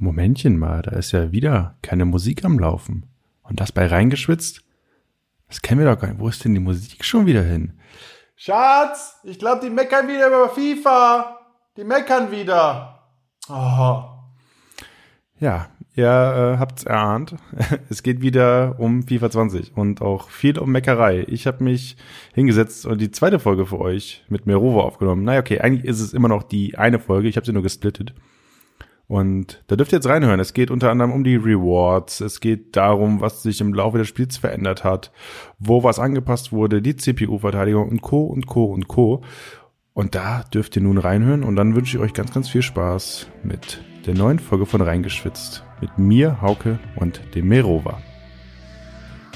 Momentchen 0.00 0.58
mal, 0.58 0.82
da 0.82 0.92
ist 0.92 1.12
ja 1.12 1.30
wieder 1.30 1.76
keine 1.82 2.06
Musik 2.06 2.44
am 2.44 2.58
Laufen. 2.58 3.06
Und 3.42 3.60
das 3.60 3.72
bei 3.72 3.86
reingeschwitzt? 3.86 4.62
Das 5.48 5.60
kennen 5.60 5.80
wir 5.80 5.92
doch 5.92 6.00
gar 6.00 6.08
nicht. 6.08 6.20
Wo 6.20 6.28
ist 6.28 6.44
denn 6.44 6.54
die 6.54 6.60
Musik 6.60 7.04
schon 7.04 7.26
wieder 7.26 7.42
hin? 7.42 7.78
Schatz, 8.36 9.16
ich 9.24 9.38
glaube, 9.38 9.60
die 9.62 9.70
meckern 9.70 10.08
wieder 10.08 10.28
über 10.28 10.48
FIFA. 10.48 11.38
Die 11.76 11.84
meckern 11.84 12.30
wieder. 12.30 13.00
Oh. 13.48 14.04
Ja, 15.38 15.68
ihr 15.94 16.06
äh, 16.06 16.58
habt's 16.58 16.84
erahnt. 16.84 17.34
Es 17.90 18.02
geht 18.02 18.22
wieder 18.22 18.76
um 18.78 19.02
FIFA 19.02 19.30
20 19.30 19.76
und 19.76 20.00
auch 20.00 20.30
viel 20.30 20.58
um 20.58 20.70
Meckerei. 20.70 21.24
Ich 21.28 21.46
habe 21.46 21.62
mich 21.62 21.96
hingesetzt 22.32 22.86
und 22.86 23.00
die 23.00 23.10
zweite 23.10 23.38
Folge 23.38 23.66
für 23.66 23.80
euch 23.80 24.24
mit 24.28 24.46
Merova 24.46 24.80
aufgenommen. 24.82 25.24
Naja, 25.24 25.40
okay, 25.40 25.60
eigentlich 25.60 25.84
ist 25.84 26.00
es 26.00 26.14
immer 26.14 26.28
noch 26.28 26.42
die 26.42 26.78
eine 26.78 27.00
Folge. 27.00 27.28
Ich 27.28 27.36
habe 27.36 27.44
sie 27.44 27.52
nur 27.52 27.62
gesplittet. 27.62 28.14
Und 29.10 29.64
da 29.66 29.74
dürft 29.74 29.92
ihr 29.92 29.96
jetzt 29.96 30.08
reinhören. 30.08 30.38
Es 30.38 30.54
geht 30.54 30.70
unter 30.70 30.88
anderem 30.88 31.10
um 31.10 31.24
die 31.24 31.34
Rewards. 31.34 32.20
Es 32.20 32.38
geht 32.38 32.76
darum, 32.76 33.20
was 33.20 33.42
sich 33.42 33.60
im 33.60 33.74
Laufe 33.74 33.98
des 33.98 34.06
Spiels 34.06 34.36
verändert 34.36 34.84
hat, 34.84 35.10
wo 35.58 35.82
was 35.82 35.98
angepasst 35.98 36.52
wurde, 36.52 36.80
die 36.80 36.94
CPU-Verteidigung 36.94 37.88
und 37.88 38.02
Co. 38.02 38.26
und 38.26 38.46
Co. 38.46 38.66
und 38.66 38.86
Co. 38.86 39.22
Und 39.94 40.14
da 40.14 40.44
dürft 40.54 40.76
ihr 40.76 40.82
nun 40.82 40.96
reinhören 40.96 41.42
und 41.42 41.56
dann 41.56 41.74
wünsche 41.74 41.96
ich 41.96 42.02
euch 42.04 42.14
ganz, 42.14 42.32
ganz 42.32 42.48
viel 42.48 42.62
Spaß 42.62 43.26
mit 43.42 43.82
der 44.06 44.14
neuen 44.14 44.38
Folge 44.38 44.64
von 44.64 44.80
Reingeschwitzt. 44.80 45.64
Mit 45.80 45.98
mir, 45.98 46.40
Hauke 46.40 46.78
und 46.94 47.20
dem 47.34 47.48
Merova. 47.48 47.98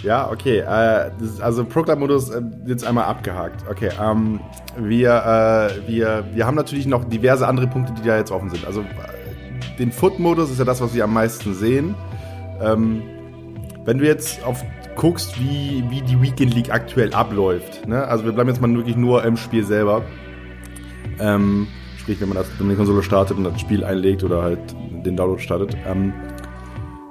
Ja, 0.05 0.31
okay. 0.31 0.59
Äh, 0.59 1.11
also 1.41 1.65
Proclam-Modus 1.65 2.31
äh, 2.31 2.43
jetzt 2.67 2.87
einmal 2.87 3.07
abgehakt. 3.07 3.65
Okay, 3.69 3.91
ähm, 4.01 4.39
wir, 4.79 5.11
äh, 5.11 5.89
wir, 5.89 6.25
wir 6.33 6.47
haben 6.47 6.55
natürlich 6.55 6.87
noch 6.87 7.03
diverse 7.03 7.49
andere 7.49 7.67
Punkte, 7.67 7.93
die 7.95 8.07
da 8.07 8.17
jetzt 8.17 8.31
offen 8.31 8.51
sind. 8.51 8.65
Also 8.67 8.85
den 9.79 9.93
Foot-Modus 9.93 10.51
ist 10.51 10.59
ja 10.59 10.65
das, 10.65 10.81
was 10.81 10.95
wir 10.95 11.05
am 11.05 11.13
meisten 11.13 11.55
sehen. 11.55 11.95
Ähm, 12.63 13.03
wenn 13.85 13.99
du 13.99 14.07
jetzt 14.07 14.45
auf 14.45 14.65
guckst, 14.97 15.41
wie, 15.41 15.85
wie 15.91 16.03
die 16.03 16.21
Weekend 16.23 16.55
League 16.55 16.73
aktuell 16.73 17.13
abläuft, 17.13 17.87
ne? 17.89 18.07
also 18.07 18.25
wir 18.25 18.33
bleiben 18.33 18.49
jetzt 18.49 18.61
mal 18.61 18.73
wirklich 18.75 18.97
nur 18.97 19.25
im 19.25 19.37
Spiel 19.37 19.65
selber. 19.65 20.03
Ähm, 21.19 21.67
sprich, 21.99 22.21
wenn 22.21 22.29
man, 22.29 22.39
das, 22.39 22.49
wenn 22.59 22.67
man 22.67 22.77
die 22.77 22.79
Konsole 22.79 23.03
startet 23.03 23.37
und 23.37 23.45
das 23.45 23.61
Spiel 23.61 23.85
einlegt 23.85 24.23
oder 24.25 24.43
halt 24.43 24.61
den 25.05 25.17
Download 25.17 25.41
startet. 25.43 25.77
Ähm, 25.87 26.13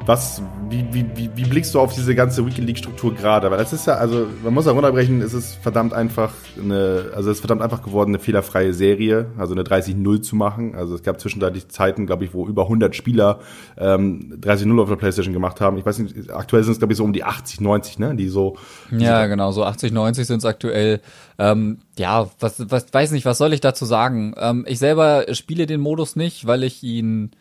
was, 0.05 0.41
wie, 0.69 0.85
wie, 0.91 1.05
wie, 1.15 1.29
wie 1.35 1.43
blickst 1.45 1.73
du 1.73 1.79
auf 1.79 1.93
diese 1.93 2.13
ganze 2.15 2.45
Weekend 2.45 2.67
League 2.67 2.77
Struktur 2.77 3.13
gerade? 3.13 3.49
Weil 3.49 3.57
das 3.57 3.71
ist 3.71 3.87
ja, 3.87 3.95
also 3.95 4.27
man 4.43 4.53
muss 4.53 4.65
ja 4.65 4.73
runterbrechen, 4.73 5.21
es 5.21 5.33
ist 5.33 5.55
verdammt 5.55 5.93
einfach 5.93 6.33
eine, 6.61 7.11
also 7.15 7.29
es 7.29 7.37
ist 7.37 7.41
verdammt 7.41 7.61
einfach 7.61 7.81
geworden, 7.83 8.09
eine 8.09 8.19
fehlerfreie 8.19 8.73
Serie, 8.73 9.27
also 9.37 9.53
eine 9.53 9.63
30-0 9.63 10.21
zu 10.21 10.35
machen. 10.35 10.75
Also 10.75 10.95
es 10.95 11.03
gab 11.03 11.19
zwischenzeitlich 11.19 11.69
Zeiten, 11.69 12.05
glaube 12.05 12.25
ich, 12.25 12.33
wo 12.33 12.47
über 12.47 12.63
100 12.63 12.95
Spieler 12.95 13.39
ähm, 13.77 14.39
30-0 14.41 14.81
auf 14.81 14.89
der 14.89 14.95
Playstation 14.97 15.33
gemacht 15.33 15.61
haben. 15.61 15.77
Ich 15.77 15.85
weiß 15.85 15.99
nicht, 15.99 16.31
aktuell 16.31 16.63
sind 16.63 16.73
es, 16.73 16.79
glaube 16.79 16.93
ich, 16.93 16.97
so 16.97 17.03
um 17.03 17.13
die 17.13 17.23
80, 17.23 17.61
90, 17.61 17.99
ne? 17.99 18.15
Die 18.15 18.27
so. 18.27 18.57
Die 18.91 19.03
ja, 19.03 19.25
genau, 19.27 19.51
so 19.51 19.63
80, 19.63 19.91
90 19.91 20.27
sind 20.27 20.39
es 20.39 20.45
aktuell. 20.45 20.99
Ähm, 21.39 21.77
ja, 21.97 22.29
was, 22.39 22.69
was, 22.69 22.87
weiß 22.91 23.11
nicht, 23.11 23.25
was 23.25 23.37
soll 23.37 23.53
ich 23.53 23.61
dazu 23.61 23.85
sagen? 23.85 24.33
Ähm, 24.37 24.65
ich 24.67 24.79
selber 24.79 25.25
spiele 25.31 25.65
den 25.65 25.79
Modus 25.79 26.15
nicht, 26.15 26.45
weil 26.45 26.63
ich 26.63 26.83
ihn 26.83 27.31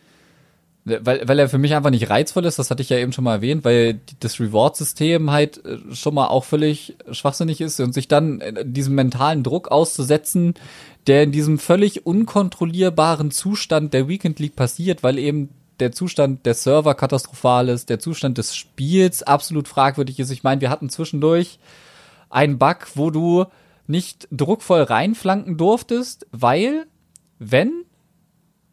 weil, 0.84 1.28
weil 1.28 1.38
er 1.38 1.48
für 1.48 1.58
mich 1.58 1.75
einfach 1.75 1.91
nicht 1.91 2.11
reizvoll 2.11 2.44
ist, 2.44 2.58
das 2.58 2.70
hatte 2.70 2.83
ich 2.83 2.88
ja 2.88 2.98
eben 2.98 3.12
schon 3.12 3.25
mal 3.25 3.36
erwähnt, 3.36 3.64
weil 3.64 4.00
das 4.20 4.41
Reward-System 4.41 5.30
halt 5.30 5.64
äh, 5.64 5.78
schon 5.94 6.14
mal 6.14 6.27
auch 6.27 6.44
völlig 6.44 6.97
schwachsinnig 7.11 7.61
ist 7.61 7.78
und 7.80 7.94
sich 7.94 8.08
dann 8.08 8.42
diesem 8.64 8.94
mentalen 8.94 9.42
Druck 9.44 9.69
auszusetzen, 9.69 10.55
der 11.06 11.22
in 11.22 11.33
diesem 11.33 11.58
völlig 11.58 12.06
unkontrollierbaren 12.06 13.30
Zustand 13.30 13.94
der 13.94 14.08
Weekend 14.08 14.38
League 14.38 14.56
passiert, 14.56 15.03
weil 15.03 15.19
eben 15.19 15.50
der 15.80 15.92
Zustand 15.92 16.47
der 16.47 16.55
Server 16.55 16.94
katastrophal 16.94 17.69
ist, 17.69 17.88
der 17.88 17.98
Zustand 17.98 18.38
des 18.38 18.55
Spiels 18.55 19.22
absolut 19.22 19.69
fragwürdig 19.69 20.20
ist. 20.20 20.30
Ich 20.30 20.42
meine, 20.42 20.60
wir 20.60 20.70
hatten 20.70 20.91
zwischendurch 20.91 21.58
einen 22.30 22.58
Bug, 22.58 22.86
wo 22.94 23.10
du 23.10 23.47
nicht 23.87 24.28
druckvoll 24.31 24.82
reinflanken 24.82 25.56
durftest, 25.56 26.26
weil 26.31 26.87
wenn 27.38 27.84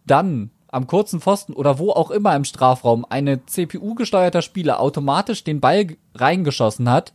dann 0.06 0.52
am 0.72 0.88
kurzen 0.88 1.20
Pfosten 1.20 1.54
oder 1.54 1.80
wo 1.80 1.92
auch 1.92 2.12
immer 2.12 2.36
im 2.36 2.44
Strafraum 2.44 3.06
eine 3.10 3.46
CPU-gesteuerter 3.46 4.42
Spieler 4.42 4.80
automatisch 4.80 5.44
den 5.44 5.60
Ball 5.60 5.98
reingeschossen 6.16 6.90
hat, 6.90 7.14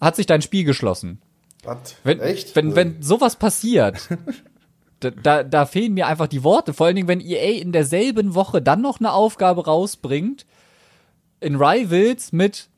hat 0.00 0.16
sich 0.16 0.26
dein 0.26 0.42
Spiel 0.42 0.64
geschlossen. 0.64 1.20
Was? 1.62 1.96
Wenn, 2.04 2.20
Echt? 2.20 2.54
Wenn, 2.56 2.76
wenn 2.76 3.00
sowas 3.00 3.36
passiert, 3.36 4.08
da, 5.00 5.10
da, 5.10 5.42
da 5.42 5.66
fehlen 5.66 5.94
mir 5.94 6.06
einfach 6.08 6.26
die 6.26 6.44
Worte. 6.44 6.74
Vor 6.74 6.86
allen 6.86 6.96
Dingen, 6.96 7.08
wenn 7.08 7.20
EA 7.20 7.60
in 7.60 7.72
derselben 7.72 8.34
Woche 8.34 8.60
dann 8.60 8.82
noch 8.82 9.00
eine 9.00 9.12
Aufgabe 9.12 9.64
rausbringt, 9.64 10.44
in 11.40 11.56
Rivals 11.56 12.32
mit 12.32 12.68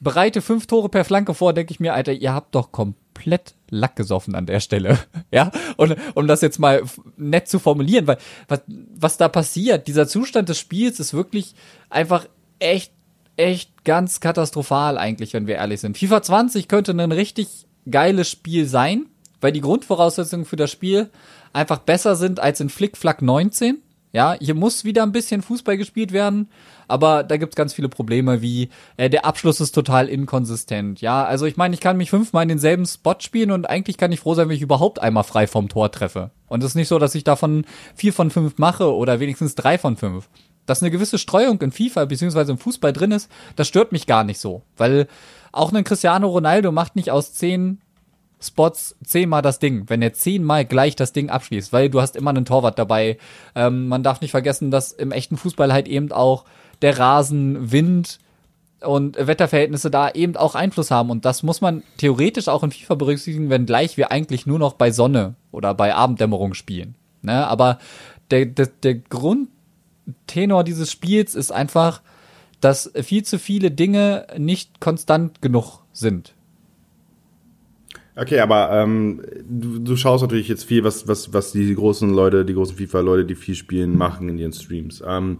bereite 0.00 0.42
fünf 0.42 0.66
Tore 0.66 0.88
per 0.88 1.04
Flanke 1.04 1.34
vor, 1.34 1.52
denke 1.52 1.72
ich 1.72 1.80
mir, 1.80 1.94
Alter, 1.94 2.12
ihr 2.12 2.32
habt 2.32 2.54
doch 2.54 2.72
komplett 2.72 3.54
Lack 3.70 3.96
gesoffen 3.96 4.34
an 4.34 4.46
der 4.46 4.60
Stelle. 4.60 4.98
ja, 5.30 5.50
und 5.76 5.96
um 6.14 6.26
das 6.26 6.40
jetzt 6.40 6.58
mal 6.58 6.82
nett 7.16 7.48
zu 7.48 7.58
formulieren, 7.58 8.06
weil 8.06 8.18
was, 8.48 8.62
was 8.66 9.16
da 9.16 9.28
passiert, 9.28 9.88
dieser 9.88 10.06
Zustand 10.06 10.48
des 10.48 10.58
Spiels 10.58 11.00
ist 11.00 11.14
wirklich 11.14 11.54
einfach 11.90 12.26
echt, 12.58 12.92
echt 13.36 13.84
ganz 13.84 14.20
katastrophal 14.20 14.98
eigentlich, 14.98 15.32
wenn 15.32 15.46
wir 15.46 15.56
ehrlich 15.56 15.80
sind. 15.80 15.98
FIFA 15.98 16.22
20 16.22 16.68
könnte 16.68 16.92
ein 16.92 17.12
richtig 17.12 17.66
geiles 17.90 18.30
Spiel 18.30 18.66
sein, 18.66 19.06
weil 19.40 19.52
die 19.52 19.60
Grundvoraussetzungen 19.60 20.46
für 20.46 20.56
das 20.56 20.70
Spiel 20.70 21.10
einfach 21.52 21.78
besser 21.78 22.16
sind 22.16 22.40
als 22.40 22.60
in 22.60 22.68
Flick 22.68 22.96
Flack 22.96 23.22
19. 23.22 23.82
Ja, 24.16 24.34
hier 24.40 24.54
muss 24.54 24.84
wieder 24.84 25.02
ein 25.02 25.12
bisschen 25.12 25.42
Fußball 25.42 25.76
gespielt 25.76 26.10
werden, 26.10 26.48
aber 26.88 27.22
da 27.22 27.36
gibt's 27.36 27.54
ganz 27.54 27.74
viele 27.74 27.90
Probleme, 27.90 28.40
wie 28.40 28.70
äh, 28.96 29.10
der 29.10 29.26
Abschluss 29.26 29.60
ist 29.60 29.72
total 29.72 30.08
inkonsistent. 30.08 31.02
Ja, 31.02 31.26
also 31.26 31.44
ich 31.44 31.58
meine, 31.58 31.74
ich 31.74 31.82
kann 31.82 31.98
mich 31.98 32.08
fünfmal 32.08 32.44
in 32.44 32.48
denselben 32.48 32.86
Spot 32.86 33.16
spielen 33.18 33.50
und 33.50 33.68
eigentlich 33.68 33.98
kann 33.98 34.12
ich 34.12 34.20
froh 34.20 34.32
sein, 34.32 34.48
wenn 34.48 34.56
ich 34.56 34.62
überhaupt 34.62 35.02
einmal 35.02 35.24
frei 35.24 35.46
vom 35.46 35.68
Tor 35.68 35.92
treffe. 35.92 36.30
Und 36.48 36.62
es 36.62 36.70
ist 36.70 36.76
nicht 36.76 36.88
so, 36.88 36.98
dass 36.98 37.14
ich 37.14 37.24
davon 37.24 37.66
vier 37.94 38.14
von 38.14 38.30
fünf 38.30 38.56
mache 38.56 38.90
oder 38.90 39.20
wenigstens 39.20 39.54
drei 39.54 39.76
von 39.76 39.98
fünf. 39.98 40.30
Dass 40.64 40.82
eine 40.82 40.90
gewisse 40.90 41.18
Streuung 41.18 41.60
in 41.60 41.70
FIFA 41.70 42.06
beziehungsweise 42.06 42.52
im 42.52 42.58
Fußball 42.58 42.94
drin 42.94 43.12
ist, 43.12 43.30
das 43.56 43.68
stört 43.68 43.92
mich 43.92 44.06
gar 44.06 44.24
nicht 44.24 44.40
so, 44.40 44.62
weil 44.78 45.08
auch 45.52 45.74
ein 45.74 45.84
Cristiano 45.84 46.28
Ronaldo 46.28 46.72
macht 46.72 46.96
nicht 46.96 47.10
aus 47.10 47.34
zehn 47.34 47.82
Spots 48.40 48.96
zehnmal 49.02 49.42
das 49.42 49.58
Ding, 49.58 49.84
wenn 49.88 50.02
er 50.02 50.12
zehnmal 50.12 50.64
gleich 50.64 50.94
das 50.94 51.12
Ding 51.12 51.30
abschließt, 51.30 51.72
weil 51.72 51.88
du 51.88 52.00
hast 52.00 52.16
immer 52.16 52.30
einen 52.30 52.44
Torwart 52.44 52.78
dabei. 52.78 53.18
Ähm, 53.54 53.88
man 53.88 54.02
darf 54.02 54.20
nicht 54.20 54.30
vergessen, 54.30 54.70
dass 54.70 54.92
im 54.92 55.10
echten 55.10 55.36
Fußball 55.36 55.72
halt 55.72 55.88
eben 55.88 56.12
auch 56.12 56.44
der 56.82 56.98
Rasen, 56.98 57.72
Wind 57.72 58.18
und 58.82 59.16
Wetterverhältnisse 59.16 59.90
da 59.90 60.10
eben 60.10 60.36
auch 60.36 60.54
Einfluss 60.54 60.90
haben. 60.90 61.10
Und 61.10 61.24
das 61.24 61.42
muss 61.42 61.60
man 61.60 61.82
theoretisch 61.96 62.48
auch 62.48 62.62
in 62.62 62.72
FIFA 62.72 62.94
berücksichtigen, 62.94 63.50
wenngleich 63.50 63.96
wir 63.96 64.10
eigentlich 64.12 64.46
nur 64.46 64.58
noch 64.58 64.74
bei 64.74 64.90
Sonne 64.90 65.34
oder 65.50 65.74
bei 65.74 65.94
Abenddämmerung 65.94 66.54
spielen. 66.54 66.94
Ne? 67.22 67.46
Aber 67.46 67.78
der, 68.30 68.46
der, 68.46 68.66
der 68.66 68.96
Grundtenor 68.96 70.62
dieses 70.62 70.92
Spiels 70.92 71.34
ist 71.34 71.52
einfach, 71.52 72.02
dass 72.60 72.92
viel 73.02 73.24
zu 73.24 73.38
viele 73.38 73.70
Dinge 73.70 74.26
nicht 74.36 74.80
konstant 74.80 75.40
genug 75.40 75.80
sind. 75.92 76.34
Okay, 78.18 78.40
aber 78.40 78.70
ähm, 78.72 79.20
du, 79.46 79.78
du 79.78 79.96
schaust 79.96 80.22
natürlich 80.22 80.48
jetzt 80.48 80.64
viel, 80.64 80.84
was, 80.84 81.06
was, 81.06 81.34
was 81.34 81.52
die 81.52 81.74
großen 81.74 82.08
Leute, 82.08 82.46
die 82.46 82.54
großen 82.54 82.76
FIFA-Leute, 82.76 83.26
die 83.26 83.34
viel 83.34 83.54
spielen, 83.54 83.98
machen 83.98 84.30
in 84.30 84.38
ihren 84.38 84.54
Streams. 84.54 85.02
Ähm, 85.06 85.38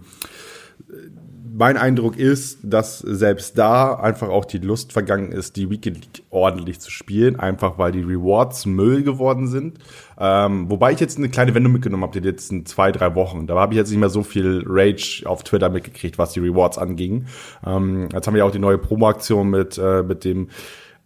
mein 1.59 1.79
Eindruck 1.79 2.19
ist, 2.19 2.59
dass 2.63 2.99
selbst 2.99 3.57
da 3.57 3.95
einfach 3.95 4.29
auch 4.29 4.45
die 4.45 4.59
Lust 4.59 4.93
vergangen 4.93 5.33
ist, 5.33 5.57
die 5.57 5.71
Weekend 5.71 5.97
League 5.97 6.23
ordentlich 6.29 6.81
zu 6.81 6.91
spielen, 6.91 7.41
einfach 7.41 7.79
weil 7.79 7.93
die 7.93 8.03
Rewards 8.03 8.67
Müll 8.67 9.03
geworden 9.03 9.47
sind. 9.47 9.79
Ähm, 10.19 10.69
wobei 10.69 10.93
ich 10.93 11.01
jetzt 11.01 11.17
eine 11.17 11.31
kleine 11.31 11.55
Wendung 11.55 11.73
mitgenommen 11.73 12.03
habe, 12.03 12.21
die 12.21 12.29
letzten 12.29 12.67
zwei, 12.67 12.93
drei 12.93 13.15
Wochen. 13.15 13.47
Da 13.47 13.55
habe 13.55 13.73
ich 13.73 13.79
jetzt 13.79 13.89
nicht 13.89 14.01
mehr 14.01 14.11
so 14.11 14.23
viel 14.23 14.65
Rage 14.67 15.23
auf 15.25 15.45
Twitter 15.45 15.71
mitgekriegt, 15.71 16.19
was 16.19 16.33
die 16.33 16.41
Rewards 16.41 16.77
anging. 16.77 17.25
Ähm, 17.65 18.11
jetzt 18.13 18.27
haben 18.27 18.34
wir 18.34 18.41
ja 18.41 18.45
auch 18.45 18.51
die 18.51 18.59
neue 18.59 18.77
Promo-Aktion 18.77 19.49
mit, 19.49 19.79
äh, 19.79 20.03
mit 20.03 20.25
dem 20.25 20.49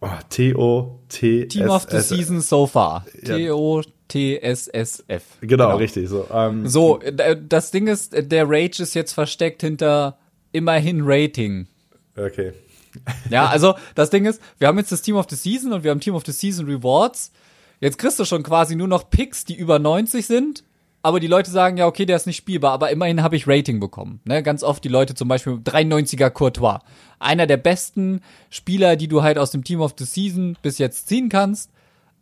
oh, 0.01 0.09
T-O-T. 0.29 1.47
Team 1.47 1.69
of 1.69 1.87
the 1.89 2.01
Season 2.01 2.41
so 2.41 2.67
far. 2.67 3.05
T-O-T-S-S-F. 3.23 3.63
Genau, 5.41 5.67
genau, 5.67 5.77
richtig. 5.77 6.09
So, 6.09 6.27
ähm, 6.33 6.67
so, 6.67 6.99
das 7.47 7.71
Ding 7.71 7.87
ist, 7.87 8.13
der 8.13 8.49
Rage 8.49 8.83
ist 8.83 8.93
jetzt 8.93 9.13
versteckt 9.13 9.61
hinter 9.61 10.17
immerhin 10.51 11.01
Rating. 11.03 11.67
Okay. 12.17 12.51
ja, 13.29 13.47
also 13.47 13.75
das 13.95 14.09
Ding 14.09 14.25
ist, 14.25 14.41
wir 14.57 14.67
haben 14.67 14.77
jetzt 14.77 14.91
das 14.91 15.01
Team 15.01 15.15
of 15.15 15.27
the 15.29 15.35
Season 15.35 15.71
und 15.71 15.83
wir 15.83 15.91
haben 15.91 16.01
Team 16.01 16.15
of 16.15 16.23
the 16.25 16.33
Season 16.33 16.65
Rewards. 16.65 17.31
Jetzt 17.79 17.97
kriegst 17.97 18.19
du 18.19 18.25
schon 18.25 18.43
quasi 18.43 18.75
nur 18.75 18.87
noch 18.87 19.09
Picks, 19.09 19.45
die 19.45 19.55
über 19.55 19.79
90 19.79 20.27
sind. 20.27 20.63
Aber 21.03 21.19
die 21.19 21.27
Leute 21.27 21.49
sagen, 21.49 21.77
ja, 21.77 21.87
okay, 21.87 22.05
der 22.05 22.15
ist 22.15 22.27
nicht 22.27 22.37
spielbar, 22.37 22.73
aber 22.73 22.91
immerhin 22.91 23.23
habe 23.23 23.35
ich 23.35 23.47
Rating 23.47 23.79
bekommen. 23.79 24.19
Ne? 24.23 24.43
Ganz 24.43 24.63
oft 24.63 24.83
die 24.83 24.89
Leute 24.89 25.15
zum 25.15 25.27
Beispiel 25.27 25.53
93er 25.53 26.29
Courtois. 26.29 26.79
Einer 27.19 27.47
der 27.47 27.57
besten 27.57 28.21
Spieler, 28.49 28.95
die 28.95 29.07
du 29.07 29.23
halt 29.23 29.37
aus 29.37 29.51
dem 29.51 29.63
Team 29.63 29.81
of 29.81 29.95
the 29.97 30.05
Season 30.05 30.57
bis 30.61 30.77
jetzt 30.77 31.07
ziehen 31.07 31.29
kannst, 31.29 31.71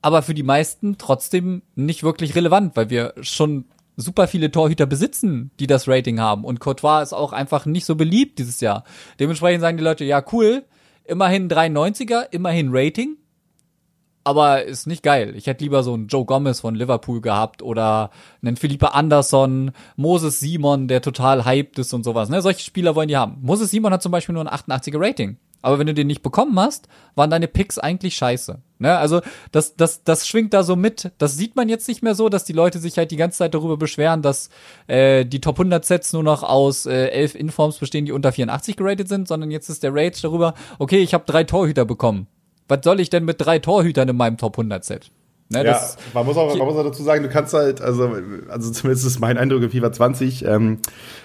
aber 0.02 0.22
für 0.22 0.34
die 0.34 0.44
meisten 0.44 0.98
trotzdem 0.98 1.62
nicht 1.76 2.04
wirklich 2.04 2.36
relevant, 2.36 2.78
weil 2.78 2.90
wir 2.90 3.14
schon 3.22 3.66
super 3.98 4.28
viele 4.28 4.50
Torhüter 4.50 4.86
besitzen, 4.86 5.52
die 5.60 5.68
das 5.68 5.88
Rating 5.88 6.22
haben. 6.22 6.46
Und 6.46 6.62
Courtois 6.62 7.02
ist 7.02 7.14
auch 7.14 7.34
einfach 7.34 7.66
nicht 7.66 7.86
so 7.86 7.96
beliebt 7.96 8.40
dieses 8.40 8.62
Jahr. 8.62 8.86
Dementsprechend 9.20 9.62
sagen 9.62 9.78
die 9.78 9.84
Leute, 9.84 10.06
ja 10.06 10.24
cool, 10.32 10.64
immerhin 11.04 11.50
93er, 11.50 12.28
immerhin 12.32 12.70
Rating, 12.72 13.18
aber 14.30 14.64
ist 14.64 14.86
nicht 14.86 15.02
geil. 15.02 15.34
Ich 15.36 15.48
hätte 15.48 15.64
lieber 15.64 15.82
so 15.82 15.96
einen 15.96 16.08
Joe 16.08 16.24
Gomez 16.24 16.60
von 16.60 16.76
Liverpool 16.76 17.20
gehabt 17.20 17.64
oder 17.64 18.12
einen 18.44 18.58
Philippe 18.58 18.94
Anderson, 18.94 19.72
Moses 19.96 20.40
Simon, 20.40 20.88
der 20.88 21.02
total 21.02 21.46
hyped 21.46 21.80
ist 21.80 21.94
und 21.94 22.04
sowas. 22.04 22.30
Ne? 22.30 22.40
Solche 22.44 22.64
Spieler 22.64 22.96
wollen 22.96 23.08
die 23.08 23.18
haben. 23.18 23.40
Moses 23.42 23.72
Simon 23.72 23.92
hat 23.92 24.04
zum 24.04 24.12
Beispiel 24.12 24.34
nur 24.34 24.46
ein 24.46 24.56
88er 24.56 25.00
Rating. 25.00 25.38
Aber 25.62 25.80
wenn 25.80 25.88
du 25.88 25.94
den 25.94 26.08
nicht 26.08 26.22
bekommen 26.22 26.58
hast, 26.60 26.88
waren 27.16 27.32
deine 27.32 27.48
Picks 27.48 27.80
eigentlich 27.80 28.16
scheiße. 28.16 28.62
Ne? 28.78 28.96
Also 28.98 29.22
das, 29.52 29.76
das, 29.76 30.04
das 30.04 30.28
schwingt 30.28 30.54
da 30.54 30.64
so 30.64 30.76
mit. 30.76 31.12
Das 31.18 31.36
sieht 31.36 31.56
man 31.56 31.68
jetzt 31.68 31.88
nicht 31.88 32.04
mehr 32.04 32.14
so, 32.14 32.30
dass 32.30 32.46
die 32.46 32.54
Leute 32.54 32.78
sich 32.78 32.98
halt 32.98 33.10
die 33.10 33.18
ganze 33.18 33.40
Zeit 33.40 33.56
darüber 33.56 33.78
beschweren, 33.78 34.22
dass 34.22 34.50
äh, 34.88 35.26
die 35.26 35.42
Top 35.42 35.56
100 35.56 35.84
Sets 35.84 36.14
nur 36.14 36.24
noch 36.24 36.44
aus 36.44 36.86
äh, 36.86 37.08
elf 37.08 37.34
Informs 37.34 37.80
bestehen, 37.80 38.06
die 38.06 38.12
unter 38.12 38.32
84 38.32 38.78
geratet 38.78 39.10
sind, 39.10 39.28
sondern 39.28 39.50
jetzt 39.50 39.70
ist 39.70 39.82
der 39.82 39.94
Rage 39.94 40.22
darüber, 40.22 40.54
okay, 40.78 41.00
ich 41.00 41.16
habe 41.16 41.26
drei 41.26 41.44
Torhüter 41.44 41.84
bekommen. 41.84 42.28
Was 42.70 42.80
soll 42.84 43.00
ich 43.02 43.10
denn 43.10 43.26
mit 43.26 43.42
drei 43.42 43.60
Torhütern 43.60 44.08
in 44.08 44.16
meinem 44.16 44.38
Top 44.38 44.58
100 44.58 44.86
Set? 44.86 45.12
Ne, 45.52 45.66
ja, 45.66 45.82
man 46.14 46.28
muss, 46.28 46.38
auch, 46.38 46.56
man 46.56 46.68
muss 46.68 46.78
auch 46.78 46.84
dazu 46.84 47.02
sagen, 47.02 47.24
du 47.24 47.30
kannst 47.30 47.56
halt, 47.56 47.82
also, 47.82 48.16
also 48.50 48.72
zumindest 48.72 49.08
ist 49.08 49.20
mein 49.20 49.36
Eindruck 49.36 49.64
in 49.64 49.72
FIFA 49.72 49.92
20, 49.92 50.46
ähm, 50.46 50.78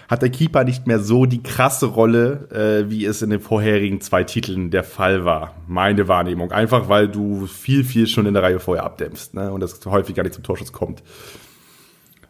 hat 0.09 0.23
der 0.23 0.31
Keeper 0.31 0.65
nicht 0.65 0.87
mehr 0.87 0.99
so 0.99 1.27
die 1.27 1.43
krasse 1.43 1.85
Rolle, 1.85 2.49
äh, 2.51 2.91
wie 2.91 3.05
es 3.05 3.21
in 3.21 3.29
den 3.29 3.41
vorherigen 3.41 4.01
zwei 4.01 4.25
Titeln 4.25 4.71
der 4.71 4.83
Fall 4.83 5.27
war. 5.27 5.55
Meine 5.67 6.09
Wahrnehmung. 6.09 6.53
Einfach 6.53 6.89
weil 6.89 7.07
du 7.07 7.47
viel, 7.47 7.85
viel 7.85 8.07
schon 8.07 8.25
in 8.25 8.33
der 8.33 8.43
Reihe 8.43 8.61
vorher 8.61 8.85
abdämpfst, 8.85 9.35
ne? 9.35 9.53
Und 9.53 9.61
das 9.61 9.85
häufig 9.85 10.15
gar 10.15 10.23
nicht 10.23 10.35
zum 10.35 10.43
Torschuss 10.43 10.73
kommt. 10.73 11.03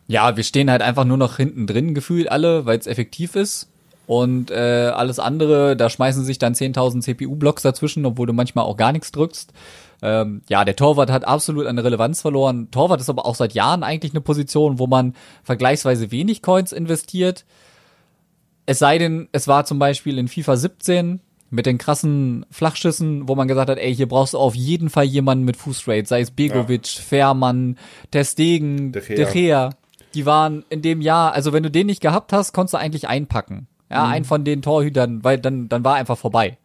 Ja, 0.08 0.37
wir 0.37 0.43
stehen 0.43 0.72
halt 0.72 0.82
einfach 0.82 1.05
nur 1.05 1.16
noch 1.16 1.37
hinten 1.37 1.69
drin 1.69 1.94
gefühlt 1.94 2.28
alle, 2.28 2.66
weil 2.66 2.76
es 2.76 2.88
effektiv 2.88 3.37
ist. 3.37 3.69
Und 4.06 4.50
äh, 4.50 4.92
alles 4.94 5.18
andere, 5.18 5.76
da 5.76 5.88
schmeißen 5.88 6.24
sich 6.24 6.38
dann 6.38 6.54
10.000 6.54 7.00
CPU-Blocks 7.00 7.62
dazwischen, 7.62 8.04
obwohl 8.04 8.26
du 8.26 8.32
manchmal 8.32 8.64
auch 8.64 8.76
gar 8.76 8.92
nichts 8.92 9.12
drückst. 9.12 9.52
Ähm, 10.02 10.42
ja, 10.48 10.64
der 10.64 10.76
Torwart 10.76 11.10
hat 11.10 11.26
absolut 11.26 11.66
eine 11.66 11.82
Relevanz 11.82 12.20
verloren. 12.20 12.68
Torwart 12.70 13.00
ist 13.00 13.08
aber 13.08 13.24
auch 13.24 13.34
seit 13.34 13.54
Jahren 13.54 13.82
eigentlich 13.82 14.12
eine 14.12 14.20
Position, 14.20 14.78
wo 14.78 14.86
man 14.86 15.14
vergleichsweise 15.42 16.10
wenig 16.10 16.42
Coins 16.42 16.72
investiert. 16.72 17.46
Es 18.66 18.78
sei 18.78 18.98
denn, 18.98 19.28
es 19.32 19.48
war 19.48 19.64
zum 19.64 19.78
Beispiel 19.78 20.18
in 20.18 20.28
FIFA 20.28 20.56
17 20.56 21.20
mit 21.50 21.66
den 21.66 21.78
krassen 21.78 22.44
Flachschüssen, 22.50 23.28
wo 23.28 23.34
man 23.34 23.48
gesagt 23.48 23.70
hat, 23.70 23.78
ey, 23.78 23.94
hier 23.94 24.08
brauchst 24.08 24.34
du 24.34 24.38
auf 24.38 24.54
jeden 24.54 24.90
Fall 24.90 25.04
jemanden 25.04 25.44
mit 25.44 25.56
Fußrate, 25.56 26.06
sei 26.06 26.20
es 26.20 26.30
Begovic, 26.30 26.96
ja. 26.96 27.02
Fährmann, 27.02 27.78
Testegen, 28.10 28.92
De 28.92 29.02
Gea. 29.02 29.16
De 29.16 29.32
Gea. 29.32 29.70
Die 30.14 30.26
waren 30.26 30.64
in 30.68 30.82
dem 30.82 31.00
Jahr, 31.00 31.32
also 31.32 31.52
wenn 31.52 31.62
du 31.62 31.70
den 31.70 31.86
nicht 31.86 32.00
gehabt 32.00 32.32
hast, 32.32 32.52
konntest 32.52 32.74
du 32.74 32.78
eigentlich 32.78 33.08
einpacken. 33.08 33.68
Ja, 33.94 34.05
mhm. 34.06 34.12
ein 34.12 34.25
von 34.25 34.44
den 34.44 34.61
Torhütern, 34.61 35.23
weil 35.23 35.38
dann, 35.38 35.69
dann 35.69 35.85
war 35.85 35.94
einfach 35.94 36.19
vorbei. 36.19 36.58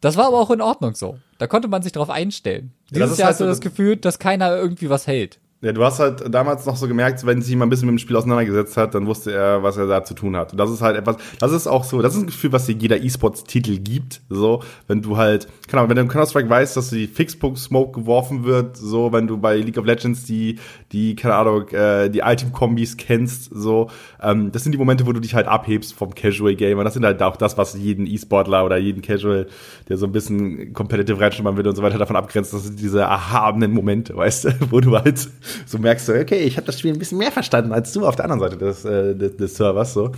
Das 0.00 0.16
war 0.16 0.26
aber 0.26 0.40
auch 0.40 0.50
in 0.50 0.60
Ordnung 0.60 0.96
so. 0.96 1.18
Da 1.38 1.46
konnte 1.46 1.68
man 1.68 1.82
sich 1.82 1.92
drauf 1.92 2.10
einstellen. 2.10 2.72
Dieses 2.90 3.16
ja, 3.16 3.22
Jahr 3.22 3.26
halt 3.26 3.34
hast 3.34 3.40
du 3.40 3.44
das 3.46 3.60
Gefühl, 3.60 3.96
dass 3.96 4.18
keiner 4.18 4.56
irgendwie 4.56 4.90
was 4.90 5.06
hält. 5.06 5.38
Ja, 5.62 5.72
du 5.72 5.84
hast 5.84 6.00
halt 6.00 6.34
damals 6.34 6.66
noch 6.66 6.74
so 6.74 6.88
gemerkt, 6.88 7.24
wenn 7.24 7.40
sich 7.40 7.50
jemand 7.50 7.68
ein 7.68 7.70
bisschen 7.70 7.86
mit 7.86 7.92
dem 7.92 7.98
Spiel 8.00 8.16
auseinandergesetzt 8.16 8.76
hat, 8.76 8.96
dann 8.96 9.06
wusste 9.06 9.32
er, 9.32 9.62
was 9.62 9.76
er 9.76 9.86
da 9.86 10.02
zu 10.02 10.12
tun 10.14 10.34
hat. 10.36 10.50
Und 10.50 10.58
das 10.58 10.68
ist 10.72 10.82
halt 10.82 10.96
etwas, 10.96 11.18
das 11.38 11.52
ist 11.52 11.68
auch 11.68 11.84
so, 11.84 12.02
das 12.02 12.16
ist 12.16 12.22
ein 12.22 12.26
Gefühl, 12.26 12.50
was 12.50 12.66
dir 12.66 12.72
jeder 12.72 13.00
E-Sports-Titel 13.00 13.78
gibt. 13.78 14.22
So, 14.28 14.64
wenn 14.88 15.02
du 15.02 15.16
halt, 15.16 15.46
keine 15.68 15.82
Ahnung, 15.82 15.90
wenn 15.90 15.96
du 15.98 16.02
im 16.02 16.08
Counter-Strike 16.08 16.50
weißt, 16.50 16.76
dass 16.76 16.90
die 16.90 17.06
Fixpunkt-Smoke 17.06 18.00
geworfen 18.00 18.42
wird, 18.42 18.76
so, 18.76 19.12
wenn 19.12 19.28
du 19.28 19.38
bei 19.38 19.56
League 19.58 19.78
of 19.78 19.86
Legends 19.86 20.24
die, 20.24 20.58
die, 20.90 21.14
keine 21.14 21.36
Ahnung, 21.36 21.68
äh, 21.68 22.10
die 22.10 22.20
Item-Kombis 22.24 22.96
kennst, 22.96 23.50
so, 23.54 23.88
ähm, 24.20 24.50
das 24.50 24.64
sind 24.64 24.72
die 24.72 24.78
Momente, 24.78 25.06
wo 25.06 25.12
du 25.12 25.20
dich 25.20 25.36
halt 25.36 25.46
abhebst 25.46 25.94
vom 25.94 26.12
Casual-Gamer. 26.12 26.82
Das 26.82 26.94
sind 26.94 27.04
halt 27.04 27.22
auch 27.22 27.36
das, 27.36 27.56
was 27.56 27.74
jeden 27.74 28.08
E-Sportler 28.08 28.64
oder 28.64 28.78
jeden 28.78 29.00
Casual, 29.00 29.46
der 29.88 29.96
so 29.96 30.06
ein 30.06 30.12
bisschen 30.12 30.72
competitive 30.72 31.20
reinschnuppern 31.20 31.56
will 31.56 31.68
und 31.68 31.76
so 31.76 31.84
weiter, 31.84 31.98
davon 31.98 32.16
abgrenzt. 32.16 32.52
Das 32.52 32.64
sind 32.64 32.80
diese 32.80 33.02
erhabenen 33.02 33.72
Momente, 33.72 34.16
weißt 34.16 34.46
du, 34.46 34.50
wo 34.70 34.80
du 34.80 34.98
halt 34.98 35.28
so 35.66 35.78
merkst 35.78 36.08
du, 36.08 36.20
okay, 36.20 36.40
ich 36.40 36.56
habe 36.56 36.66
das 36.66 36.78
Spiel 36.78 36.92
ein 36.92 36.98
bisschen 36.98 37.18
mehr 37.18 37.32
verstanden 37.32 37.72
als 37.72 37.92
du 37.92 38.06
auf 38.06 38.16
der 38.16 38.24
anderen 38.24 38.40
Seite 38.40 38.56
des, 38.56 38.84
äh, 38.84 39.14
des, 39.14 39.36
des 39.36 39.56
Servers. 39.56 39.94
So, 39.94 40.12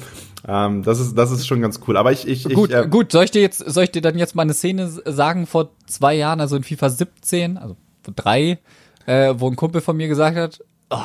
ähm, 0.46 0.82
das 0.82 1.00
ist 1.00 1.16
das 1.16 1.30
ist 1.30 1.46
schon 1.46 1.60
ganz 1.60 1.80
cool. 1.86 1.96
Aber 1.96 2.12
ich 2.12 2.26
ich 2.26 2.44
gut 2.44 2.70
ich, 2.70 2.76
äh, 2.76 2.86
gut 2.88 3.12
soll 3.12 3.24
ich 3.24 3.30
dir 3.30 3.42
jetzt 3.42 3.58
soll 3.58 3.84
ich 3.84 3.92
dir 3.92 4.02
dann 4.02 4.18
jetzt 4.18 4.34
mal 4.34 4.42
eine 4.42 4.54
Szene 4.54 4.88
sagen 4.88 5.46
vor 5.46 5.70
zwei 5.86 6.14
Jahren, 6.14 6.40
also 6.40 6.56
in 6.56 6.64
FIFA 6.64 6.90
17, 6.90 7.58
also 7.58 7.76
vor 8.02 8.14
drei, 8.14 8.58
äh, 9.06 9.34
wo 9.36 9.48
ein 9.48 9.56
Kumpel 9.56 9.80
von 9.80 9.96
mir 9.96 10.08
gesagt 10.08 10.36
hat, 10.36 10.60
oh, 10.90 10.98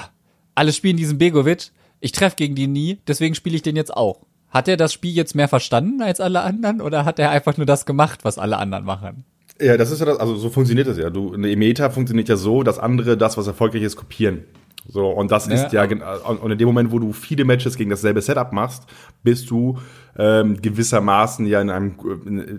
alle 0.55 0.73
spielen 0.73 0.97
diesen 0.97 1.17
Begovic, 1.17 1.71
ich 1.99 2.11
treffe 2.11 2.35
gegen 2.35 2.55
die 2.55 2.67
nie, 2.67 2.99
deswegen 3.07 3.35
spiele 3.35 3.55
ich 3.55 3.61
den 3.61 3.75
jetzt 3.75 3.95
auch. 3.95 4.21
Hat 4.49 4.67
er 4.67 4.77
das 4.77 4.93
Spiel 4.93 5.13
jetzt 5.13 5.35
mehr 5.35 5.47
verstanden 5.47 6.01
als 6.01 6.19
alle 6.19 6.41
anderen 6.41 6.81
oder 6.81 7.05
hat 7.05 7.19
er 7.19 7.29
einfach 7.29 7.57
nur 7.57 7.67
das 7.67 7.85
gemacht, 7.85 8.25
was 8.25 8.39
alle 8.39 8.57
anderen 8.57 8.83
machen? 8.83 9.25
Ja, 9.61 9.77
das 9.77 9.91
ist 9.91 9.99
ja 9.99 10.05
das, 10.05 10.19
also 10.19 10.35
so 10.35 10.49
funktioniert 10.49 10.87
das 10.87 10.97
ja. 10.97 11.09
Du, 11.09 11.33
eine 11.33 11.55
Meta 11.55 11.89
funktioniert 11.89 12.29
ja 12.29 12.37
so, 12.37 12.63
dass 12.63 12.79
andere 12.79 13.17
das, 13.17 13.37
was 13.37 13.47
erfolgreich 13.47 13.83
ist, 13.83 13.95
kopieren. 13.95 14.45
So, 14.87 15.07
und 15.09 15.29
das 15.31 15.47
ja, 15.47 15.53
ist 15.53 15.73
ja, 15.73 15.83
und 15.83 16.51
in 16.51 16.57
dem 16.57 16.67
Moment, 16.67 16.91
wo 16.91 16.99
du 16.99 17.13
viele 17.13 17.45
Matches 17.45 17.75
gegen 17.75 17.89
dasselbe 17.89 18.21
Setup 18.21 18.51
machst, 18.53 18.83
bist 19.23 19.49
du 19.51 19.77
ähm, 20.19 20.61
gewissermaßen 20.61 21.45
ja 21.45 21.61
in 21.61 21.69
einem, 21.69 21.95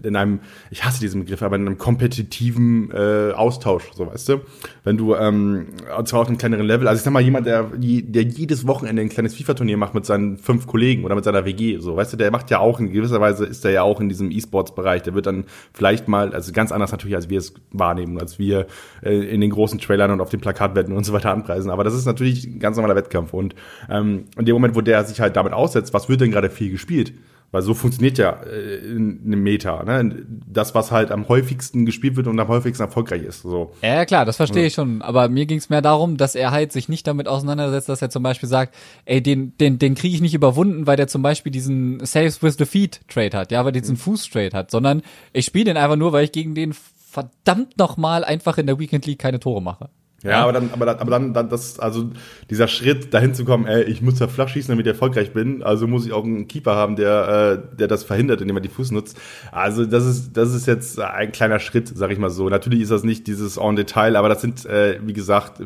in 0.02 0.16
einem, 0.16 0.40
ich 0.70 0.82
hasse 0.82 0.98
diesen 0.98 1.20
Begriff, 1.20 1.42
aber 1.42 1.56
in 1.56 1.66
einem 1.66 1.78
kompetitiven 1.78 2.90
äh, 2.90 3.32
Austausch, 3.32 3.90
so 3.94 4.06
weißt 4.06 4.30
du. 4.30 4.40
Wenn 4.82 4.96
du, 4.96 5.14
ähm, 5.14 5.66
zwar 6.04 6.20
auf 6.20 6.28
einem 6.28 6.38
kleineren 6.38 6.66
Level, 6.66 6.88
also 6.88 6.98
ich 6.98 7.04
sag 7.04 7.12
mal, 7.12 7.20
jemand, 7.20 7.46
der, 7.46 7.64
der 7.74 8.22
jedes 8.22 8.66
Wochenende 8.66 9.02
ein 9.02 9.10
kleines 9.10 9.34
FIFA-Turnier 9.34 9.76
macht 9.76 9.94
mit 9.94 10.06
seinen 10.06 10.38
fünf 10.38 10.66
Kollegen 10.66 11.04
oder 11.04 11.14
mit 11.14 11.24
seiner 11.24 11.44
WG, 11.44 11.78
so, 11.78 11.96
weißt 11.96 12.14
du, 12.14 12.16
der 12.16 12.30
macht 12.30 12.50
ja 12.50 12.60
auch, 12.60 12.80
in 12.80 12.90
gewisser 12.90 13.20
Weise 13.20 13.44
ist 13.44 13.62
er 13.66 13.72
ja 13.72 13.82
auch 13.82 14.00
in 14.00 14.08
diesem 14.08 14.30
E-Sports-Bereich, 14.30 15.02
der 15.02 15.14
wird 15.14 15.26
dann 15.26 15.44
vielleicht 15.74 16.08
mal, 16.08 16.32
also 16.32 16.52
ganz 16.52 16.72
anders 16.72 16.92
natürlich, 16.92 17.14
als 17.14 17.28
wir 17.28 17.38
es 17.38 17.52
wahrnehmen, 17.72 18.18
als 18.18 18.38
wir 18.38 18.66
äh, 19.02 19.12
in 19.12 19.42
den 19.42 19.50
großen 19.50 19.78
Trailern 19.78 20.10
und 20.10 20.22
auf 20.22 20.30
den 20.30 20.40
Plakatwetten 20.40 20.96
und 20.96 21.04
so 21.04 21.12
weiter 21.12 21.30
anpreisen, 21.30 21.70
aber 21.70 21.84
das 21.84 21.92
ist 21.92 22.06
natürlich 22.06 22.46
ein 22.46 22.58
ganz 22.58 22.78
normaler 22.78 22.96
Wettkampf 22.96 23.34
und 23.34 23.54
ähm, 23.90 24.24
in 24.38 24.46
dem 24.46 24.54
Moment, 24.54 24.74
wo 24.74 24.80
der 24.80 25.04
sich 25.04 25.20
halt 25.20 25.36
damit 25.36 25.52
aussetzt, 25.52 25.92
was 25.92 26.08
wird 26.08 26.22
denn 26.22 26.30
gerade 26.30 26.48
viel 26.48 26.70
gespielt? 26.70 27.12
Weil 27.52 27.62
so 27.62 27.74
funktioniert 27.74 28.16
ja 28.16 28.42
äh, 28.44 28.94
eine 28.94 29.36
Meta, 29.36 29.82
ne? 29.82 30.24
Das, 30.46 30.74
was 30.74 30.92
halt 30.92 31.10
am 31.10 31.28
häufigsten 31.28 31.84
gespielt 31.84 32.16
wird 32.16 32.28
und 32.28 32.38
am 32.38 32.46
häufigsten 32.46 32.84
erfolgreich 32.84 33.22
ist. 33.22 33.42
So. 33.42 33.72
Ja, 33.82 34.04
klar, 34.04 34.24
das 34.24 34.36
verstehe 34.36 34.62
ja. 34.62 34.66
ich 34.68 34.74
schon. 34.74 35.02
Aber 35.02 35.28
mir 35.28 35.46
ging 35.46 35.58
es 35.58 35.68
mehr 35.68 35.82
darum, 35.82 36.16
dass 36.16 36.36
er 36.36 36.52
halt 36.52 36.70
sich 36.70 36.88
nicht 36.88 37.06
damit 37.08 37.26
auseinandersetzt, 37.26 37.88
dass 37.88 38.02
er 38.02 38.10
zum 38.10 38.22
Beispiel 38.22 38.48
sagt, 38.48 38.74
ey, 39.04 39.20
den, 39.20 39.56
den, 39.58 39.78
den 39.80 39.96
kriege 39.96 40.14
ich 40.14 40.20
nicht 40.20 40.34
überwunden, 40.34 40.86
weil 40.86 40.96
der 40.96 41.08
zum 41.08 41.22
Beispiel 41.22 41.50
diesen 41.50 42.04
Saves 42.06 42.40
with 42.42 42.56
the 42.58 42.66
Feet 42.66 43.00
Trade 43.08 43.36
hat, 43.36 43.50
ja, 43.50 43.64
weil 43.64 43.72
der 43.72 43.82
diesen 43.82 43.96
mhm. 43.96 44.00
Fuß 44.00 44.30
Trade 44.30 44.56
hat, 44.56 44.70
sondern 44.70 45.02
ich 45.32 45.44
spiele 45.44 45.64
den 45.64 45.76
einfach 45.76 45.96
nur, 45.96 46.12
weil 46.12 46.24
ich 46.24 46.32
gegen 46.32 46.54
den 46.54 46.72
verdammt 46.72 47.76
nochmal 47.78 48.22
einfach 48.22 48.58
in 48.58 48.66
der 48.66 48.78
Weekend 48.78 49.06
League 49.06 49.18
keine 49.18 49.40
Tore 49.40 49.60
mache. 49.60 49.90
Ja, 50.22 50.42
aber 50.42 50.52
dann, 50.52 50.70
aber 50.72 50.84
dann, 50.84 50.98
aber 50.98 51.10
dann, 51.10 51.32
dann 51.32 51.48
das, 51.48 51.78
also 51.78 52.10
dieser 52.50 52.68
Schritt 52.68 53.14
dahin 53.14 53.32
zu 53.32 53.46
kommen, 53.46 53.66
ey, 53.66 53.84
ich 53.84 54.02
muss 54.02 54.18
ja 54.18 54.28
flach 54.28 54.48
schießen, 54.48 54.70
damit 54.70 54.86
ich 54.86 54.92
erfolgreich 54.92 55.32
bin, 55.32 55.62
also 55.62 55.86
muss 55.86 56.04
ich 56.04 56.12
auch 56.12 56.24
einen 56.24 56.46
Keeper 56.46 56.74
haben, 56.74 56.96
der, 56.96 57.62
äh, 57.72 57.76
der 57.76 57.88
das 57.88 58.04
verhindert, 58.04 58.42
indem 58.42 58.56
er 58.58 58.60
die 58.60 58.68
Fuß 58.68 58.90
nutzt. 58.90 59.18
Also 59.50 59.86
das 59.86 60.04
ist, 60.04 60.36
das 60.36 60.52
ist 60.52 60.66
jetzt 60.66 61.00
ein 61.00 61.32
kleiner 61.32 61.58
Schritt, 61.58 61.88
sag 61.88 62.10
ich 62.10 62.18
mal 62.18 62.28
so. 62.28 62.50
Natürlich 62.50 62.82
ist 62.82 62.90
das 62.90 63.02
nicht 63.02 63.26
dieses 63.26 63.56
en 63.56 63.76
Detail, 63.76 64.14
aber 64.16 64.28
das 64.28 64.42
sind, 64.42 64.66
äh, 64.66 64.98
wie 65.02 65.14
gesagt, 65.14 65.62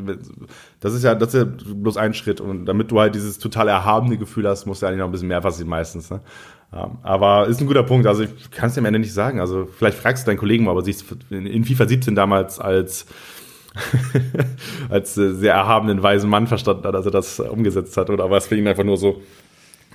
das 0.78 0.94
ist 0.94 1.02
ja, 1.02 1.16
das 1.16 1.34
ist 1.34 1.40
ja 1.40 1.44
bloß 1.74 1.96
ein 1.96 2.14
Schritt. 2.14 2.40
Und 2.40 2.66
damit 2.66 2.92
du 2.92 3.00
halt 3.00 3.16
dieses 3.16 3.40
total 3.40 3.66
erhabene 3.66 4.18
Gefühl 4.18 4.48
hast, 4.48 4.66
musst 4.66 4.82
du 4.82 4.86
eigentlich 4.86 4.98
noch 4.98 5.06
ein 5.06 5.12
bisschen 5.12 5.28
mehr 5.28 5.40
passieren 5.40 5.68
meistens. 5.68 6.10
Ne? 6.10 6.20
Ja, 6.74 6.90
aber 7.02 7.46
ist 7.46 7.60
ein 7.60 7.66
guter 7.66 7.84
Punkt. 7.84 8.06
Also 8.06 8.22
ich 8.22 8.50
kann 8.50 8.68
es 8.68 8.74
dir 8.74 8.80
am 8.80 8.86
Ende 8.86 8.98
nicht 8.98 9.14
sagen. 9.14 9.40
Also 9.40 9.66
vielleicht 9.66 9.96
fragst 9.96 10.26
du 10.26 10.30
deinen 10.30 10.38
Kollegen 10.38 10.64
mal, 10.64 10.72
aber 10.72 10.82
sie 10.82 10.94
in 11.30 11.64
FIFA 11.64 11.88
17 11.88 12.14
damals 12.14 12.58
als 12.58 13.06
als 14.88 15.16
äh, 15.16 15.34
sehr 15.34 15.54
erhabenen 15.54 16.02
weisen 16.02 16.30
Mann 16.30 16.46
verstanden 16.46 16.84
hat, 16.84 16.94
als 16.94 17.06
er 17.06 17.12
das 17.12 17.40
umgesetzt 17.40 17.96
hat, 17.96 18.10
oder 18.10 18.30
was 18.30 18.46
für 18.46 18.56
ihn 18.56 18.68
einfach 18.68 18.84
nur 18.84 18.96
so 18.96 19.20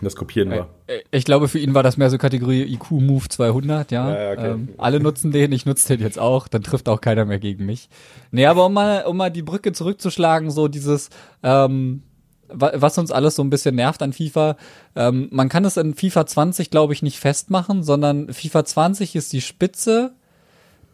das 0.01 0.15
Kopieren 0.15 0.51
war. 0.51 0.69
Ich 1.11 1.25
glaube, 1.25 1.47
für 1.47 1.59
ihn 1.59 1.73
war 1.73 1.83
das 1.83 1.97
mehr 1.97 2.09
so 2.09 2.17
Kategorie 2.17 2.63
IQ 2.63 2.91
Move 2.91 3.27
200, 3.27 3.91
ja. 3.91 4.09
ja, 4.09 4.31
okay. 4.31 4.51
ähm, 4.51 4.69
alle 4.77 4.99
nutzen 4.99 5.31
den, 5.31 5.51
ich 5.51 5.65
nutze 5.65 5.89
den 5.89 6.05
jetzt 6.05 6.19
auch, 6.19 6.47
dann 6.47 6.63
trifft 6.63 6.87
auch 6.87 7.01
keiner 7.01 7.25
mehr 7.25 7.39
gegen 7.39 7.65
mich. 7.65 7.89
Nee, 8.31 8.45
aber 8.45 8.65
um 8.65 8.73
mal, 8.73 9.03
um 9.05 9.17
mal 9.17 9.29
die 9.29 9.41
Brücke 9.41 9.73
zurückzuschlagen, 9.73 10.51
so 10.51 10.67
dieses, 10.67 11.09
ähm, 11.43 12.03
was 12.47 12.97
uns 12.97 13.11
alles 13.11 13.35
so 13.35 13.43
ein 13.43 13.49
bisschen 13.49 13.75
nervt 13.75 14.01
an 14.01 14.13
FIFA, 14.13 14.57
ähm, 14.95 15.27
man 15.31 15.49
kann 15.49 15.65
es 15.65 15.77
in 15.77 15.93
FIFA 15.93 16.25
20, 16.25 16.71
glaube 16.71 16.93
ich, 16.93 17.01
nicht 17.01 17.19
festmachen, 17.19 17.83
sondern 17.83 18.33
FIFA 18.33 18.65
20 18.65 19.15
ist 19.15 19.33
die 19.33 19.41
Spitze 19.41 20.13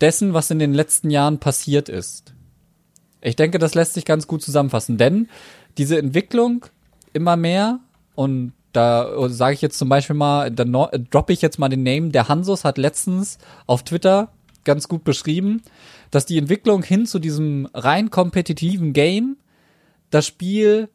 dessen, 0.01 0.33
was 0.33 0.51
in 0.51 0.59
den 0.59 0.73
letzten 0.73 1.09
Jahren 1.09 1.39
passiert 1.39 1.89
ist. 1.89 2.34
Ich 3.25 3.35
denke, 3.35 3.57
das 3.57 3.73
lässt 3.73 3.95
sich 3.95 4.05
ganz 4.05 4.27
gut 4.27 4.43
zusammenfassen, 4.43 4.97
denn 4.97 5.27
diese 5.77 5.97
Entwicklung 5.97 6.65
immer 7.11 7.35
mehr 7.35 7.79
und 8.13 8.53
da 8.71 9.29
sage 9.29 9.53
ich 9.53 9.61
jetzt 9.61 9.79
zum 9.79 9.89
Beispiel 9.89 10.15
mal, 10.15 10.51
da 10.51 10.63
droppe 10.65 11.33
ich 11.33 11.41
jetzt 11.41 11.57
mal 11.57 11.69
den 11.69 11.83
Name. 11.83 12.09
Der 12.09 12.27
Hansus 12.27 12.65
hat 12.65 12.77
letztens 12.77 13.37
auf 13.67 13.83
Twitter 13.83 14.31
ganz 14.63 14.87
gut 14.87 15.03
beschrieben, 15.03 15.61
dass 16.11 16.25
die 16.25 16.37
Entwicklung 16.37 16.83
hin 16.83 17.05
zu 17.05 17.19
diesem 17.19 17.67
rein 17.73 18.09
kompetitiven 18.09 18.93
Game 18.93 19.37
das 20.09 20.27
Spiel 20.27 20.89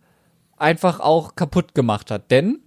einfach 0.56 1.00
auch 1.00 1.34
kaputt 1.36 1.74
gemacht 1.74 2.10
hat. 2.10 2.30
Denn, 2.30 2.60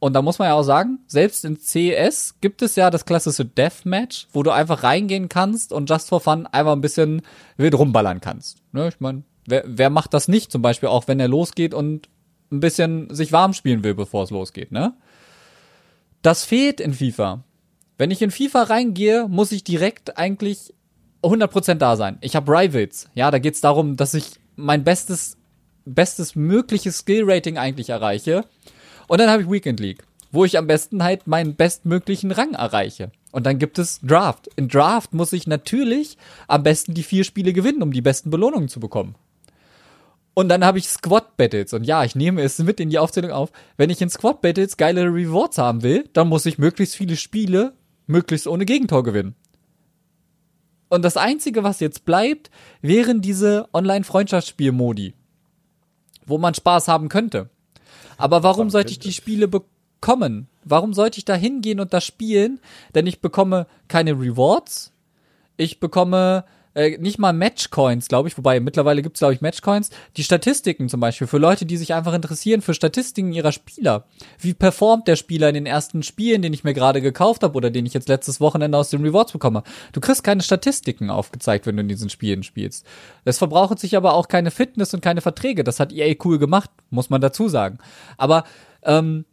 und 0.00 0.14
da 0.14 0.22
muss 0.22 0.38
man 0.38 0.48
ja 0.48 0.54
auch 0.54 0.62
sagen, 0.62 0.98
selbst 1.06 1.44
in 1.44 1.58
CS 1.58 2.36
gibt 2.40 2.62
es 2.62 2.74
ja 2.74 2.90
das 2.90 3.04
klassische 3.04 3.44
Deathmatch, 3.44 4.28
wo 4.32 4.42
du 4.42 4.50
einfach 4.50 4.82
reingehen 4.82 5.28
kannst 5.28 5.72
und 5.72 5.88
just 5.88 6.08
for 6.08 6.20
fun 6.20 6.46
einfach 6.46 6.72
ein 6.72 6.80
bisschen 6.80 7.22
wild 7.56 7.74
rumballern 7.74 8.20
kannst. 8.20 8.58
Ne? 8.72 8.88
Ich 8.88 8.98
meine, 8.98 9.22
wer, 9.46 9.62
wer 9.66 9.90
macht 9.90 10.14
das 10.14 10.26
nicht 10.26 10.50
zum 10.50 10.62
Beispiel 10.62 10.88
auch, 10.88 11.06
wenn 11.06 11.20
er 11.20 11.28
losgeht 11.28 11.74
und 11.74 12.08
ein 12.50 12.60
bisschen 12.60 13.14
sich 13.14 13.30
warm 13.30 13.52
spielen 13.52 13.84
will, 13.84 13.94
bevor 13.94 14.24
es 14.24 14.30
losgeht, 14.30 14.72
ne? 14.72 14.94
Das 16.22 16.44
fehlt 16.44 16.80
in 16.80 16.92
FIFA. 16.92 17.44
Wenn 17.96 18.10
ich 18.10 18.20
in 18.20 18.30
FIFA 18.30 18.64
reingehe, 18.64 19.28
muss 19.28 19.52
ich 19.52 19.64
direkt 19.64 20.18
eigentlich 20.18 20.74
100% 21.22 21.74
da 21.74 21.96
sein. 21.96 22.18
Ich 22.20 22.36
habe 22.36 22.50
Rivals. 22.50 23.08
Ja, 23.14 23.30
da 23.30 23.38
geht's 23.38 23.60
darum, 23.60 23.96
dass 23.96 24.14
ich 24.14 24.32
mein 24.56 24.84
bestes 24.84 25.38
bestes 25.84 26.34
mögliches 26.34 26.98
Skill-Rating 26.98 27.58
eigentlich 27.58 27.90
erreiche. 27.90 28.44
Und 29.10 29.18
dann 29.18 29.28
habe 29.28 29.42
ich 29.42 29.50
Weekend 29.50 29.80
League, 29.80 30.04
wo 30.30 30.44
ich 30.44 30.56
am 30.56 30.68
besten 30.68 31.02
halt 31.02 31.26
meinen 31.26 31.56
bestmöglichen 31.56 32.30
Rang 32.30 32.54
erreiche. 32.54 33.10
Und 33.32 33.44
dann 33.44 33.58
gibt 33.58 33.80
es 33.80 33.98
Draft. 34.02 34.48
In 34.54 34.68
Draft 34.68 35.14
muss 35.14 35.32
ich 35.32 35.48
natürlich 35.48 36.16
am 36.46 36.62
besten 36.62 36.94
die 36.94 37.02
vier 37.02 37.24
Spiele 37.24 37.52
gewinnen, 37.52 37.82
um 37.82 37.92
die 37.92 38.02
besten 38.02 38.30
Belohnungen 38.30 38.68
zu 38.68 38.78
bekommen. 38.78 39.16
Und 40.34 40.48
dann 40.48 40.64
habe 40.64 40.78
ich 40.78 40.88
Squad 40.88 41.36
Battles. 41.36 41.72
Und 41.72 41.82
ja, 41.82 42.04
ich 42.04 42.14
nehme 42.14 42.40
es 42.40 42.60
mit 42.60 42.78
in 42.78 42.88
die 42.88 43.00
Aufzählung 43.00 43.32
auf. 43.32 43.50
Wenn 43.76 43.90
ich 43.90 44.00
in 44.00 44.10
Squad 44.10 44.42
Battles 44.42 44.76
geile 44.76 45.06
Rewards 45.06 45.58
haben 45.58 45.82
will, 45.82 46.08
dann 46.12 46.28
muss 46.28 46.46
ich 46.46 46.58
möglichst 46.58 46.94
viele 46.94 47.16
Spiele 47.16 47.72
möglichst 48.06 48.46
ohne 48.46 48.64
Gegentor 48.64 49.02
gewinnen. 49.02 49.34
Und 50.88 51.04
das 51.04 51.16
Einzige, 51.16 51.64
was 51.64 51.80
jetzt 51.80 52.04
bleibt, 52.04 52.52
wären 52.80 53.20
diese 53.20 53.68
Online-Freundschaftsspiel-Modi 53.72 55.14
wo 56.26 56.38
man 56.38 56.54
Spaß 56.54 56.86
haben 56.88 57.08
könnte. 57.08 57.50
Aber 58.20 58.42
warum 58.42 58.70
sollte 58.70 58.92
ich 58.92 58.98
die 58.98 59.12
Spiele 59.12 59.48
bekommen? 59.48 60.48
Warum 60.64 60.92
sollte 60.92 61.18
ich 61.18 61.24
da 61.24 61.34
hingehen 61.34 61.80
und 61.80 61.92
das 61.92 62.04
spielen? 62.04 62.60
Denn 62.94 63.06
ich 63.06 63.20
bekomme 63.20 63.66
keine 63.88 64.12
Rewards. 64.12 64.92
Ich 65.56 65.80
bekomme 65.80 66.44
äh, 66.74 66.98
nicht 66.98 67.18
mal 67.18 67.32
Matchcoins, 67.32 68.08
glaube 68.08 68.28
ich, 68.28 68.38
wobei 68.38 68.60
mittlerweile 68.60 69.02
gibt 69.02 69.16
es, 69.16 69.20
glaube 69.20 69.34
ich, 69.34 69.40
Matchcoins. 69.40 69.90
Die 70.16 70.22
Statistiken 70.22 70.88
zum 70.88 71.00
Beispiel, 71.00 71.26
für 71.26 71.38
Leute, 71.38 71.66
die 71.66 71.76
sich 71.76 71.94
einfach 71.94 72.12
interessieren 72.12 72.62
für 72.62 72.74
Statistiken 72.74 73.32
ihrer 73.32 73.52
Spieler. 73.52 74.04
Wie 74.38 74.54
performt 74.54 75.08
der 75.08 75.16
Spieler 75.16 75.48
in 75.48 75.54
den 75.54 75.66
ersten 75.66 76.02
Spielen, 76.02 76.42
den 76.42 76.52
ich 76.52 76.62
mir 76.62 76.74
gerade 76.74 77.00
gekauft 77.00 77.42
habe 77.42 77.56
oder 77.56 77.70
den 77.70 77.86
ich 77.86 77.94
jetzt 77.94 78.08
letztes 78.08 78.40
Wochenende 78.40 78.78
aus 78.78 78.90
den 78.90 79.02
Rewards 79.02 79.32
bekomme? 79.32 79.64
Du 79.92 80.00
kriegst 80.00 80.22
keine 80.22 80.42
Statistiken 80.42 81.10
aufgezeigt, 81.10 81.66
wenn 81.66 81.76
du 81.76 81.82
in 81.82 81.88
diesen 81.88 82.10
Spielen 82.10 82.42
spielst. 82.42 82.86
Es 83.24 83.38
verbraucht 83.38 83.78
sich 83.78 83.96
aber 83.96 84.14
auch 84.14 84.28
keine 84.28 84.50
Fitness 84.50 84.94
und 84.94 85.00
keine 85.00 85.20
Verträge. 85.20 85.64
Das 85.64 85.80
hat 85.80 85.92
EA 85.92 86.14
cool 86.24 86.38
gemacht, 86.38 86.70
muss 86.90 87.10
man 87.10 87.20
dazu 87.20 87.48
sagen. 87.48 87.78
Aber 88.16 88.44
ähm, 88.84 89.24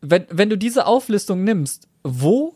wenn, 0.00 0.26
wenn 0.30 0.50
du 0.50 0.58
diese 0.58 0.86
Auflistung 0.86 1.44
nimmst, 1.44 1.88
wo 2.02 2.54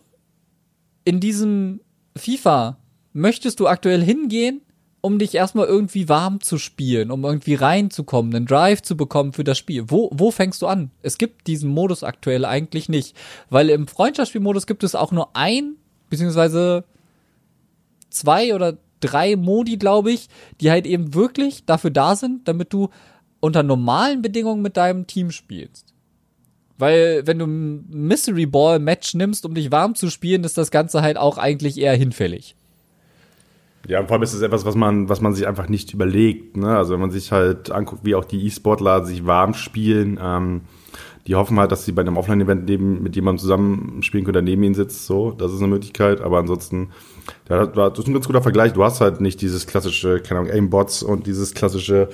in 1.04 1.18
diesem 1.20 1.80
FIFA 2.16 2.76
möchtest 3.12 3.60
du 3.60 3.66
aktuell 3.66 4.02
hingehen, 4.02 4.62
um 5.00 5.18
dich 5.18 5.34
erstmal 5.34 5.66
irgendwie 5.66 6.08
warm 6.08 6.40
zu 6.40 6.58
spielen, 6.58 7.10
um 7.10 7.24
irgendwie 7.24 7.54
reinzukommen, 7.54 8.34
einen 8.34 8.46
Drive 8.46 8.82
zu 8.82 8.96
bekommen 8.96 9.32
für 9.32 9.44
das 9.44 9.58
Spiel? 9.58 9.84
Wo, 9.88 10.10
wo 10.12 10.30
fängst 10.30 10.60
du 10.62 10.66
an? 10.66 10.90
Es 11.02 11.18
gibt 11.18 11.46
diesen 11.46 11.70
Modus 11.70 12.04
aktuell 12.04 12.44
eigentlich 12.44 12.88
nicht, 12.88 13.16
weil 13.48 13.70
im 13.70 13.86
Freundschaftsspielmodus 13.86 14.66
gibt 14.66 14.84
es 14.84 14.94
auch 14.94 15.12
nur 15.12 15.34
ein, 15.34 15.76
beziehungsweise 16.10 16.84
zwei 18.10 18.54
oder 18.54 18.76
drei 19.00 19.36
Modi, 19.36 19.78
glaube 19.78 20.12
ich, 20.12 20.28
die 20.60 20.70
halt 20.70 20.86
eben 20.86 21.14
wirklich 21.14 21.64
dafür 21.64 21.90
da 21.90 22.16
sind, 22.16 22.46
damit 22.46 22.72
du 22.72 22.90
unter 23.40 23.62
normalen 23.62 24.20
Bedingungen 24.20 24.60
mit 24.60 24.76
deinem 24.76 25.06
Team 25.06 25.30
spielst. 25.30 25.94
Weil 26.76 27.26
wenn 27.26 27.38
du 27.38 27.46
ein 27.46 27.86
Mystery 27.90 28.46
Ball 28.46 28.78
Match 28.78 29.14
nimmst, 29.14 29.44
um 29.44 29.54
dich 29.54 29.70
warm 29.70 29.94
zu 29.94 30.10
spielen, 30.10 30.44
ist 30.44 30.58
das 30.58 30.70
Ganze 30.70 31.02
halt 31.02 31.16
auch 31.16 31.38
eigentlich 31.38 31.78
eher 31.78 31.94
hinfällig. 31.94 32.56
Ja, 33.86 34.02
vor 34.04 34.12
allem 34.12 34.22
ist 34.22 34.34
es 34.34 34.42
etwas, 34.42 34.64
was 34.64 34.74
man, 34.74 35.08
was 35.08 35.20
man 35.20 35.34
sich 35.34 35.46
einfach 35.46 35.68
nicht 35.68 35.94
überlegt. 35.94 36.56
Ne? 36.56 36.76
Also 36.76 36.92
wenn 36.92 37.00
man 37.00 37.10
sich 37.10 37.32
halt 37.32 37.70
anguckt, 37.70 38.04
wie 38.04 38.14
auch 38.14 38.24
die 38.24 38.46
E-Sportler 38.46 39.04
sich 39.04 39.26
warm 39.26 39.54
spielen, 39.54 40.18
ähm, 40.22 40.62
die 41.26 41.34
hoffen 41.34 41.58
halt, 41.58 41.70
dass 41.70 41.84
sie 41.84 41.92
bei 41.92 42.02
einem 42.02 42.16
Offline-Event 42.16 42.66
neben 42.66 43.02
mit 43.02 43.14
jemandem 43.14 43.40
zusammen 43.40 44.02
spielen 44.02 44.24
können, 44.24 44.34
der 44.34 44.42
neben 44.42 44.62
ihnen 44.62 44.74
sitzt. 44.74 45.06
So, 45.06 45.30
das 45.30 45.52
ist 45.52 45.58
eine 45.58 45.68
Möglichkeit. 45.68 46.20
Aber 46.20 46.38
ansonsten, 46.38 46.90
ja, 47.48 47.66
das 47.66 47.98
ist 47.98 48.06
ein 48.06 48.14
ganz 48.14 48.26
guter 48.26 48.42
Vergleich. 48.42 48.72
Du 48.72 48.82
hast 48.82 49.00
halt 49.00 49.20
nicht 49.20 49.40
dieses 49.40 49.66
klassische, 49.66 50.20
keine 50.20 50.40
Ahnung, 50.40 50.52
Aimbots 50.52 51.02
und 51.02 51.26
dieses 51.26 51.54
klassische 51.54 52.08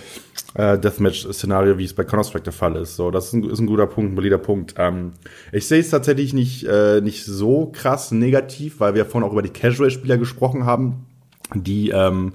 äh, 0.55 0.79
Deathmatch-Szenario, 0.79 1.79
wie 1.79 1.85
es 1.85 1.95
bei 1.95 2.05
Counter-Strike 2.05 2.45
der 2.45 2.53
Fall 2.53 2.77
ist. 2.77 2.97
So, 2.97 3.11
das 3.11 3.29
ist 3.29 3.33
ein, 3.33 3.45
ist 3.45 3.61
ein 3.61 3.67
guter 3.67 3.87
Punkt, 3.87 4.13
ein 4.13 4.17
valider 4.17 4.39
Punkt. 4.39 4.75
Ähm, 4.77 5.13
ich 5.53 5.67
sehe 5.67 5.81
es 5.81 5.91
tatsächlich 5.91 6.35
nicht, 6.35 6.65
äh, 6.65 7.01
nicht 7.01 7.25
so 7.25 7.71
krass 7.73 8.13
negativ, 8.13 8.81
weil 8.81 8.95
wir 8.95 9.07
vorhin 9.07 9.29
auch 9.29 9.33
über 9.33 9.43
die 9.43 9.51
Casual-Spieler 9.51 10.19
gesprochen 10.19 10.67
haben 10.67 11.07
die, 11.55 11.91
ähm, 11.91 12.33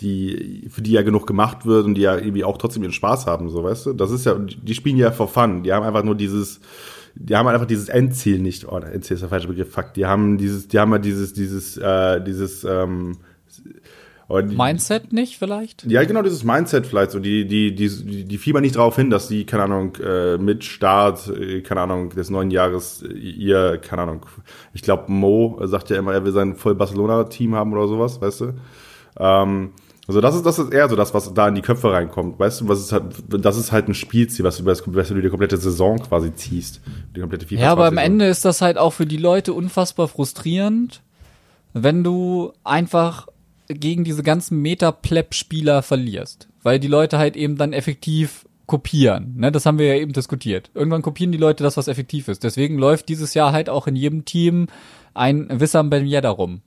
die, 0.00 0.68
für 0.70 0.82
die 0.82 0.92
ja 0.92 1.02
genug 1.02 1.26
gemacht 1.26 1.66
wird 1.66 1.86
und 1.86 1.94
die 1.94 2.02
ja 2.02 2.16
irgendwie 2.16 2.44
auch 2.44 2.58
trotzdem 2.58 2.82
ihren 2.82 2.92
Spaß 2.92 3.26
haben, 3.26 3.50
so 3.50 3.64
weißt 3.64 3.86
du? 3.86 3.92
Das 3.92 4.10
ist 4.10 4.26
ja, 4.26 4.34
die 4.34 4.74
spielen 4.74 4.96
ja 4.96 5.10
for 5.10 5.28
fun. 5.28 5.62
Die 5.62 5.72
haben 5.72 5.84
einfach 5.84 6.04
nur 6.04 6.14
dieses, 6.14 6.60
die 7.14 7.34
haben 7.34 7.48
einfach 7.48 7.66
dieses 7.66 7.88
Endziel 7.88 8.38
nicht, 8.38 8.66
oh, 8.66 8.78
Endziel 8.78 9.14
ist 9.14 9.20
der 9.20 9.28
falsche 9.28 9.48
Begriff, 9.48 9.72
fuck, 9.72 9.94
die 9.94 10.06
haben 10.06 10.38
dieses, 10.38 10.68
die 10.68 10.78
haben 10.78 10.92
ja 10.92 10.98
dieses, 10.98 11.32
dieses, 11.32 11.76
äh, 11.76 12.22
dieses, 12.22 12.64
ähm, 12.64 13.18
die, 14.30 14.56
Mindset 14.56 15.12
nicht 15.12 15.38
vielleicht? 15.38 15.84
Ja, 15.86 16.04
genau, 16.04 16.22
dieses 16.22 16.44
Mindset 16.44 16.86
vielleicht 16.86 17.12
so. 17.12 17.18
Die, 17.18 17.46
die, 17.46 17.74
die, 17.74 18.24
die 18.24 18.38
fiebern 18.38 18.62
nicht 18.62 18.76
darauf 18.76 18.94
hin, 18.94 19.08
dass 19.08 19.28
die, 19.28 19.46
keine 19.46 19.62
Ahnung, 19.64 19.96
äh, 19.96 20.36
mit 20.36 20.64
Start, 20.64 21.28
äh, 21.28 21.62
keine 21.62 21.80
Ahnung, 21.80 22.10
des 22.10 22.28
neuen 22.28 22.50
Jahres 22.50 23.02
ihr, 23.02 23.78
keine 23.78 24.02
Ahnung, 24.02 24.26
ich 24.74 24.82
glaube, 24.82 25.10
Mo 25.10 25.58
sagt 25.64 25.88
ja 25.88 25.96
immer, 25.96 26.12
er 26.12 26.24
will 26.24 26.32
sein 26.32 26.56
voll 26.56 26.74
Barcelona-Team 26.74 27.54
haben 27.54 27.72
oder 27.72 27.88
sowas, 27.88 28.20
weißt 28.20 28.40
du? 28.42 28.54
Ähm, 29.18 29.72
also 30.06 30.22
das 30.22 30.34
ist, 30.34 30.44
das 30.46 30.58
ist 30.58 30.72
eher 30.72 30.88
so 30.88 30.96
das, 30.96 31.12
was 31.12 31.32
da 31.34 31.48
in 31.48 31.54
die 31.54 31.60
Köpfe 31.60 31.92
reinkommt. 31.92 32.38
Weißt 32.38 32.62
du, 32.62 32.68
was 32.68 32.80
ist 32.80 32.92
halt, 32.92 33.04
das 33.28 33.58
ist 33.58 33.72
halt 33.72 33.88
ein 33.88 33.94
Spielziel, 33.94 34.44
was 34.44 34.56
du, 34.56 34.64
was 34.64 34.82
du 34.82 35.20
die 35.20 35.28
komplette 35.28 35.58
Saison 35.58 35.98
quasi 35.98 36.34
ziehst. 36.34 36.80
Die 37.14 37.20
komplette 37.20 37.46
FIFA 37.46 37.60
ja, 37.60 37.72
aber 37.72 37.86
am 37.86 37.98
Ende 37.98 38.26
ist 38.26 38.44
das 38.44 38.62
halt 38.62 38.78
auch 38.78 38.94
für 38.94 39.04
die 39.04 39.18
Leute 39.18 39.52
unfassbar 39.52 40.08
frustrierend, 40.08 41.02
wenn 41.74 42.02
du 42.04 42.52
einfach 42.64 43.28
gegen 43.68 44.04
diese 44.04 44.22
ganzen 44.22 44.60
Meta-Pleb-Spieler 44.62 45.82
verlierst. 45.82 46.48
Weil 46.62 46.78
die 46.78 46.88
Leute 46.88 47.18
halt 47.18 47.36
eben 47.36 47.56
dann 47.56 47.72
effektiv 47.72 48.46
kopieren. 48.66 49.34
Ne, 49.36 49.50
das 49.50 49.66
haben 49.66 49.78
wir 49.78 49.86
ja 49.86 50.00
eben 50.00 50.12
diskutiert. 50.12 50.70
Irgendwann 50.74 51.02
kopieren 51.02 51.32
die 51.32 51.38
Leute 51.38 51.64
das, 51.64 51.76
was 51.76 51.88
effektiv 51.88 52.28
ist. 52.28 52.44
Deswegen 52.44 52.78
läuft 52.78 53.08
dieses 53.08 53.34
Jahr 53.34 53.52
halt 53.52 53.68
auch 53.68 53.86
in 53.86 53.96
jedem 53.96 54.24
Team 54.24 54.66
ein 55.14 55.48
Wissam 55.60 55.90
Ben 55.90 56.06
Yedda 56.06 56.30
rum. 56.30 56.60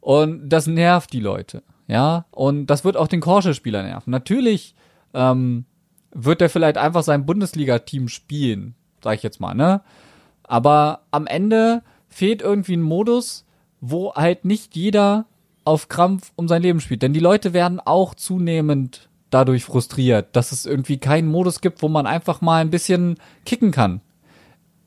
Und 0.00 0.48
das 0.48 0.66
nervt 0.66 1.12
die 1.12 1.20
Leute. 1.20 1.62
Ja, 1.88 2.26
und 2.30 2.66
das 2.66 2.84
wird 2.84 2.96
auch 2.96 3.08
den 3.08 3.20
Porsche-Spieler 3.20 3.82
nerven. 3.82 4.10
Natürlich 4.10 4.74
ähm, 5.14 5.64
wird 6.12 6.42
er 6.42 6.48
vielleicht 6.48 6.76
einfach 6.76 7.02
sein 7.02 7.26
Bundesliga-Team 7.26 8.08
spielen, 8.08 8.74
sag 9.02 9.16
ich 9.16 9.22
jetzt 9.22 9.40
mal, 9.40 9.54
ne? 9.54 9.82
Aber 10.44 11.02
am 11.10 11.26
Ende 11.26 11.82
fehlt 12.08 12.42
irgendwie 12.42 12.76
ein 12.76 12.82
Modus, 12.82 13.46
wo 13.80 14.14
halt 14.14 14.44
nicht 14.44 14.76
jeder 14.76 15.26
auf 15.64 15.88
Krampf 15.88 16.32
um 16.36 16.48
sein 16.48 16.62
Leben 16.62 16.80
spielt. 16.80 17.02
Denn 17.02 17.12
die 17.12 17.20
Leute 17.20 17.52
werden 17.52 17.80
auch 17.80 18.14
zunehmend 18.14 19.08
dadurch 19.30 19.64
frustriert, 19.64 20.34
dass 20.36 20.52
es 20.52 20.66
irgendwie 20.66 20.98
keinen 20.98 21.28
Modus 21.28 21.60
gibt, 21.60 21.82
wo 21.82 21.88
man 21.88 22.06
einfach 22.06 22.40
mal 22.40 22.60
ein 22.60 22.70
bisschen 22.70 23.16
kicken 23.46 23.70
kann. 23.70 24.00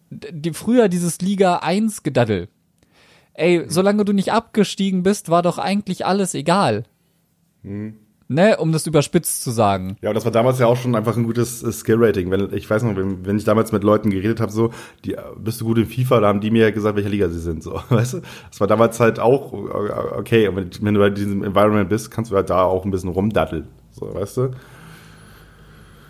Die, 0.09 0.53
früher 0.53 0.87
dieses 0.87 1.19
Liga 1.21 1.57
1 1.57 2.03
Gedaddel. 2.03 2.47
Ey, 3.33 3.65
solange 3.67 4.05
du 4.05 4.13
nicht 4.13 4.31
abgestiegen 4.31 5.03
bist, 5.03 5.29
war 5.29 5.41
doch 5.41 5.57
eigentlich 5.57 6.05
alles 6.05 6.35
egal. 6.35 6.83
Mhm 7.63 8.04
ne, 8.27 8.57
um 8.57 8.71
das 8.71 8.87
überspitzt 8.87 9.43
zu 9.43 9.51
sagen. 9.51 9.97
Ja, 10.01 10.09
und 10.09 10.15
das 10.15 10.25
war 10.25 10.31
damals 10.31 10.59
ja 10.59 10.67
auch 10.67 10.77
schon 10.77 10.95
einfach 10.95 11.15
ein 11.15 11.23
gutes 11.23 11.63
äh, 11.63 11.71
Skill-Rating. 11.71 12.31
Wenn, 12.31 12.53
ich 12.53 12.69
weiß 12.69 12.83
noch, 12.83 12.95
wenn, 12.95 13.25
wenn 13.25 13.37
ich 13.37 13.43
damals 13.43 13.71
mit 13.71 13.83
Leuten 13.83 14.09
geredet 14.09 14.39
habe, 14.39 14.51
so, 14.51 14.71
die, 15.03 15.15
bist 15.37 15.61
du 15.61 15.65
gut 15.65 15.77
in 15.77 15.85
FIFA, 15.85 16.21
da 16.21 16.27
haben 16.27 16.41
die 16.41 16.51
mir 16.51 16.71
gesagt, 16.71 16.95
welche 16.95 17.09
Liga 17.09 17.29
sie 17.29 17.39
sind, 17.39 17.63
so, 17.63 17.79
weißt 17.89 18.15
du? 18.15 18.21
Das 18.49 18.59
war 18.59 18.67
damals 18.67 18.99
halt 18.99 19.19
auch, 19.19 19.53
äh, 19.53 20.17
okay, 20.17 20.47
und 20.47 20.55
wenn, 20.55 20.69
wenn 20.81 20.93
du 20.93 20.99
bei 20.99 21.09
diesem 21.09 21.43
Environment 21.43 21.89
bist, 21.89 22.11
kannst 22.11 22.31
du 22.31 22.35
halt 22.35 22.49
da 22.49 22.63
auch 22.63 22.85
ein 22.85 22.91
bisschen 22.91 23.09
rumdatteln, 23.09 23.67
so, 23.91 24.13
weißt 24.13 24.37
du? 24.37 24.51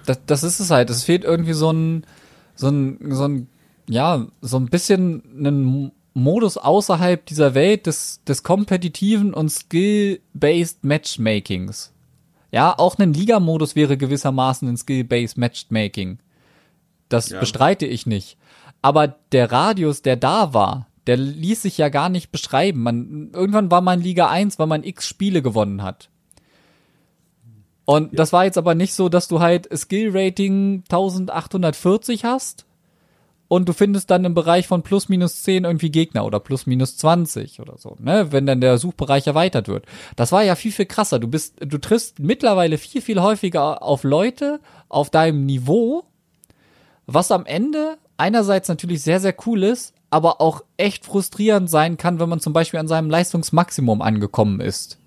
Das, 0.06 0.20
das 0.26 0.44
ist 0.44 0.60
es 0.60 0.70
halt. 0.70 0.90
Es 0.90 1.04
fehlt 1.04 1.24
irgendwie 1.24 1.54
so 1.54 1.72
ein, 1.72 2.06
so 2.54 2.68
ein, 2.70 3.00
so 3.10 3.28
ein, 3.28 3.48
ja, 3.90 4.28
so 4.42 4.58
ein 4.58 4.68
bisschen 4.68 5.24
einen 5.38 5.92
Modus 6.14 6.58
außerhalb 6.58 7.26
dieser 7.26 7.56
Welt 7.56 7.88
des, 7.88 8.22
des 8.24 8.44
kompetitiven 8.44 9.34
und 9.34 9.50
skill-based 9.50 10.84
Matchmakings. 10.84 11.95
Ja, 12.56 12.74
auch 12.80 12.98
ein 13.00 13.14
Liga-Modus 13.14 13.76
wäre 13.76 13.98
gewissermaßen 13.98 14.66
ein 14.70 14.78
Skill-Based 14.78 15.38
Matchmaking. 15.38 16.20
Das 17.10 17.28
ja. 17.28 17.42
bestreite 17.42 17.86
ich 17.86 18.06
nicht. 18.06 18.38
Aber 18.82 19.10
der 19.34 19.52
Radius, 19.52 20.04
der 20.04 20.16
da 20.16 20.54
war, 20.54 20.88
der 21.06 21.18
ließ 21.18 21.64
sich 21.64 21.78
ja 21.78 21.90
gar 21.90 22.08
nicht 22.08 22.32
beschreiben. 22.32 22.82
Man, 22.82 23.32
irgendwann 23.34 23.72
war 23.72 23.82
man 23.82 24.00
Liga 24.00 24.30
1, 24.30 24.58
weil 24.58 24.68
man 24.68 24.86
x 24.86 25.06
Spiele 25.06 25.42
gewonnen 25.42 25.84
hat. 25.84 26.10
Und 27.84 28.18
das 28.18 28.32
war 28.32 28.46
jetzt 28.46 28.58
aber 28.58 28.74
nicht 28.74 28.94
so, 28.94 29.10
dass 29.10 29.28
du 29.28 29.42
halt 29.42 29.68
Skill 29.78 30.12
Rating 30.14 30.84
1840 30.90 32.24
hast 32.24 32.66
und 33.48 33.70
du 33.70 33.74
findest 33.74 34.10
dann 34.10 34.26
im 34.26 34.34
Bereich 34.34 34.68
von 34.68 34.82
plus 34.82 35.10
minus 35.10 35.44
10 35.44 35.66
irgendwie 35.66 35.92
Gegner 35.92 36.26
oder 36.26 36.40
plus 36.40 36.66
minus 36.66 36.98
20 36.98 37.60
oder 37.60 37.78
so, 37.78 37.96
ne, 38.00 38.32
wenn 38.32 38.46
dann 38.46 38.62
der 38.62 38.78
Suchbereich 38.78 39.28
erweitert 39.28 39.68
wird. 39.68 39.86
Das 40.16 40.32
war 40.32 40.44
ja 40.44 40.56
viel, 40.56 40.72
viel 40.72 40.86
krasser. 40.86 41.20
Du 41.20 41.28
bist, 41.28 41.56
du 41.60 41.78
triffst 41.78 42.20
mittlerweile 42.20 42.78
viel, 42.78 43.02
viel 43.02 43.22
häufiger 43.22 43.84
auf 43.84 44.04
Leute 44.04 44.60
auf 44.90 45.10
deinem 45.10 45.46
Niveau, 45.46 46.06
was 47.06 47.32
am 47.32 47.46
Ende 47.46 47.98
einerseits 48.18 48.68
natürlich 48.68 49.02
sehr, 49.02 49.20
sehr 49.20 49.36
cool 49.46 49.64
ist, 49.64 49.94
aber 50.10 50.42
auch 50.42 50.62
echt 50.78 51.06
frustrierend 51.06 51.70
sein 51.70 51.98
kann, 51.98 52.20
wenn 52.20 52.30
man 52.30 52.40
zum 52.40 52.54
Beispiel 52.54 52.80
an 52.80 52.88
seinem 52.88 53.10
Leistungsmaximum 53.10 54.02
angekommen 54.02 54.60
ist. 54.62 54.98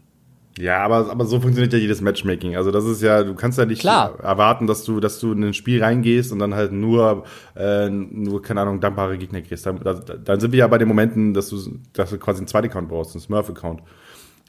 Ja, 0.58 0.78
aber, 0.84 1.10
aber 1.10 1.24
so 1.24 1.40
funktioniert 1.40 1.72
ja 1.72 1.78
jedes 1.78 2.00
Matchmaking. 2.00 2.56
Also 2.56 2.70
das 2.70 2.84
ist 2.84 3.00
ja, 3.02 3.22
du 3.22 3.34
kannst 3.34 3.58
ja 3.58 3.66
nicht 3.66 3.80
Klar. 3.80 4.18
erwarten, 4.20 4.66
dass 4.66 4.82
du, 4.84 4.98
dass 4.98 5.20
du 5.20 5.32
in 5.32 5.44
ein 5.44 5.54
Spiel 5.54 5.82
reingehst 5.82 6.32
und 6.32 6.40
dann 6.40 6.54
halt 6.54 6.72
nur, 6.72 7.24
äh, 7.54 7.88
nur, 7.88 8.42
keine 8.42 8.62
Ahnung, 8.62 8.80
dankbare 8.80 9.18
Gegner 9.18 9.40
kriegst. 9.42 9.66
Dann, 9.66 9.78
da- 9.84 9.94
dann 9.94 10.40
sind 10.40 10.50
wir 10.52 10.58
ja 10.60 10.66
bei 10.66 10.78
den 10.78 10.88
Momenten, 10.88 11.32
dass 11.34 11.48
du, 11.48 11.78
dass 11.92 12.10
du 12.10 12.18
quasi 12.18 12.38
einen 12.38 12.48
zweiten 12.48 12.68
Account 12.68 12.88
brauchst, 12.88 13.14
einen 13.14 13.20
Smurf-Account. 13.22 13.82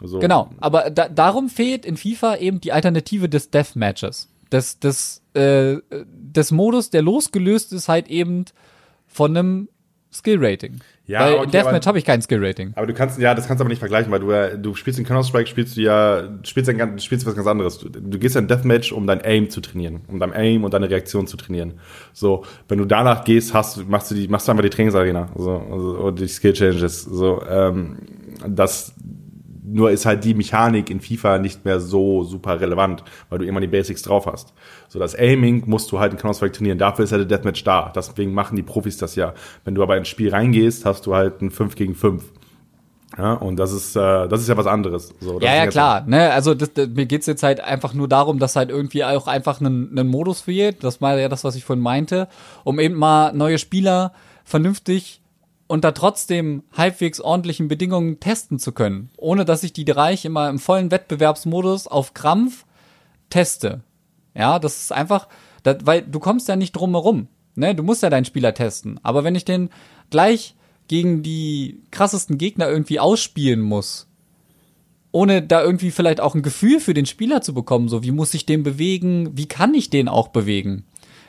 So. 0.01 0.19
Genau, 0.19 0.49
aber 0.59 0.89
da, 0.89 1.09
darum 1.09 1.49
fehlt 1.49 1.85
in 1.85 1.97
FIFA 1.97 2.37
eben 2.37 2.61
die 2.61 2.71
Alternative 2.71 3.27
des 3.29 3.51
Deathmatches. 3.51 4.29
Des, 4.51 4.79
des, 4.79 5.21
äh, 5.35 5.77
des 6.05 6.51
Modus, 6.51 6.89
der 6.89 7.01
losgelöst 7.03 7.71
ist 7.73 7.87
halt 7.89 8.07
eben 8.07 8.45
von 9.07 9.35
einem 9.37 9.69
Skill-Rating. 10.11 10.79
Ja, 11.09 11.21
Weil 11.21 11.33
okay, 11.37 11.43
in 11.45 11.51
Deathmatch 11.51 11.87
habe 11.87 11.97
ich 11.97 12.05
kein 12.05 12.21
Skill-Rating. 12.21 12.73
Aber 12.75 12.85
du 12.85 12.93
kannst, 12.93 13.17
ja, 13.19 13.33
das 13.33 13.47
kannst 13.47 13.59
du 13.59 13.63
aber 13.63 13.69
nicht 13.69 13.79
vergleichen, 13.79 14.11
weil 14.11 14.19
du, 14.19 14.31
ja- 14.31 14.55
du 14.55 14.75
spielst 14.75 14.99
in 14.99 15.05
Counter-Strike, 15.05 15.47
spielst 15.49 15.75
du 15.75 15.81
ja, 15.81 16.21
du 16.21 16.47
spielst, 16.47 16.69
ein, 16.69 16.77
ganz- 16.77 16.97
du 16.97 17.01
spielst 17.01 17.25
was 17.25 17.33
ganz 17.33 17.47
anderes. 17.47 17.79
Du, 17.79 17.89
du 17.89 18.19
gehst 18.19 18.35
in 18.35 18.43
ein 18.45 18.47
Deathmatch, 18.47 18.91
um 18.91 19.07
dein 19.07 19.19
Aim 19.25 19.49
zu 19.49 19.59
trainieren, 19.59 20.01
um 20.07 20.19
dein 20.19 20.31
Aim 20.33 20.63
und 20.63 20.71
deine 20.71 20.87
Reaktion 20.87 21.25
zu 21.25 21.35
trainieren. 21.35 21.79
So, 22.13 22.45
wenn 22.67 22.77
du 22.77 22.85
danach 22.85 23.23
gehst, 23.23 23.55
hast, 23.55 23.89
machst 23.89 24.11
du 24.11 24.15
die, 24.15 24.27
machst 24.27 24.47
du 24.47 24.51
einfach 24.51 24.63
die 24.63 24.69
Trainingsarena, 24.69 25.29
so, 25.35 25.57
also, 25.71 25.97
oder 25.97 26.11
die 26.11 26.27
Skill-Changes, 26.27 27.05
so, 27.05 27.41
ähm, 27.49 27.97
das, 28.47 28.93
nur 29.71 29.91
ist 29.91 30.05
halt 30.05 30.23
die 30.23 30.33
Mechanik 30.33 30.89
in 30.89 30.99
FIFA 30.99 31.37
nicht 31.37 31.65
mehr 31.65 31.79
so 31.79 32.23
super 32.23 32.59
relevant, 32.59 33.03
weil 33.29 33.39
du 33.39 33.45
immer 33.45 33.59
die 33.59 33.67
Basics 33.67 34.01
drauf 34.01 34.25
hast. 34.25 34.53
So 34.87 34.99
das 34.99 35.15
Aiming 35.15 35.63
musst 35.67 35.91
du 35.91 35.99
halt 35.99 36.13
in 36.13 36.19
Counter-Strike 36.19 36.53
trainieren. 36.53 36.77
Dafür 36.77 37.05
ist 37.05 37.11
ja 37.11 37.17
der 37.17 37.27
Deathmatch 37.27 37.63
da. 37.63 37.91
Deswegen 37.95 38.33
machen 38.33 38.55
die 38.55 38.63
Profis 38.63 38.97
das 38.97 39.15
ja. 39.15 39.33
Wenn 39.63 39.75
du 39.75 39.83
aber 39.83 39.97
ins 39.97 40.07
Spiel 40.07 40.29
reingehst, 40.29 40.85
hast 40.85 41.05
du 41.05 41.15
halt 41.15 41.41
ein 41.41 41.51
5 41.51 41.75
gegen 41.75 41.95
5. 41.95 42.23
Ja, 43.17 43.33
und 43.33 43.57
das 43.57 43.71
ist, 43.71 43.95
äh, 43.95 44.27
das 44.27 44.41
ist 44.41 44.47
ja 44.47 44.55
was 44.55 44.67
anderes. 44.67 45.13
So, 45.19 45.39
das 45.39 45.49
Ja, 45.49 45.55
ja, 45.55 45.67
klar. 45.67 46.05
Ne? 46.05 46.31
Also 46.31 46.53
das, 46.53 46.73
das, 46.73 46.87
mir 46.89 47.05
geht's 47.05 47.25
jetzt 47.25 47.43
halt 47.43 47.59
einfach 47.59 47.93
nur 47.93 48.07
darum, 48.07 48.39
dass 48.39 48.55
halt 48.55 48.69
irgendwie 48.69 49.03
auch 49.03 49.27
einfach 49.27 49.59
einen, 49.59 49.89
einen 49.97 50.09
Modus 50.09 50.41
fehlt. 50.41 50.83
Das 50.83 51.01
war 51.01 51.17
ja 51.17 51.27
das, 51.27 51.43
was 51.43 51.55
ich 51.55 51.65
vorhin 51.65 51.83
meinte, 51.83 52.27
um 52.63 52.79
eben 52.79 52.95
mal 52.95 53.33
neue 53.33 53.57
Spieler 53.57 54.13
vernünftig 54.43 55.21
unter 55.69 55.93
trotzdem 55.93 56.63
halbwegs 56.75 57.21
ordentlichen 57.21 57.67
Bedingungen 57.67 58.19
testen 58.19 58.57
zu 58.57 58.71
können, 58.71 59.11
ohne 59.17 59.45
dass 59.45 59.63
ich 59.63 59.71
die 59.71 59.85
Bereich 59.85 60.25
immer 60.25 60.49
im 60.49 60.57
vollen 60.57 60.89
Wettbewerbsmodus 60.89 61.85
auf 61.85 62.15
Krampf 62.15 62.65
teste. 63.29 63.83
Ja, 64.33 64.57
das 64.57 64.81
ist 64.81 64.91
einfach, 64.91 65.27
das, 65.61 65.77
weil 65.83 66.01
du 66.01 66.19
kommst 66.19 66.47
ja 66.47 66.55
nicht 66.55 66.71
drum 66.71 66.91
herum. 66.95 67.27
Ne? 67.53 67.75
Du 67.75 67.83
musst 67.83 68.01
ja 68.01 68.09
deinen 68.09 68.25
Spieler 68.25 68.55
testen. 68.55 68.99
Aber 69.03 69.23
wenn 69.23 69.35
ich 69.35 69.45
den 69.45 69.69
gleich 70.09 70.55
gegen 70.87 71.21
die 71.21 71.83
krassesten 71.91 72.39
Gegner 72.39 72.67
irgendwie 72.67 72.99
ausspielen 72.99 73.61
muss, 73.61 74.07
ohne 75.11 75.43
da 75.43 75.61
irgendwie 75.61 75.91
vielleicht 75.91 76.19
auch 76.19 76.33
ein 76.33 76.41
Gefühl 76.41 76.79
für 76.79 76.95
den 76.95 77.05
Spieler 77.05 77.43
zu 77.43 77.53
bekommen, 77.53 77.89
so 77.89 78.01
wie 78.01 78.11
muss 78.11 78.33
ich 78.33 78.47
den 78.47 78.63
bewegen, 78.63 79.37
wie 79.37 79.47
kann 79.47 79.75
ich 79.75 79.91
den 79.91 80.07
auch 80.07 80.29
bewegen, 80.29 80.85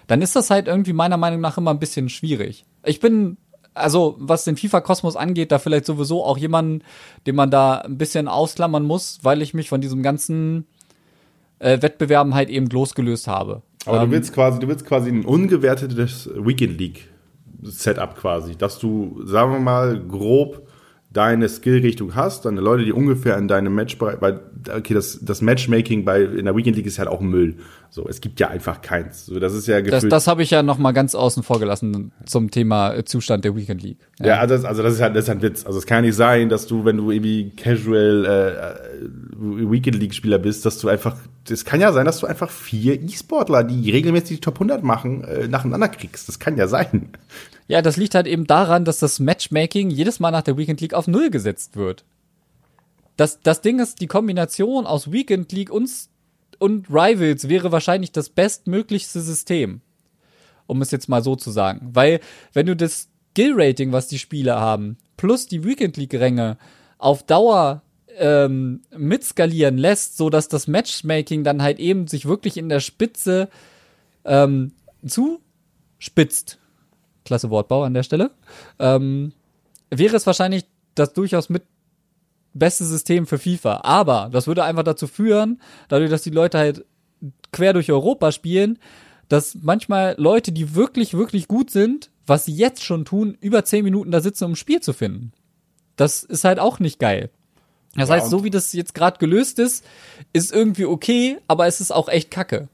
dann 0.06 0.22
ist 0.22 0.34
das 0.34 0.48
halt 0.48 0.66
irgendwie 0.66 0.94
meiner 0.94 1.18
Meinung 1.18 1.42
nach 1.42 1.58
immer 1.58 1.72
ein 1.72 1.78
bisschen 1.78 2.08
schwierig. 2.08 2.64
Ich 2.84 3.00
bin, 3.00 3.36
also 3.80 4.16
was 4.18 4.44
den 4.44 4.56
FIFA-Kosmos 4.56 5.16
angeht, 5.16 5.52
da 5.52 5.58
vielleicht 5.58 5.86
sowieso 5.86 6.24
auch 6.24 6.38
jemanden, 6.38 6.82
den 7.26 7.34
man 7.34 7.50
da 7.50 7.78
ein 7.78 7.98
bisschen 7.98 8.28
ausklammern 8.28 8.84
muss, 8.84 9.20
weil 9.22 9.42
ich 9.42 9.54
mich 9.54 9.68
von 9.68 9.80
diesem 9.80 10.02
ganzen 10.02 10.66
äh, 11.58 11.80
Wettbewerben 11.80 12.34
halt 12.34 12.50
eben 12.50 12.66
losgelöst 12.66 13.26
habe. 13.26 13.62
Aber 13.86 14.02
Ähm, 14.02 14.10
du 14.10 14.16
willst 14.16 14.32
quasi, 14.32 14.58
du 14.58 14.68
willst 14.68 14.86
quasi 14.86 15.10
ein 15.10 15.24
ungewertetes 15.24 16.30
Weekend 16.34 16.78
League 16.78 17.08
Setup 17.62 18.16
quasi, 18.16 18.56
dass 18.56 18.78
du, 18.78 19.20
sagen 19.24 19.52
wir 19.52 19.60
mal, 19.60 20.00
grob 20.00 20.66
deine 21.12 21.48
Skillrichtung 21.48 22.14
hast, 22.14 22.44
deine 22.44 22.60
Leute, 22.60 22.84
die 22.84 22.92
ungefähr 22.92 23.36
in 23.36 23.48
deinem 23.48 23.74
Matchbereich, 23.74 24.18
weil, 24.20 24.40
okay, 24.72 24.94
das, 24.94 25.18
das 25.20 25.42
Matchmaking 25.42 26.04
bei, 26.04 26.22
in 26.22 26.44
der 26.44 26.56
Weekend 26.56 26.76
League 26.76 26.86
ist 26.86 27.00
halt 27.00 27.08
auch 27.08 27.20
Müll. 27.20 27.56
So, 27.92 28.06
es 28.08 28.20
gibt 28.20 28.38
ja 28.38 28.46
einfach 28.46 28.80
keins. 28.80 29.26
So, 29.26 29.40
das 29.40 29.52
ist 29.52 29.66
ja 29.66 29.80
das, 29.80 29.90
gefühlt. 29.90 30.12
das 30.12 30.28
habe 30.28 30.44
ich 30.44 30.50
ja 30.50 30.62
noch 30.62 30.78
mal 30.78 30.92
ganz 30.92 31.16
außen 31.16 31.42
vor 31.42 31.58
gelassen 31.58 32.12
zum 32.24 32.52
Thema 32.52 32.94
äh, 32.94 33.04
Zustand 33.04 33.44
der 33.44 33.56
Weekend 33.56 33.82
League. 33.82 33.98
Ja, 34.20 34.38
also 34.38 34.54
das, 34.54 34.64
also 34.64 34.84
das 34.84 34.94
ist 34.94 35.00
halt 35.00 35.16
das 35.16 35.24
ist 35.24 35.30
ein 35.30 35.42
Witz. 35.42 35.66
Also 35.66 35.80
es 35.80 35.86
kann 35.86 35.96
ja 35.96 36.02
nicht 36.02 36.16
sein, 36.16 36.48
dass 36.48 36.68
du, 36.68 36.84
wenn 36.84 36.98
du 36.98 37.10
irgendwie 37.10 37.50
Casual 37.56 38.24
äh, 38.24 39.64
äh, 39.64 39.70
Weekend 39.70 39.98
League 39.98 40.14
Spieler 40.14 40.38
bist, 40.38 40.64
dass 40.64 40.78
du 40.78 40.88
einfach, 40.88 41.16
es 41.48 41.64
kann 41.64 41.80
ja 41.80 41.92
sein, 41.92 42.04
dass 42.06 42.20
du 42.20 42.28
einfach 42.28 42.50
vier 42.50 43.02
E-Sportler, 43.02 43.64
die 43.64 43.90
regelmäßig 43.90 44.36
die 44.36 44.40
Top 44.40 44.54
100 44.54 44.84
machen, 44.84 45.24
äh, 45.24 45.48
nacheinander 45.48 45.88
kriegst. 45.88 46.28
Das 46.28 46.38
kann 46.38 46.56
ja 46.56 46.68
sein. 46.68 47.10
Ja, 47.70 47.82
das 47.82 47.96
liegt 47.96 48.16
halt 48.16 48.26
eben 48.26 48.48
daran, 48.48 48.84
dass 48.84 48.98
das 48.98 49.20
Matchmaking 49.20 49.90
jedes 49.90 50.18
Mal 50.18 50.32
nach 50.32 50.42
der 50.42 50.58
Weekend 50.58 50.80
League 50.80 50.92
auf 50.92 51.06
Null 51.06 51.30
gesetzt 51.30 51.76
wird. 51.76 52.04
Das, 53.16 53.42
das 53.42 53.60
Ding 53.60 53.78
ist, 53.78 54.00
die 54.00 54.08
Kombination 54.08 54.86
aus 54.86 55.12
Weekend 55.12 55.52
League 55.52 55.70
und, 55.70 55.88
und 56.58 56.90
Rivals 56.90 57.48
wäre 57.48 57.70
wahrscheinlich 57.70 58.10
das 58.10 58.28
bestmöglichste 58.28 59.20
System. 59.20 59.82
Um 60.66 60.82
es 60.82 60.90
jetzt 60.90 61.08
mal 61.08 61.22
so 61.22 61.36
zu 61.36 61.52
sagen. 61.52 61.90
Weil, 61.92 62.18
wenn 62.54 62.66
du 62.66 62.74
das 62.74 63.08
Skill-Rating, 63.30 63.92
was 63.92 64.08
die 64.08 64.18
Spieler 64.18 64.58
haben, 64.58 64.98
plus 65.16 65.46
die 65.46 65.62
Weekend 65.62 65.96
League-Ränge 65.96 66.58
auf 66.98 67.22
Dauer 67.22 67.82
ähm, 68.16 68.82
mitskalieren 68.96 69.78
lässt, 69.78 70.16
so 70.16 70.28
dass 70.28 70.48
das 70.48 70.66
Matchmaking 70.66 71.44
dann 71.44 71.62
halt 71.62 71.78
eben 71.78 72.08
sich 72.08 72.26
wirklich 72.26 72.56
in 72.56 72.68
der 72.68 72.80
Spitze 72.80 73.48
ähm, 74.24 74.72
zuspitzt, 75.06 76.58
klasse 77.30 77.48
Wortbau 77.50 77.84
an 77.84 77.94
der 77.94 78.02
Stelle, 78.02 78.32
ähm, 78.80 79.32
wäre 79.88 80.16
es 80.16 80.26
wahrscheinlich 80.26 80.64
das 80.96 81.12
durchaus 81.12 81.48
mit 81.48 81.62
beste 82.54 82.84
System 82.84 83.26
für 83.26 83.38
FIFA. 83.38 83.82
Aber 83.84 84.28
das 84.32 84.48
würde 84.48 84.64
einfach 84.64 84.82
dazu 84.82 85.06
führen, 85.06 85.60
dadurch, 85.88 86.10
dass 86.10 86.22
die 86.22 86.30
Leute 86.30 86.58
halt 86.58 86.84
quer 87.52 87.72
durch 87.72 87.92
Europa 87.92 88.32
spielen, 88.32 88.78
dass 89.28 89.56
manchmal 89.62 90.16
Leute, 90.18 90.50
die 90.50 90.74
wirklich, 90.74 91.14
wirklich 91.14 91.46
gut 91.46 91.70
sind, 91.70 92.10
was 92.26 92.46
sie 92.46 92.52
jetzt 92.54 92.82
schon 92.82 93.04
tun, 93.04 93.36
über 93.40 93.64
10 93.64 93.84
Minuten 93.84 94.10
da 94.10 94.20
sitzen, 94.20 94.44
um 94.44 94.52
ein 94.52 94.56
Spiel 94.56 94.80
zu 94.80 94.92
finden. 94.92 95.32
Das 95.94 96.24
ist 96.24 96.42
halt 96.42 96.58
auch 96.58 96.80
nicht 96.80 96.98
geil. 96.98 97.30
Das 97.94 98.08
Ja, 98.08 98.16
heißt, 98.16 98.30
so 98.30 98.42
wie 98.42 98.50
das 98.50 98.72
jetzt 98.72 98.94
gerade 98.94 99.18
gelöst 99.18 99.60
ist, 99.60 99.84
ist 100.32 100.52
irgendwie 100.52 100.86
okay, 100.86 101.38
aber 101.46 101.66
es 101.68 101.80
ist 101.80 101.92
auch 101.92 102.08
echt 102.08 102.32
kacke. 102.32 102.68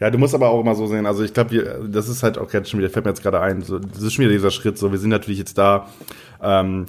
Ja, 0.00 0.10
du 0.10 0.18
musst 0.18 0.34
aber 0.34 0.48
auch 0.48 0.60
immer 0.60 0.74
so 0.74 0.86
sehen. 0.86 1.06
Also 1.06 1.22
ich 1.22 1.32
glaube, 1.32 1.88
das 1.90 2.08
ist 2.08 2.22
halt 2.22 2.38
auch 2.38 2.52
jetzt 2.52 2.70
schon 2.70 2.80
wieder, 2.80 2.90
fällt 2.90 3.04
mir 3.04 3.10
jetzt 3.10 3.22
gerade 3.22 3.40
ein, 3.40 3.62
so, 3.62 3.78
das 3.78 4.02
ist 4.02 4.14
schon 4.14 4.24
wieder 4.24 4.32
dieser 4.32 4.50
Schritt. 4.50 4.78
So, 4.78 4.90
wir 4.90 4.98
sind 4.98 5.10
natürlich 5.10 5.38
jetzt 5.38 5.56
da. 5.56 5.88
Ähm, 6.42 6.86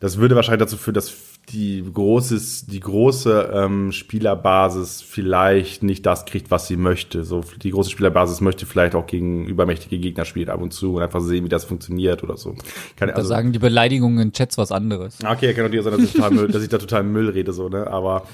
das 0.00 0.18
würde 0.18 0.36
wahrscheinlich 0.36 0.60
dazu 0.60 0.76
führen, 0.76 0.94
dass 0.94 1.14
die 1.50 1.84
großes, 1.92 2.66
die 2.66 2.80
große 2.80 3.50
ähm, 3.52 3.92
Spielerbasis 3.92 5.02
vielleicht 5.02 5.82
nicht 5.82 6.06
das 6.06 6.24
kriegt, 6.24 6.50
was 6.50 6.66
sie 6.66 6.76
möchte. 6.76 7.24
So, 7.24 7.42
die 7.62 7.70
große 7.70 7.90
Spielerbasis 7.90 8.40
möchte 8.40 8.66
vielleicht 8.66 8.94
auch 8.94 9.06
gegen 9.06 9.46
übermächtige 9.46 9.98
Gegner 9.98 10.24
spielen 10.24 10.48
ab 10.48 10.60
und 10.62 10.72
zu 10.72 10.94
und 10.94 11.02
einfach 11.02 11.20
sehen, 11.20 11.44
wie 11.44 11.48
das 11.48 11.64
funktioniert 11.64 12.22
oder 12.22 12.36
so. 12.36 12.54
Kann, 12.96 13.12
Da 13.14 13.24
sagen 13.24 13.52
die 13.52 13.58
Beleidigungen 13.58 14.18
in 14.18 14.32
Chats 14.32 14.56
was 14.56 14.72
anderes. 14.72 15.18
Okay, 15.24 15.52
kann 15.52 15.64
natürlich 15.64 15.84
sein, 15.84 15.92
dass 15.92 16.02
ich, 16.02 16.12
total 16.12 16.30
Müll, 16.30 16.48
dass 16.48 16.62
ich 16.62 16.68
da 16.68 16.78
total 16.78 17.02
Müll 17.02 17.28
rede, 17.28 17.52
so, 17.52 17.68
ne? 17.68 17.86
Aber, 17.86 18.26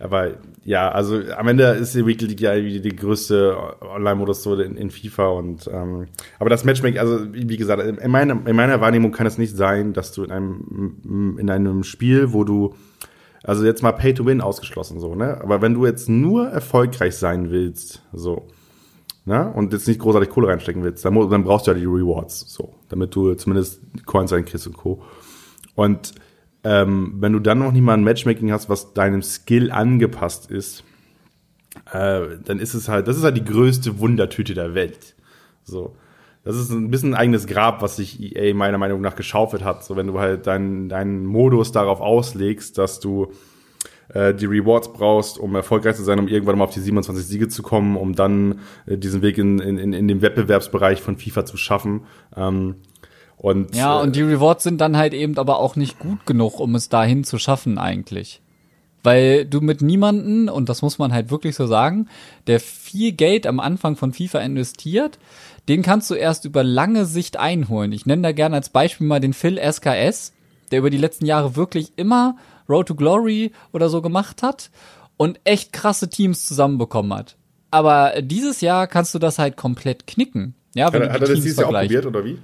aber 0.00 0.38
ja, 0.64 0.90
also 0.90 1.20
am 1.36 1.48
Ende 1.48 1.64
ist 1.64 1.94
die 1.94 2.06
Weekly 2.06 2.28
League 2.28 2.40
ja 2.40 2.54
irgendwie 2.54 2.80
die 2.80 2.96
größte 2.96 3.56
Online-Modus 3.80 4.42
so 4.42 4.54
in, 4.54 4.76
in 4.76 4.90
FIFA 4.90 5.28
und 5.28 5.68
ähm, 5.72 6.06
aber 6.38 6.48
das 6.48 6.64
Matchmaking, 6.64 6.98
also 6.98 7.32
wie 7.32 7.56
gesagt, 7.56 7.82
in 7.82 8.10
meiner, 8.10 8.46
in 8.46 8.56
meiner 8.56 8.80
Wahrnehmung 8.80 9.12
kann 9.12 9.26
es 9.26 9.36
nicht 9.36 9.54
sein, 9.54 9.92
dass 9.92 10.12
du 10.12 10.24
in 10.24 10.32
einem 10.32 11.36
in 11.38 11.50
einem 11.50 11.84
Spiel, 11.84 12.32
wo 12.32 12.44
du 12.44 12.74
also 13.42 13.64
jetzt 13.64 13.82
mal 13.82 13.92
Pay 13.92 14.14
to 14.14 14.24
Win 14.24 14.40
ausgeschlossen 14.40 15.00
so, 15.00 15.14
ne? 15.14 15.38
Aber 15.42 15.60
wenn 15.60 15.74
du 15.74 15.84
jetzt 15.86 16.08
nur 16.08 16.48
erfolgreich 16.48 17.16
sein 17.16 17.50
willst, 17.50 18.02
so, 18.12 18.48
ne? 19.26 19.52
Und 19.52 19.72
jetzt 19.72 19.86
nicht 19.86 20.00
großartig 20.00 20.30
Kohle 20.30 20.48
reinstecken 20.48 20.82
willst, 20.82 21.04
dann, 21.04 21.14
dann 21.28 21.44
brauchst 21.44 21.66
du 21.66 21.72
ja 21.72 21.78
die 21.78 21.84
Rewards, 21.84 22.46
so, 22.48 22.74
damit 22.88 23.14
du 23.14 23.34
zumindest 23.34 23.80
Coins 24.06 24.32
reinkriegst 24.32 24.66
und 24.66 24.76
Co. 24.76 25.02
Und 25.74 26.14
ähm, 26.64 27.14
wenn 27.18 27.32
du 27.32 27.38
dann 27.38 27.58
noch 27.58 27.72
nicht 27.72 27.82
mal 27.82 27.94
ein 27.94 28.04
Matchmaking 28.04 28.52
hast, 28.52 28.68
was 28.68 28.92
deinem 28.92 29.22
Skill 29.22 29.70
angepasst 29.70 30.50
ist, 30.50 30.84
äh, 31.92 32.38
dann 32.44 32.58
ist 32.58 32.74
es 32.74 32.88
halt, 32.88 33.08
das 33.08 33.16
ist 33.16 33.24
halt 33.24 33.36
die 33.36 33.44
größte 33.44 33.98
Wundertüte 33.98 34.54
der 34.54 34.74
Welt. 34.74 35.14
So. 35.64 35.96
Das 36.42 36.56
ist 36.56 36.70
ein 36.70 36.90
bisschen 36.90 37.14
ein 37.14 37.20
eigenes 37.20 37.46
Grab, 37.46 37.82
was 37.82 37.96
sich 37.96 38.20
EA 38.20 38.54
meiner 38.54 38.78
Meinung 38.78 39.00
nach 39.02 39.14
geschaufelt 39.14 39.62
hat. 39.62 39.84
So, 39.84 39.96
wenn 39.96 40.06
du 40.06 40.18
halt 40.18 40.46
deinen 40.46 40.88
deinen 40.88 41.26
Modus 41.26 41.70
darauf 41.70 42.00
auslegst, 42.00 42.78
dass 42.78 42.98
du 42.98 43.32
äh, 44.08 44.34
die 44.34 44.46
Rewards 44.46 44.92
brauchst, 44.92 45.38
um 45.38 45.54
erfolgreich 45.54 45.96
zu 45.96 46.02
sein, 46.02 46.18
um 46.18 46.28
irgendwann 46.28 46.56
mal 46.58 46.64
auf 46.64 46.72
die 46.72 46.80
27 46.80 47.26
Siege 47.26 47.48
zu 47.48 47.62
kommen, 47.62 47.96
um 47.96 48.14
dann 48.14 48.60
äh, 48.86 48.96
diesen 48.96 49.20
Weg 49.20 49.36
in, 49.36 49.58
in, 49.58 49.92
in 49.92 50.08
dem 50.08 50.22
Wettbewerbsbereich 50.22 51.02
von 51.02 51.18
FIFA 51.18 51.44
zu 51.44 51.58
schaffen. 51.58 52.02
Ähm, 52.34 52.76
und, 53.40 53.74
ja, 53.74 53.98
und 53.98 54.16
die 54.16 54.22
Rewards 54.22 54.64
sind 54.64 54.82
dann 54.82 54.98
halt 54.98 55.14
eben 55.14 55.38
aber 55.38 55.60
auch 55.60 55.74
nicht 55.74 55.98
gut 55.98 56.26
genug, 56.26 56.60
um 56.60 56.74
es 56.74 56.90
dahin 56.90 57.24
zu 57.24 57.38
schaffen 57.38 57.78
eigentlich. 57.78 58.42
Weil 59.02 59.46
du 59.46 59.62
mit 59.62 59.80
niemanden, 59.80 60.50
und 60.50 60.68
das 60.68 60.82
muss 60.82 60.98
man 60.98 61.14
halt 61.14 61.30
wirklich 61.30 61.56
so 61.56 61.66
sagen, 61.66 62.08
der 62.46 62.60
viel 62.60 63.12
Geld 63.12 63.46
am 63.46 63.58
Anfang 63.58 63.96
von 63.96 64.12
FIFA 64.12 64.40
investiert, 64.40 65.18
den 65.68 65.80
kannst 65.80 66.10
du 66.10 66.14
erst 66.14 66.44
über 66.44 66.62
lange 66.62 67.06
Sicht 67.06 67.38
einholen. 67.38 67.92
Ich 67.92 68.04
nenne 68.04 68.20
da 68.20 68.32
gerne 68.32 68.56
als 68.56 68.68
Beispiel 68.68 69.06
mal 69.06 69.20
den 69.20 69.32
Phil 69.32 69.58
SKS, 69.58 70.34
der 70.70 70.80
über 70.80 70.90
die 70.90 70.98
letzten 70.98 71.24
Jahre 71.24 71.56
wirklich 71.56 71.92
immer 71.96 72.36
Road 72.68 72.88
to 72.88 72.94
Glory 72.94 73.52
oder 73.72 73.88
so 73.88 74.02
gemacht 74.02 74.42
hat 74.42 74.70
und 75.16 75.40
echt 75.44 75.72
krasse 75.72 76.10
Teams 76.10 76.44
zusammenbekommen 76.44 77.14
hat. 77.14 77.36
Aber 77.70 78.20
dieses 78.20 78.60
Jahr 78.60 78.86
kannst 78.86 79.14
du 79.14 79.18
das 79.18 79.38
halt 79.38 79.56
komplett 79.56 80.06
knicken. 80.06 80.54
Ja, 80.74 80.92
wenn 80.92 81.04
hat, 81.04 81.08
du 81.08 81.08
die 81.08 81.12
hat 81.14 81.14
er 81.14 81.20
das 81.20 81.28
Teams 81.30 81.44
dieses 81.44 81.58
Jahr 81.58 81.68
auch 81.70 81.80
probiert, 81.80 82.04
oder 82.04 82.22
wie? 82.22 82.38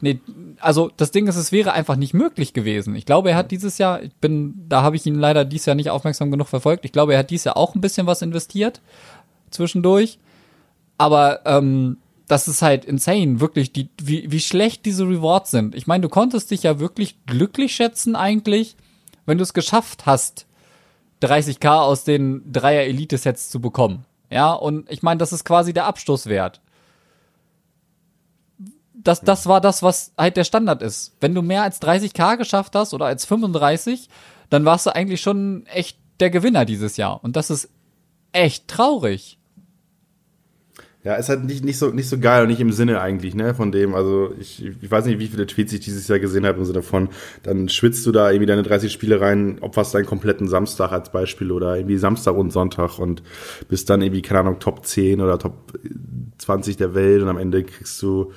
Nee, 0.00 0.20
also 0.60 0.90
das 0.96 1.10
Ding 1.10 1.26
ist, 1.26 1.36
es 1.36 1.52
wäre 1.52 1.72
einfach 1.72 1.96
nicht 1.96 2.14
möglich 2.14 2.52
gewesen. 2.52 2.94
Ich 2.94 3.04
glaube, 3.04 3.30
er 3.30 3.36
hat 3.36 3.50
dieses 3.50 3.78
Jahr, 3.78 4.02
ich 4.02 4.14
bin, 4.14 4.54
da 4.68 4.82
habe 4.82 4.96
ich 4.96 5.04
ihn 5.06 5.14
leider 5.14 5.44
dieses 5.44 5.66
Jahr 5.66 5.76
nicht 5.76 5.90
aufmerksam 5.90 6.30
genug 6.30 6.48
verfolgt. 6.48 6.84
Ich 6.84 6.92
glaube, 6.92 7.12
er 7.12 7.18
hat 7.18 7.30
dieses 7.30 7.44
Jahr 7.44 7.56
auch 7.56 7.74
ein 7.74 7.80
bisschen 7.80 8.06
was 8.06 8.22
investiert 8.22 8.80
zwischendurch. 9.50 10.18
Aber 10.96 11.40
ähm, 11.44 11.98
das 12.28 12.48
ist 12.48 12.62
halt 12.62 12.84
insane, 12.84 13.40
wirklich, 13.40 13.72
die, 13.72 13.88
wie, 14.00 14.30
wie 14.30 14.40
schlecht 14.40 14.84
diese 14.86 15.04
Rewards 15.04 15.50
sind. 15.50 15.74
Ich 15.74 15.86
meine, 15.86 16.02
du 16.02 16.08
konntest 16.08 16.50
dich 16.50 16.62
ja 16.62 16.78
wirklich 16.78 17.16
glücklich 17.26 17.74
schätzen 17.74 18.16
eigentlich, 18.16 18.76
wenn 19.26 19.38
du 19.38 19.42
es 19.42 19.52
geschafft 19.52 20.06
hast, 20.06 20.46
30k 21.22 21.80
aus 21.80 22.04
den 22.04 22.42
Dreier 22.50 22.82
Elite-Sets 22.82 23.50
zu 23.50 23.60
bekommen. 23.60 24.04
Ja, 24.30 24.52
und 24.52 24.90
ich 24.90 25.02
meine, 25.02 25.18
das 25.18 25.32
ist 25.32 25.44
quasi 25.44 25.72
der 25.72 25.86
Abstoßwert 25.86 26.60
das, 29.02 29.20
das 29.20 29.46
war 29.46 29.60
das, 29.60 29.82
was 29.82 30.12
halt 30.16 30.36
der 30.36 30.44
Standard 30.44 30.82
ist. 30.82 31.16
Wenn 31.20 31.34
du 31.34 31.42
mehr 31.42 31.62
als 31.62 31.80
30k 31.80 32.36
geschafft 32.36 32.74
hast 32.74 32.94
oder 32.94 33.06
als 33.06 33.24
35, 33.24 34.08
dann 34.50 34.64
warst 34.64 34.86
du 34.86 34.94
eigentlich 34.94 35.20
schon 35.20 35.64
echt 35.66 35.98
der 36.20 36.30
Gewinner 36.30 36.64
dieses 36.64 36.96
Jahr. 36.96 37.22
Und 37.22 37.36
das 37.36 37.50
ist 37.50 37.70
echt 38.32 38.68
traurig. 38.68 39.38
Ja, 41.02 41.14
ist 41.14 41.30
halt 41.30 41.44
nicht, 41.44 41.64
nicht, 41.64 41.78
so, 41.78 41.88
nicht 41.88 42.10
so 42.10 42.18
geil 42.18 42.42
und 42.42 42.48
nicht 42.48 42.60
im 42.60 42.72
Sinne 42.72 43.00
eigentlich, 43.00 43.34
ne, 43.34 43.54
von 43.54 43.72
dem, 43.72 43.94
also 43.94 44.34
ich, 44.38 44.62
ich 44.82 44.90
weiß 44.90 45.06
nicht, 45.06 45.18
wie 45.18 45.28
viele 45.28 45.46
Tweets 45.46 45.72
ich 45.72 45.80
dieses 45.80 46.06
Jahr 46.08 46.18
gesehen 46.18 46.44
habe 46.44 46.58
im 46.58 46.66
Sinne 46.66 46.82
von, 46.82 47.08
dann 47.42 47.70
schwitzt 47.70 48.04
du 48.04 48.12
da 48.12 48.30
irgendwie 48.30 48.44
deine 48.44 48.62
30 48.62 48.92
Spiele 48.92 49.18
rein, 49.18 49.56
opferst 49.62 49.94
deinen 49.94 50.04
kompletten 50.04 50.46
Samstag 50.46 50.92
als 50.92 51.10
Beispiel 51.10 51.52
oder 51.52 51.74
irgendwie 51.74 51.96
Samstag 51.96 52.34
und 52.34 52.52
Sonntag 52.52 52.98
und 52.98 53.22
bist 53.66 53.88
dann 53.88 54.02
irgendwie, 54.02 54.20
keine 54.20 54.40
Ahnung, 54.40 54.58
Top 54.58 54.84
10 54.84 55.22
oder 55.22 55.38
Top 55.38 55.72
20 56.40 56.76
der 56.76 56.94
Welt 56.94 57.22
und 57.22 57.28
am 57.28 57.38
Ende 57.38 57.62
kriegst 57.64 58.00
du 58.02 58.32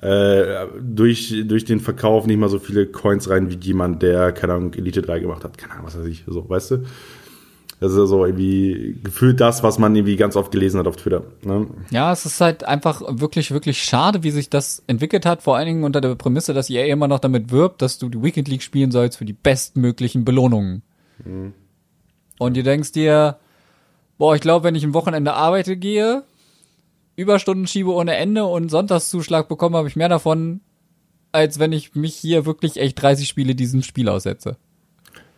äh, 0.00 0.66
durch, 0.80 1.44
durch 1.46 1.64
den 1.64 1.80
Verkauf 1.80 2.26
nicht 2.26 2.38
mal 2.38 2.48
so 2.48 2.58
viele 2.58 2.86
Coins 2.86 3.30
rein 3.30 3.50
wie 3.50 3.56
jemand, 3.56 4.02
der, 4.02 4.32
keine 4.32 4.54
Ahnung, 4.54 4.74
Elite 4.74 5.02
3 5.02 5.20
gemacht 5.20 5.44
hat, 5.44 5.56
keine 5.56 5.74
Ahnung, 5.74 5.86
was 5.86 5.98
weiß 5.98 6.06
ich, 6.06 6.24
so, 6.26 6.48
weißt 6.48 6.70
du? 6.72 6.84
Das 7.80 7.92
ist 7.92 8.08
so 8.08 8.24
irgendwie 8.24 8.98
gefühlt 9.02 9.40
das, 9.40 9.62
was 9.62 9.78
man 9.78 9.94
irgendwie 9.94 10.16
ganz 10.16 10.36
oft 10.36 10.50
gelesen 10.52 10.78
hat 10.78 10.86
auf 10.86 10.96
Twitter. 10.96 11.24
Ne? 11.42 11.66
Ja, 11.90 12.12
es 12.12 12.24
ist 12.24 12.40
halt 12.40 12.64
einfach 12.64 13.02
wirklich, 13.06 13.50
wirklich 13.50 13.82
schade, 13.82 14.22
wie 14.22 14.30
sich 14.30 14.48
das 14.48 14.82
entwickelt 14.86 15.26
hat. 15.26 15.42
Vor 15.42 15.56
allen 15.56 15.66
Dingen 15.66 15.84
unter 15.84 16.00
der 16.00 16.14
Prämisse, 16.14 16.54
dass 16.54 16.70
EA 16.70 16.86
immer 16.86 17.08
noch 17.08 17.18
damit 17.18 17.50
wirbt, 17.50 17.82
dass 17.82 17.98
du 17.98 18.08
die 18.08 18.22
Weekend 18.22 18.48
League 18.48 18.62
spielen 18.62 18.90
sollst 18.90 19.18
für 19.18 19.24
die 19.24 19.34
bestmöglichen 19.34 20.24
Belohnungen. 20.24 20.82
Mhm. 21.24 21.52
Und 22.38 22.56
du 22.56 22.62
denkst 22.62 22.92
dir, 22.92 23.36
boah, 24.18 24.34
ich 24.34 24.40
glaube, 24.40 24.64
wenn 24.64 24.76
ich 24.76 24.84
am 24.84 24.94
Wochenende 24.94 25.34
arbeite 25.34 25.76
gehe, 25.76 26.22
Überstunden 27.16 27.66
schiebe 27.66 27.92
ohne 27.92 28.16
Ende 28.16 28.44
und 28.44 28.70
Sonntagszuschlag 28.70 29.48
bekomme, 29.48 29.78
habe 29.78 29.88
ich 29.88 29.96
mehr 29.96 30.08
davon, 30.08 30.60
als 31.32 31.58
wenn 31.58 31.72
ich 31.72 31.94
mich 31.94 32.14
hier 32.14 32.46
wirklich 32.46 32.76
echt 32.76 33.00
30 33.00 33.28
Spiele 33.28 33.54
diesem 33.54 33.82
Spiel 33.82 34.08
aussetze. 34.08 34.56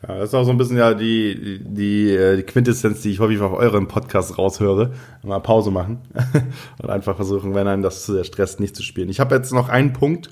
Ja, 0.07 0.19
das 0.19 0.29
ist 0.29 0.35
auch 0.35 0.45
so 0.45 0.51
ein 0.51 0.59
bisschen 0.59 0.77
ja 0.77 0.95
die, 0.95 1.61
die, 1.65 2.11
äh, 2.11 2.37
die 2.37 2.43
Quintessenz, 2.43 3.01
die 3.01 3.11
ich 3.11 3.19
häufig 3.19 3.41
auf 3.41 3.53
euren 3.53 3.89
Podcast 3.89 4.37
raushöre. 4.37 4.93
Mal 5.23 5.41
Pause 5.41 5.71
machen 5.71 6.03
und 6.83 6.91
einfach 6.91 7.17
versuchen, 7.17 7.55
wenn 7.55 7.67
einen 7.67 7.83
das 7.83 8.05
zu 8.05 8.13
sehr 8.13 8.25
stresst, 8.25 8.61
nicht 8.61 8.77
zu 8.77 8.83
spielen. 8.83 9.09
Ich 9.09 9.21
habe 9.21 9.35
jetzt 9.35 9.53
noch 9.53 9.69
einen 9.69 9.93
Punkt, 9.93 10.31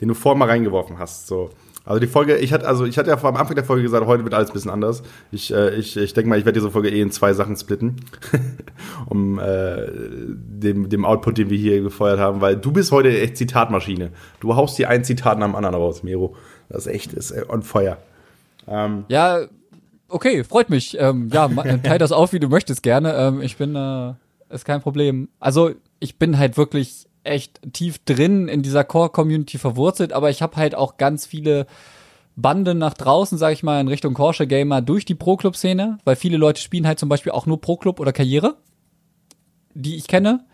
den 0.00 0.08
du 0.08 0.14
vorher 0.14 0.38
mal 0.38 0.48
reingeworfen 0.48 0.98
hast. 0.98 1.26
So. 1.26 1.50
Also 1.86 2.00
die 2.00 2.06
Folge, 2.06 2.36
ich 2.38 2.52
hatte, 2.52 2.66
also 2.66 2.86
ich 2.86 2.96
hatte 2.96 3.10
ja 3.10 3.18
vor 3.18 3.28
am 3.28 3.36
Anfang 3.36 3.56
der 3.56 3.64
Folge 3.64 3.82
gesagt, 3.82 4.06
heute 4.06 4.24
wird 4.24 4.32
alles 4.32 4.48
ein 4.50 4.54
bisschen 4.54 4.70
anders. 4.70 5.02
Ich, 5.30 5.52
äh, 5.52 5.74
ich, 5.74 5.96
ich 5.96 6.14
denke 6.14 6.30
mal, 6.30 6.38
ich 6.38 6.46
werde 6.46 6.58
diese 6.58 6.70
Folge 6.70 6.88
eh 6.88 7.00
in 7.00 7.10
zwei 7.10 7.34
Sachen 7.34 7.56
splitten, 7.56 7.96
um 9.06 9.38
äh, 9.38 9.86
dem, 9.92 10.88
dem 10.88 11.04
Output, 11.04 11.36
den 11.36 11.50
wir 11.50 11.58
hier 11.58 11.82
gefeuert 11.82 12.18
haben, 12.18 12.40
weil 12.40 12.56
du 12.56 12.72
bist 12.72 12.90
heute 12.90 13.10
echt 13.20 13.36
Zitatmaschine. 13.36 14.10
Du 14.40 14.56
haust 14.56 14.78
dir 14.78 14.88
ein 14.88 15.04
Zitat 15.04 15.38
nach 15.38 15.46
dem 15.46 15.56
anderen 15.56 15.74
raus, 15.74 16.02
Miro. 16.02 16.36
Das 16.70 16.86
ist 16.86 16.92
echt, 16.92 17.12
ist 17.12 17.32
äh, 17.32 17.44
on 17.48 17.62
fire. 17.62 17.98
Ähm, 18.66 19.04
Ja, 19.08 19.40
okay, 20.08 20.42
freut 20.42 20.70
mich. 20.70 20.96
Ähm, 20.98 21.28
ja, 21.32 21.48
teil 21.82 21.98
das 21.98 22.12
auf, 22.12 22.32
wie 22.32 22.40
du 22.40 22.48
möchtest, 22.48 22.82
gerne. 22.82 23.12
Ähm, 23.14 23.42
ich 23.42 23.58
bin, 23.58 23.76
äh, 23.76 24.14
ist 24.48 24.64
kein 24.64 24.80
Problem. 24.80 25.28
Also, 25.38 25.72
ich 26.00 26.18
bin 26.18 26.38
halt 26.38 26.56
wirklich 26.56 27.06
echt 27.24 27.60
tief 27.72 27.98
drin 28.04 28.48
in 28.48 28.62
dieser 28.62 28.84
Core-Community 28.84 29.58
verwurzelt, 29.58 30.12
aber 30.12 30.30
ich 30.30 30.42
habe 30.42 30.56
halt 30.56 30.74
auch 30.74 30.96
ganz 30.96 31.26
viele 31.26 31.66
Bande 32.36 32.74
nach 32.74 32.94
draußen, 32.94 33.38
sag 33.38 33.52
ich 33.52 33.62
mal, 33.62 33.80
in 33.80 33.88
Richtung 33.88 34.14
Porsche 34.14 34.46
Gamer 34.46 34.82
durch 34.82 35.04
die 35.04 35.14
Pro-Club-Szene, 35.14 35.98
weil 36.04 36.16
viele 36.16 36.36
Leute 36.36 36.60
spielen 36.60 36.86
halt 36.86 36.98
zum 36.98 37.08
Beispiel 37.08 37.32
auch 37.32 37.46
nur 37.46 37.60
Pro-Club 37.60 38.00
oder 38.00 38.12
Karriere, 38.12 38.56
die 39.74 39.96
ich 39.96 40.08
kenne. 40.08 40.44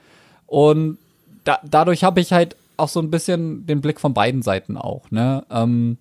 Und 0.47 0.99
da, 1.45 1.61
dadurch 1.65 2.05
habe 2.05 2.21
ich 2.21 2.33
halt 2.33 2.57
auch 2.77 2.89
so 2.89 3.01
ein 3.01 3.11
bisschen 3.11 3.67
den 3.67 3.81
Blick 3.81 4.01
von 4.01 4.15
beiden 4.15 4.43
Seiten 4.43 4.77
auch, 4.77 5.11
ne? 5.11 5.45
Ähm, 5.51 5.99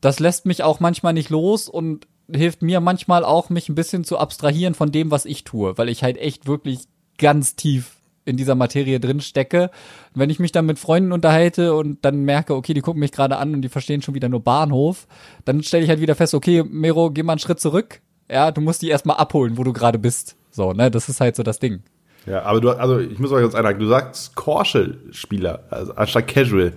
das 0.00 0.20
lässt 0.20 0.44
mich 0.44 0.62
auch 0.62 0.80
manchmal 0.80 1.14
nicht 1.14 1.30
los 1.30 1.68
und 1.68 2.06
hilft 2.30 2.62
mir 2.62 2.80
manchmal 2.80 3.24
auch, 3.24 3.48
mich 3.48 3.68
ein 3.68 3.74
bisschen 3.74 4.04
zu 4.04 4.18
abstrahieren 4.18 4.74
von 4.74 4.92
dem, 4.92 5.10
was 5.10 5.24
ich 5.24 5.44
tue, 5.44 5.76
weil 5.78 5.88
ich 5.88 6.02
halt 6.02 6.18
echt 6.18 6.46
wirklich 6.46 6.80
ganz 7.16 7.56
tief 7.56 7.96
in 8.24 8.36
dieser 8.36 8.54
Materie 8.54 9.00
drin 9.00 9.20
stecke. 9.20 9.70
Wenn 10.14 10.30
ich 10.30 10.38
mich 10.38 10.52
dann 10.52 10.66
mit 10.66 10.78
Freunden 10.78 11.12
unterhalte 11.12 11.74
und 11.74 12.04
dann 12.04 12.24
merke, 12.24 12.54
okay, 12.54 12.74
die 12.74 12.80
gucken 12.80 13.00
mich 13.00 13.12
gerade 13.12 13.36
an 13.36 13.54
und 13.54 13.62
die 13.62 13.68
verstehen 13.68 14.02
schon 14.02 14.14
wieder 14.14 14.28
nur 14.28 14.40
Bahnhof, 14.40 15.06
dann 15.44 15.62
stelle 15.62 15.84
ich 15.84 15.90
halt 15.90 16.00
wieder 16.00 16.14
fest, 16.14 16.34
okay, 16.34 16.62
Mero, 16.62 17.10
geh 17.10 17.22
mal 17.22 17.34
einen 17.34 17.38
Schritt 17.38 17.60
zurück. 17.60 18.00
Ja, 18.30 18.50
du 18.50 18.60
musst 18.60 18.82
die 18.82 18.88
erstmal 18.88 19.16
abholen, 19.16 19.58
wo 19.58 19.64
du 19.64 19.72
gerade 19.72 19.98
bist. 19.98 20.36
So, 20.50 20.72
ne, 20.72 20.90
das 20.90 21.08
ist 21.08 21.20
halt 21.20 21.36
so 21.36 21.42
das 21.42 21.58
Ding. 21.58 21.82
ja, 22.26 22.42
aber 22.42 22.60
du, 22.60 22.70
also 22.70 22.98
ich 22.98 23.18
muss 23.18 23.32
euch 23.32 23.44
jetzt 23.44 23.54
einhaken, 23.56 23.80
du 23.80 23.88
sagst 23.88 24.34
Porsche-Spieler, 24.34 25.64
also 25.70 25.92
anstatt 25.94 26.28
Casual. 26.28 26.72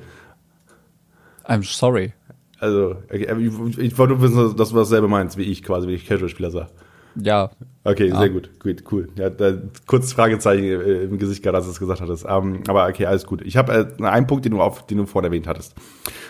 I'm 1.46 1.64
sorry. 1.64 2.14
Also, 2.60 2.98
okay, 3.06 3.28
ich, 3.40 3.78
ich 3.78 3.98
wollte 3.98 4.14
nur 4.14 4.22
wissen, 4.22 4.58
dass 4.58 4.70
du 4.70 4.76
dasselbe 4.76 5.08
meinst, 5.08 5.38
wie 5.38 5.44
ich 5.44 5.64
quasi, 5.64 5.88
wie 5.88 5.94
ich 5.94 6.06
Casual-Spieler 6.06 6.52
sage. 6.52 6.70
Ja. 7.16 7.52
Okay, 7.88 8.10
Ja. 8.10 8.19
sehr 8.19 8.30
gut, 8.30 8.50
gut, 8.60 8.84
cool. 8.91 9.08
Ja, 9.15 9.30
da, 9.30 9.54
kurz 9.86 10.12
Fragezeichen 10.12 10.63
äh, 10.65 11.04
im 11.04 11.17
Gesicht 11.17 11.41
gerade, 11.41 11.56
als 11.56 11.67
du 11.67 11.71
es 11.71 11.80
gesagt 11.80 12.02
hattest. 12.02 12.26
Ähm, 12.28 12.60
aber 12.67 12.86
okay, 12.88 13.06
alles 13.06 13.26
gut. 13.26 13.41
Ich 13.45 13.56
habe 13.56 13.95
äh, 13.97 14.04
einen 14.04 14.28
Punkt, 14.28 14.43
den 14.43 14.52
du 14.52 14.62
auf, 14.62 14.86
den 14.86 14.97
du 14.97 15.06
vorhin 15.06 15.32
erwähnt 15.32 15.47
hattest. 15.47 15.73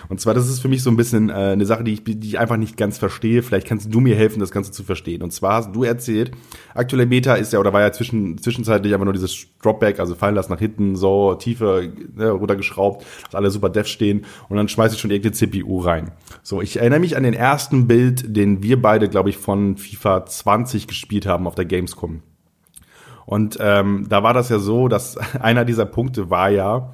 Und 0.08 0.22
zwar, 0.22 0.36
das 0.36 0.48
ist 0.48 0.60
für 0.60 0.68
mich 0.68 0.84
so 0.84 0.92
ein 0.92 0.98
bisschen 0.98 1.30
äh, 1.30 1.34
eine 1.34 1.66
Sache, 1.66 1.84
die 1.84 1.94
ich, 1.94 2.04
die 2.04 2.28
ich 2.28 2.38
einfach 2.38 2.58
nicht 2.58 2.78
ganz 2.78 3.00
verstehe. 3.00 3.42
Vielleicht 3.42 3.66
kannst 3.66 3.92
du 3.92 4.00
mir 4.00 4.16
helfen, 4.16 4.40
das 4.40 4.52
Ganze 4.52 4.72
zu 4.72 4.84
verstehen. 4.84 5.24
Und 5.24 5.34
zwar 5.34 5.56
hast 5.56 5.76
du 5.76 5.84
erzählt, 5.84 6.32
aktuelle 6.76 7.08
Meta 7.08 7.34
ist 7.34 7.54
ja 7.54 7.60
oder 7.60 7.74
war 7.74 7.82
ja 7.82 7.92
zwischen, 7.92 8.38
zwischenzeitlich 8.38 8.94
aber 8.94 9.06
nur 9.06 9.14
dieses 9.14 9.48
Dropback, 9.64 10.00
also 10.00 10.14
fallen 10.14 10.36
lassen 10.36 10.52
nach 10.52 10.60
hinten, 10.60 10.96
so 10.96 11.34
tiefer 11.34 11.82
ne, 12.16 12.30
runtergeschraubt, 12.30 13.04
dass 13.26 13.36
alle 13.36 13.50
super 13.50 13.70
dev 13.70 13.88
stehen 13.88 14.26
und 14.48 14.58
dann 14.58 14.70
schmeiß 14.70 14.94
ich 14.94 15.00
schon 15.00 15.10
irgendeine 15.10 15.34
CPU 15.34 15.80
rein. 15.80 16.12
So, 16.44 16.62
ich 16.62 16.78
erinnere 16.78 17.00
mich 17.00 17.18
an 17.18 17.24
den 17.24 17.34
ersten 17.34 17.88
Bild, 17.88 18.36
den 18.36 18.62
wir 18.62 18.80
beide, 18.80 19.10
glaube 19.10 19.32
ich, 19.32 19.38
von 19.38 19.78
FIFA 19.78 20.26
20 20.28 20.88
gespielt 20.88 21.26
haben 21.26 21.47
auf 21.48 21.56
der 21.56 21.66
Gamescom. 21.66 22.22
Und 23.26 23.58
ähm, 23.60 24.06
da 24.08 24.24
war 24.24 24.34
das 24.34 24.50
ja 24.50 24.60
so, 24.60 24.88
dass 24.88 25.18
einer 25.40 25.66
dieser 25.66 25.86
Punkte 25.86 26.30
war 26.30 26.50
ja, 26.50 26.94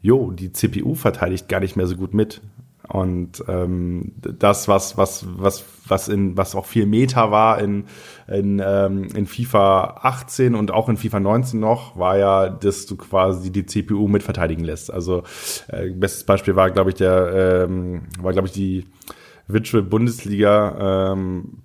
jo, 0.00 0.30
die 0.30 0.52
CPU 0.52 0.94
verteidigt 0.94 1.48
gar 1.48 1.60
nicht 1.60 1.76
mehr 1.76 1.86
so 1.86 1.96
gut 1.96 2.14
mit. 2.14 2.40
Und 2.88 3.42
ähm, 3.48 4.12
das, 4.16 4.68
was, 4.68 4.96
was, 4.96 5.26
was, 5.36 5.64
was 5.88 6.08
in, 6.08 6.36
was 6.36 6.54
auch 6.54 6.66
viel 6.66 6.86
Meta 6.86 7.32
war 7.32 7.58
in, 7.60 7.86
in, 8.28 8.62
ähm, 8.64 9.08
in 9.14 9.26
FIFA 9.26 9.98
18 10.02 10.54
und 10.54 10.70
auch 10.70 10.88
in 10.88 10.96
FIFA 10.96 11.18
19 11.18 11.58
noch, 11.58 11.98
war 11.98 12.16
ja, 12.16 12.48
dass 12.48 12.86
du 12.86 12.96
quasi 12.96 13.50
die 13.50 13.66
CPU 13.66 14.06
mit 14.06 14.22
verteidigen 14.22 14.62
lässt. 14.62 14.92
Also 14.92 15.24
äh, 15.66 15.90
bestes 15.90 16.24
Beispiel 16.24 16.54
war, 16.54 16.70
glaube 16.70 16.90
ich, 16.90 16.96
der, 16.96 17.64
ähm, 17.66 18.02
war, 18.20 18.32
glaube 18.32 18.46
ich, 18.46 18.54
die 18.54 18.86
Virtual 19.48 19.82
Bundesliga 19.82 21.12
ähm, 21.12 21.62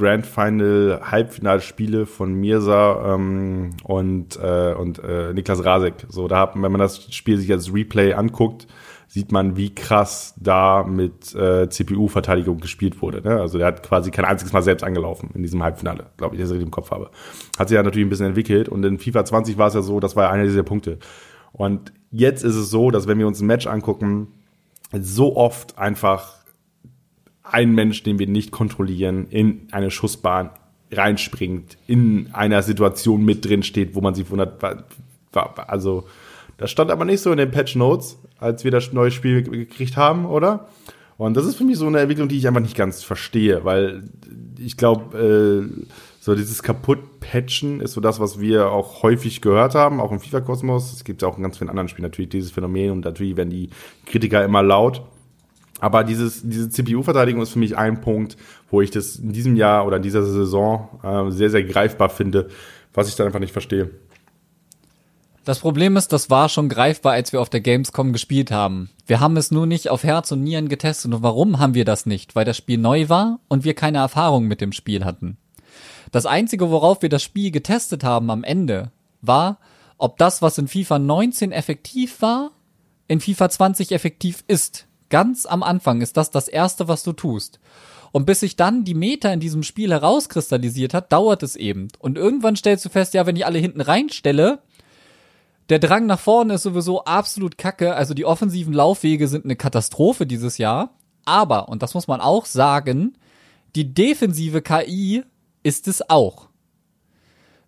Grand 0.00 0.26
Final 0.26 1.00
Halbfinalspiele 1.02 2.06
von 2.06 2.32
Mirza 2.34 3.14
ähm, 3.14 3.70
und, 3.84 4.38
äh, 4.42 4.74
und 4.74 4.98
äh, 4.98 5.34
Niklas 5.34 5.64
Rasek. 5.64 6.06
So, 6.08 6.26
da 6.26 6.40
hat, 6.40 6.54
wenn 6.54 6.72
man 6.72 6.80
das 6.80 7.12
Spiel 7.14 7.36
sich 7.36 7.52
als 7.52 7.72
Replay 7.72 8.14
anguckt, 8.14 8.66
sieht 9.06 9.32
man, 9.32 9.56
wie 9.56 9.74
krass 9.74 10.34
da 10.38 10.84
mit 10.84 11.34
äh, 11.34 11.68
CPU-Verteidigung 11.68 12.60
gespielt 12.60 13.02
wurde. 13.02 13.20
Ne? 13.22 13.40
Also 13.40 13.58
der 13.58 13.66
hat 13.66 13.82
quasi 13.82 14.10
kein 14.10 14.24
einziges 14.24 14.52
Mal 14.52 14.62
selbst 14.62 14.84
angelaufen 14.84 15.30
in 15.34 15.42
diesem 15.42 15.62
Halbfinale, 15.62 16.06
glaube 16.16 16.34
ich, 16.36 16.40
dass 16.40 16.48
ich 16.50 16.54
richtig 16.54 16.68
im 16.68 16.70
Kopf 16.70 16.92
habe. 16.92 17.10
Hat 17.58 17.68
sich 17.68 17.74
ja 17.74 17.82
natürlich 17.82 18.06
ein 18.06 18.10
bisschen 18.10 18.26
entwickelt 18.26 18.68
und 18.68 18.84
in 18.84 18.98
FIFA 18.98 19.24
20 19.24 19.58
war 19.58 19.68
es 19.68 19.74
ja 19.74 19.82
so, 19.82 20.00
das 20.00 20.16
war 20.16 20.24
ja 20.24 20.30
einer 20.30 20.44
dieser 20.44 20.62
Punkte. 20.62 20.98
Und 21.52 21.92
jetzt 22.10 22.44
ist 22.44 22.54
es 22.54 22.70
so, 22.70 22.90
dass 22.90 23.08
wenn 23.08 23.18
wir 23.18 23.26
uns 23.26 23.40
ein 23.40 23.46
Match 23.46 23.66
angucken, 23.66 24.28
so 24.92 25.36
oft 25.36 25.76
einfach 25.76 26.39
ein 27.42 27.74
Mensch, 27.74 28.02
den 28.02 28.18
wir 28.18 28.26
nicht 28.26 28.50
kontrollieren, 28.50 29.26
in 29.30 29.68
eine 29.70 29.90
Schussbahn 29.90 30.50
reinspringt, 30.92 31.78
in 31.86 32.30
einer 32.32 32.62
Situation 32.62 33.24
mit 33.24 33.44
drin 33.44 33.62
steht, 33.62 33.94
wo 33.94 34.00
man 34.00 34.14
sich 34.14 34.30
wundert, 34.30 34.62
also 35.32 36.06
das 36.56 36.70
stand 36.70 36.90
aber 36.90 37.04
nicht 37.04 37.20
so 37.20 37.30
in 37.30 37.38
den 37.38 37.50
Patch 37.50 37.76
Notes, 37.76 38.18
als 38.38 38.64
wir 38.64 38.70
das 38.70 38.92
neue 38.92 39.10
Spiel 39.10 39.42
gekriegt 39.42 39.96
haben, 39.96 40.26
oder? 40.26 40.68
Und 41.16 41.36
das 41.36 41.46
ist 41.46 41.56
für 41.56 41.64
mich 41.64 41.76
so 41.76 41.86
eine 41.86 42.00
Entwicklung, 42.00 42.28
die 42.28 42.38
ich 42.38 42.48
einfach 42.48 42.60
nicht 42.60 42.76
ganz 42.76 43.02
verstehe, 43.02 43.64
weil 43.64 44.04
ich 44.58 44.76
glaube, 44.76 45.18
äh, 45.18 45.86
so 46.20 46.34
dieses 46.34 46.62
kaputt-Patchen 46.62 47.80
ist 47.80 47.92
so 47.92 48.00
das, 48.00 48.20
was 48.20 48.40
wir 48.40 48.70
auch 48.72 49.02
häufig 49.02 49.40
gehört 49.40 49.74
haben, 49.74 50.00
auch 50.00 50.12
im 50.12 50.20
FIFA-Kosmos. 50.20 50.92
Es 50.92 51.04
gibt 51.04 51.22
ja 51.22 51.28
auch 51.28 51.36
in 51.36 51.42
ganz 51.42 51.58
vielen 51.58 51.70
anderen 51.70 51.88
Spielen 51.88 52.04
natürlich 52.04 52.28
dieses 52.28 52.50
Phänomen 52.50 52.90
und 52.90 53.04
natürlich 53.04 53.36
werden 53.36 53.50
die 53.50 53.70
Kritiker 54.06 54.44
immer 54.44 54.62
laut. 54.62 55.02
Aber 55.80 56.04
dieses, 56.04 56.42
diese 56.42 56.68
CPU-Verteidigung 56.68 57.42
ist 57.42 57.50
für 57.50 57.58
mich 57.58 57.76
ein 57.76 58.00
Punkt, 58.00 58.36
wo 58.70 58.80
ich 58.80 58.90
das 58.90 59.16
in 59.16 59.32
diesem 59.32 59.56
Jahr 59.56 59.86
oder 59.86 59.96
in 59.96 60.02
dieser 60.02 60.24
Saison 60.24 61.00
äh, 61.02 61.30
sehr, 61.30 61.50
sehr 61.50 61.64
greifbar 61.64 62.10
finde, 62.10 62.48
was 62.92 63.08
ich 63.08 63.16
dann 63.16 63.26
einfach 63.26 63.40
nicht 63.40 63.52
verstehe. 63.52 63.90
Das 65.44 65.60
Problem 65.60 65.96
ist, 65.96 66.12
das 66.12 66.28
war 66.28 66.48
schon 66.48 66.68
greifbar, 66.68 67.14
als 67.14 67.32
wir 67.32 67.40
auf 67.40 67.48
der 67.48 67.62
Gamescom 67.62 68.12
gespielt 68.12 68.50
haben. 68.50 68.90
Wir 69.06 69.20
haben 69.20 69.36
es 69.38 69.50
nur 69.50 69.66
nicht 69.66 69.88
auf 69.88 70.04
Herz 70.04 70.30
und 70.32 70.42
Nieren 70.42 70.68
getestet. 70.68 71.12
Und 71.12 71.22
warum 71.22 71.58
haben 71.58 71.74
wir 71.74 71.86
das 71.86 72.04
nicht? 72.04 72.36
Weil 72.36 72.44
das 72.44 72.58
Spiel 72.58 72.78
neu 72.78 73.08
war 73.08 73.40
und 73.48 73.64
wir 73.64 73.74
keine 73.74 73.98
Erfahrung 73.98 74.46
mit 74.46 74.60
dem 74.60 74.72
Spiel 74.72 75.04
hatten. 75.04 75.38
Das 76.12 76.26
Einzige, 76.26 76.70
worauf 76.70 77.02
wir 77.02 77.08
das 77.08 77.22
Spiel 77.22 77.50
getestet 77.50 78.04
haben 78.04 78.30
am 78.30 78.44
Ende, 78.44 78.92
war, 79.22 79.58
ob 79.96 80.18
das, 80.18 80.42
was 80.42 80.58
in 80.58 80.68
FIFA 80.68 80.98
19 80.98 81.52
effektiv 81.52 82.20
war, 82.20 82.50
in 83.08 83.20
FIFA 83.20 83.48
20 83.48 83.92
effektiv 83.92 84.44
ist. 84.46 84.86
Ganz 85.10 85.44
am 85.44 85.62
Anfang 85.62 86.00
ist 86.00 86.16
das 86.16 86.30
das 86.30 86.48
Erste, 86.48 86.88
was 86.88 87.02
du 87.02 87.12
tust. 87.12 87.60
Und 88.12 88.26
bis 88.26 88.40
sich 88.40 88.56
dann 88.56 88.84
die 88.84 88.94
Meta 88.94 89.32
in 89.32 89.40
diesem 89.40 89.62
Spiel 89.62 89.90
herauskristallisiert 89.90 90.94
hat, 90.94 91.12
dauert 91.12 91.42
es 91.42 91.54
eben. 91.54 91.88
Und 91.98 92.16
irgendwann 92.16 92.56
stellst 92.56 92.84
du 92.84 92.88
fest, 92.88 93.14
ja, 93.14 93.26
wenn 93.26 93.36
ich 93.36 93.46
alle 93.46 93.58
hinten 93.58 93.80
reinstelle, 93.80 94.60
der 95.68 95.78
Drang 95.78 96.06
nach 96.06 96.18
vorne 96.18 96.54
ist 96.54 96.64
sowieso 96.64 97.04
absolut 97.04 97.56
kacke. 97.56 97.94
Also 97.94 98.14
die 98.14 98.24
offensiven 98.24 98.72
Laufwege 98.72 99.28
sind 99.28 99.44
eine 99.44 99.54
Katastrophe 99.54 100.26
dieses 100.26 100.58
Jahr. 100.58 100.94
Aber, 101.24 101.68
und 101.68 101.82
das 101.82 101.94
muss 101.94 102.08
man 102.08 102.20
auch 102.20 102.46
sagen, 102.46 103.16
die 103.76 103.94
defensive 103.94 104.62
KI 104.62 105.22
ist 105.62 105.86
es 105.86 106.10
auch. 106.10 106.48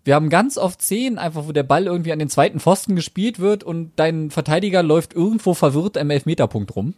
Wir 0.05 0.17
haben 0.17 0.31
ganz 0.31 0.59
oft 0.59 0.83
Szenen, 0.83 1.19
einfach 1.19 1.47
wo 1.47 1.53
der 1.53 1.63
Ball 1.63 1.87
irgendwie 1.87 2.13
an 2.13 2.19
den 2.19 2.29
zweiten 2.29 2.59
Pfosten 2.59 2.97
gespielt 2.97 3.39
wird 3.39 3.63
und 3.63 3.93
dein 3.97 4.33
Verteidiger 4.33 4.83
läuft 4.83 5.15
irgendwo 5.15 5.55
verwirrt 5.55 5.97
am 5.97 6.11
Elfmeterpunkt 6.11 6.75
rum. 6.75 6.95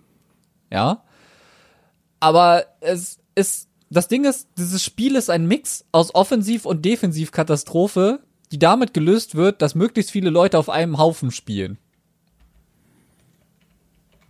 Ja. 0.71 1.03
Aber 2.21 2.65
es 2.81 3.19
ist, 3.35 3.69
das 3.91 4.09
Ding 4.09 4.25
ist, 4.25 4.49
dieses 4.59 4.83
Spiel 4.83 5.15
ist 5.17 5.31
ein 5.31 5.47
Mix 5.47 5.85
aus 5.93 6.15
Offensiv- 6.15 6.67
und 6.67 6.85
Defensivkatastrophe, 6.85 8.21
die 8.51 8.59
damit 8.59 8.95
gelöst 8.95 9.35
wird, 9.35 9.63
dass 9.63 9.75
möglichst 9.75 10.11
viele 10.11 10.31
Leute 10.31 10.59
auf 10.59 10.69
einem 10.69 10.99
Haufen 10.99 11.31
spielen. 11.31 11.79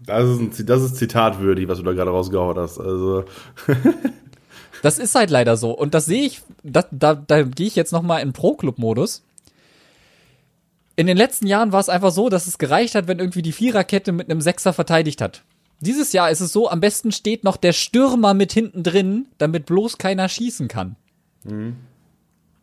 Das 0.06 0.28
ist, 0.28 0.60
ein, 0.60 0.66
das 0.66 0.82
ist 0.82 0.96
zitatwürdig, 0.96 1.68
was 1.68 1.78
du 1.78 1.84
da 1.84 1.92
gerade 1.92 2.10
rausgehauen 2.10 2.58
hast. 2.58 2.78
Also. 2.78 3.24
das 4.82 4.98
ist 4.98 5.14
halt 5.14 5.30
leider 5.30 5.56
so. 5.56 5.70
Und 5.70 5.94
das 5.94 6.06
sehe 6.06 6.26
ich, 6.26 6.42
das, 6.62 6.86
da, 6.90 7.14
da 7.14 7.42
gehe 7.42 7.66
ich 7.66 7.76
jetzt 7.76 7.92
nochmal 7.92 8.22
in 8.22 8.32
Pro-Club-Modus. 8.32 9.22
In 10.96 11.06
den 11.06 11.16
letzten 11.16 11.46
Jahren 11.46 11.72
war 11.72 11.80
es 11.80 11.88
einfach 11.88 12.12
so, 12.12 12.28
dass 12.28 12.46
es 12.46 12.58
gereicht 12.58 12.94
hat, 12.94 13.08
wenn 13.08 13.18
irgendwie 13.18 13.42
die 13.42 13.52
Viererkette 13.52 14.12
mit 14.12 14.30
einem 14.30 14.40
Sechser 14.40 14.72
verteidigt 14.72 15.20
hat. 15.20 15.42
Dieses 15.84 16.12
Jahr 16.12 16.30
ist 16.30 16.40
es 16.40 16.52
so, 16.52 16.68
am 16.68 16.80
besten 16.80 17.12
steht 17.12 17.44
noch 17.44 17.56
der 17.56 17.72
Stürmer 17.72 18.34
mit 18.34 18.52
hinten 18.52 18.82
drin, 18.82 19.26
damit 19.38 19.66
bloß 19.66 19.98
keiner 19.98 20.28
schießen 20.28 20.68
kann. 20.68 20.96
Mhm. 21.44 21.76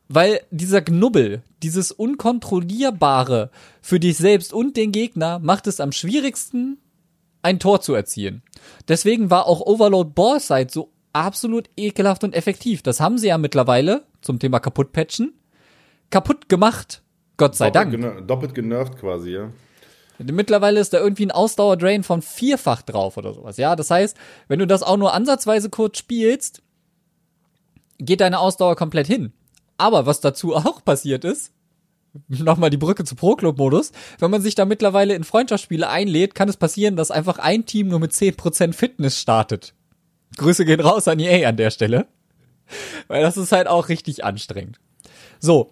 Weil 0.08 0.42
dieser 0.52 0.82
Knubbel, 0.82 1.42
dieses 1.64 1.92
Unkontrollierbare 1.92 3.50
für 3.82 4.00
dich 4.00 4.18
selbst 4.18 4.54
und 4.54 4.76
den 4.76 4.92
Gegner 4.92 5.40
macht 5.40 5.68
es 5.68 5.80
am 5.80 5.92
schwierigsten, 5.92 6.80
ein 7.42 7.60
Tor 7.60 7.82
zu 7.82 7.94
erzielen. 7.94 8.44
Deswegen 8.88 9.30
war 9.30 9.48
auch 9.48 9.62
Overload 9.62 10.12
Ballside 10.14 10.68
so 10.70 10.92
absolut 11.14 11.70
ekelhaft 11.78 12.24
und 12.24 12.36
effektiv. 12.36 12.82
Das 12.82 13.00
haben 13.00 13.18
sie 13.18 13.28
ja 13.28 13.38
mittlerweile 13.38 14.04
zum 14.22 14.38
Thema 14.40 14.60
kaputtpatchen 14.60 15.34
kaputt 16.12 16.50
gemacht. 16.50 17.02
Gott 17.38 17.56
sei 17.56 17.72
doppelt 17.72 18.04
Dank. 18.04 18.28
doppelt 18.28 18.54
genervt 18.54 18.98
quasi, 19.00 19.32
ja. 19.32 19.50
Mittlerweile 20.24 20.80
ist 20.80 20.94
da 20.94 21.00
irgendwie 21.00 21.26
ein 21.26 21.32
Ausdauer-Drain 21.32 22.04
von 22.04 22.22
vierfach 22.22 22.82
drauf 22.82 23.18
oder 23.18 23.34
sowas. 23.34 23.58
Ja, 23.58 23.76
das 23.76 23.90
heißt, 23.92 24.18
wenn 24.48 24.60
du 24.60 24.68
das 24.68 24.84
auch 24.84 24.98
nur 24.98 25.14
ansatzweise 25.14 25.70
kurz 25.70 25.98
spielst, 25.98 26.62
geht 27.98 28.22
deine 28.22 28.40
Ausdauer 28.40 28.76
komplett 28.76 29.08
hin. 29.08 29.34
Aber 29.78 30.06
was 30.06 30.22
dazu 30.22 30.56
auch 30.56 30.84
passiert 30.84 31.24
ist, 31.26 31.54
nochmal 32.28 32.70
die 32.70 32.78
Brücke 32.78 33.04
zu 33.06 33.16
Pro-Club-Modus, 33.16 33.92
wenn 34.20 34.32
man 34.32 34.42
sich 34.42 34.56
da 34.56 34.66
mittlerweile 34.66 35.16
in 35.16 35.24
Freundschaftsspiele 35.24 35.88
einlädt, 35.88 36.36
kann 36.36 36.50
es 36.50 36.58
passieren, 36.58 36.96
dass 36.96 37.12
einfach 37.12 37.38
ein 37.38 37.66
Team 37.66 37.88
nur 37.88 38.00
mit 38.00 38.12
10% 38.12 38.74
Fitness 38.74 39.20
startet. 39.20 39.74
Grüße 40.38 40.66
gehen 40.66 40.80
raus 40.80 41.08
an 41.08 41.20
EA 41.20 41.48
an 41.48 41.58
der 41.58 41.72
Stelle. 41.72 42.08
Weil 43.08 43.22
das 43.22 43.38
ist 43.38 43.52
halt 43.52 43.68
auch 43.68 43.90
richtig 43.90 44.24
anstrengend. 44.24 44.80
So, 45.40 45.72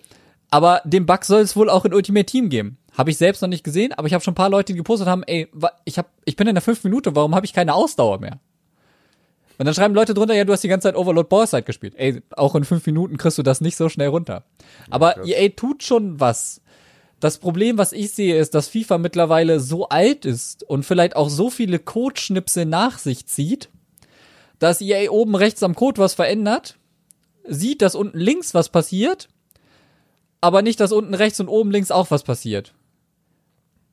aber 0.51 0.81
den 0.83 1.05
Bug 1.05 1.23
soll 1.23 1.41
es 1.41 1.55
wohl 1.55 1.69
auch 1.69 1.85
in 1.85 1.93
Ultimate 1.93 2.25
Team 2.25 2.49
geben. 2.49 2.77
Habe 2.97 3.11
ich 3.11 3.17
selbst 3.17 3.41
noch 3.41 3.49
nicht 3.49 3.63
gesehen, 3.63 3.93
aber 3.93 4.07
ich 4.07 4.13
habe 4.13 4.23
schon 4.23 4.33
ein 4.33 4.35
paar 4.35 4.49
Leute, 4.49 4.73
die 4.73 4.77
gepostet 4.77 5.07
haben, 5.07 5.23
ey, 5.23 5.47
ich, 5.85 5.97
hab, 5.97 6.11
ich 6.25 6.35
bin 6.35 6.47
in 6.47 6.55
der 6.55 6.61
5 6.61 6.83
Minute, 6.83 7.15
warum 7.15 7.35
habe 7.35 7.45
ich 7.45 7.53
keine 7.53 7.73
Ausdauer 7.73 8.19
mehr? 8.19 8.39
Und 9.59 9.65
dann 9.65 9.75
schreiben 9.75 9.93
Leute 9.93 10.13
drunter, 10.13 10.33
ja, 10.33 10.45
du 10.45 10.53
hast 10.53 10.63
die 10.63 10.69
ganze 10.69 10.87
Zeit 10.87 10.95
Overload 10.95 11.27
Ballside 11.27 11.63
gespielt. 11.63 11.93
Ey, 11.97 12.21
auch 12.31 12.55
in 12.55 12.63
fünf 12.63 12.85
Minuten 12.85 13.17
kriegst 13.17 13.37
du 13.37 13.43
das 13.43 13.59
nicht 13.59 13.75
so 13.75 13.89
schnell 13.89 14.07
runter. 14.07 14.45
Aber 14.89 15.25
ja, 15.25 15.37
EA 15.37 15.49
tut 15.49 15.83
schon 15.83 16.17
was. 16.17 16.61
Das 17.19 17.39
Problem, 17.39 17.77
was 17.77 17.91
ich 17.91 18.11
sehe, 18.11 18.37
ist, 18.37 18.55
dass 18.55 18.69
FIFA 18.69 18.99
mittlerweile 18.99 19.59
so 19.59 19.89
alt 19.89 20.23
ist 20.23 20.63
und 20.63 20.85
vielleicht 20.85 21.17
auch 21.17 21.29
so 21.29 21.49
viele 21.49 21.77
Codeschnipsel 21.77 22.65
nach 22.65 22.99
sich 22.99 23.27
zieht, 23.27 23.69
dass 24.59 24.79
EA 24.79 25.11
oben 25.11 25.35
rechts 25.35 25.61
am 25.61 25.75
Code 25.75 25.97
was 25.97 26.13
verändert, 26.13 26.77
sieht, 27.45 27.81
dass 27.81 27.95
unten 27.95 28.17
links 28.17 28.53
was 28.53 28.69
passiert, 28.69 29.27
aber 30.39 30.61
nicht, 30.61 30.79
dass 30.79 30.93
unten 30.93 31.13
rechts 31.13 31.41
und 31.41 31.49
oben 31.49 31.71
links 31.71 31.91
auch 31.91 32.11
was 32.11 32.23
passiert. 32.23 32.73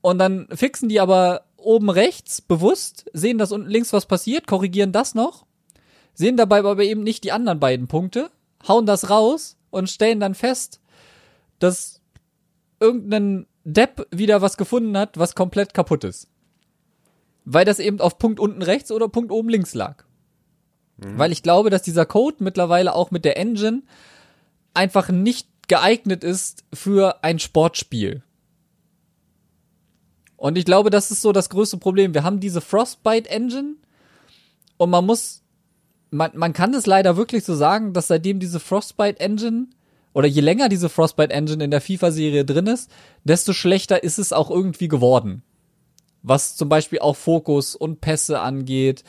Und 0.07 0.19
dann 0.19 0.47
fixen 0.55 0.88
die 0.88 1.01
aber 1.01 1.47
oben 1.57 1.90
rechts 1.90 2.40
bewusst, 2.40 3.11
sehen, 3.12 3.38
dass 3.38 3.51
unten 3.51 3.69
links 3.69 3.92
was 3.92 4.07
passiert, 4.07 4.47
korrigieren 4.47 4.92
das 4.92 5.14
noch 5.14 5.47
sehen 6.16 6.37
dabei 6.37 6.59
aber 6.59 6.83
eben 6.83 7.03
nicht 7.03 7.25
die 7.25 7.33
anderen 7.33 7.61
beiden 7.61 7.87
Punkte, 7.87 8.31
hauen 8.66 8.87
das 8.87 9.11
raus 9.11 9.57
und 9.71 9.90
stellen 9.90 10.19
dann 10.19 10.35
fest, 10.35 10.81
dass 11.59 12.01
irgendein 12.81 13.47
Depp 13.64 14.07
wieder 14.11 14.42
was 14.42 14.57
gefunden 14.57 14.97
hat, 14.97 15.19
was 15.19 15.35
komplett 15.35 15.75
kaputt 15.75 16.05
ist. 16.05 16.29
Weil 17.45 17.64
das 17.64 17.79
eben 17.79 18.01
auf 18.01 18.19
Punkt 18.19 18.40
unten 18.40 18.62
rechts 18.62 18.90
oder 18.90 19.09
Punkt 19.09 19.31
oben 19.31 19.49
links 19.49 19.75
lag. 19.75 20.05
Mhm. 20.97 21.19
Weil 21.19 21.33
ich 21.33 21.42
glaube, 21.42 21.71
dass 21.71 21.83
dieser 21.83 22.07
Code 22.07 22.38
mittlerweile 22.40 22.95
auch 22.95 23.11
mit 23.11 23.25
der 23.25 23.37
Engine 23.37 23.83
einfach 24.75 25.11
nicht 25.11 25.49
geeignet 25.69 26.25
ist 26.25 26.64
für 26.73 27.23
ein 27.23 27.38
Sportspiel. 27.38 28.23
Und 30.37 30.59
ich 30.59 30.64
glaube, 30.64 30.90
das 30.90 31.11
ist 31.11 31.22
so 31.22 31.33
das 31.33 31.49
größte 31.49 31.79
Problem. 31.79 32.14
Wir 32.14 32.25
haben 32.25 32.40
diese 32.40 32.61
Frostbite 32.61 33.31
Engine 33.31 33.75
und 34.77 34.90
man 34.90 35.07
muss 35.07 35.42
man, 36.11 36.31
man 36.35 36.53
kann 36.53 36.75
es 36.75 36.87
leider 36.87 37.16
wirklich 37.16 37.44
so 37.44 37.55
sagen, 37.55 37.92
dass 37.92 38.09
seitdem 38.09 38.40
diese 38.40 38.61
Frostbite 38.61 39.20
Engine 39.20 39.66
oder 40.12 40.29
je 40.29 40.40
länger 40.40 40.68
diese 40.68 40.88
Frostbite 40.88 41.33
Engine 41.33 41.62
in 41.64 41.70
der 41.70 41.81
FIFA-Serie 41.81 42.44
drin 42.44 42.66
ist, 42.66 42.90
desto 43.25 43.53
schlechter 43.53 44.03
ist 44.03 44.18
es 44.18 44.33
auch 44.33 44.51
irgendwie 44.51 44.88
geworden. 44.88 45.42
Was 46.22 46.57
zum 46.57 46.68
Beispiel 46.68 47.01
auch 47.01 47.16
Fokus 47.16 47.77
und 47.77 48.01
Pässe 48.01 48.40
angeht, 48.40 49.05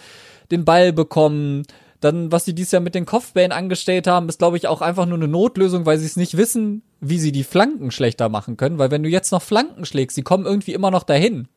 den 0.51 0.65
Ball 0.65 0.93
bekommen, 0.93 1.63
dann, 1.99 2.31
was 2.31 2.45
sie 2.45 2.53
dieses 2.53 2.71
Jahr 2.71 2.81
mit 2.81 2.95
den 2.95 3.05
Kopfbällen 3.05 3.51
angestellt 3.51 4.07
haben, 4.07 4.29
ist, 4.29 4.39
glaube 4.39 4.57
ich, 4.57 4.67
auch 4.67 4.81
einfach 4.81 5.05
nur 5.05 5.17
eine 5.17 5.27
Notlösung, 5.27 5.86
weil 5.86 5.97
sie 5.97 6.05
es 6.05 6.15
nicht 6.15 6.38
wissen, 6.38 6.83
wie 6.99 7.17
sie 7.17 7.31
die 7.31 7.43
Flanken 7.43 7.91
schlechter 7.91 8.29
machen 8.29 8.57
können. 8.57 8.77
Weil 8.77 8.91
wenn 8.91 9.03
du 9.03 9.10
jetzt 9.10 9.31
noch 9.31 9.41
Flanken 9.41 9.86
schlägst, 9.86 10.15
sie 10.15 10.21
kommen 10.21 10.45
irgendwie 10.45 10.73
immer 10.73 10.91
noch 10.91 11.03
dahin. 11.03 11.47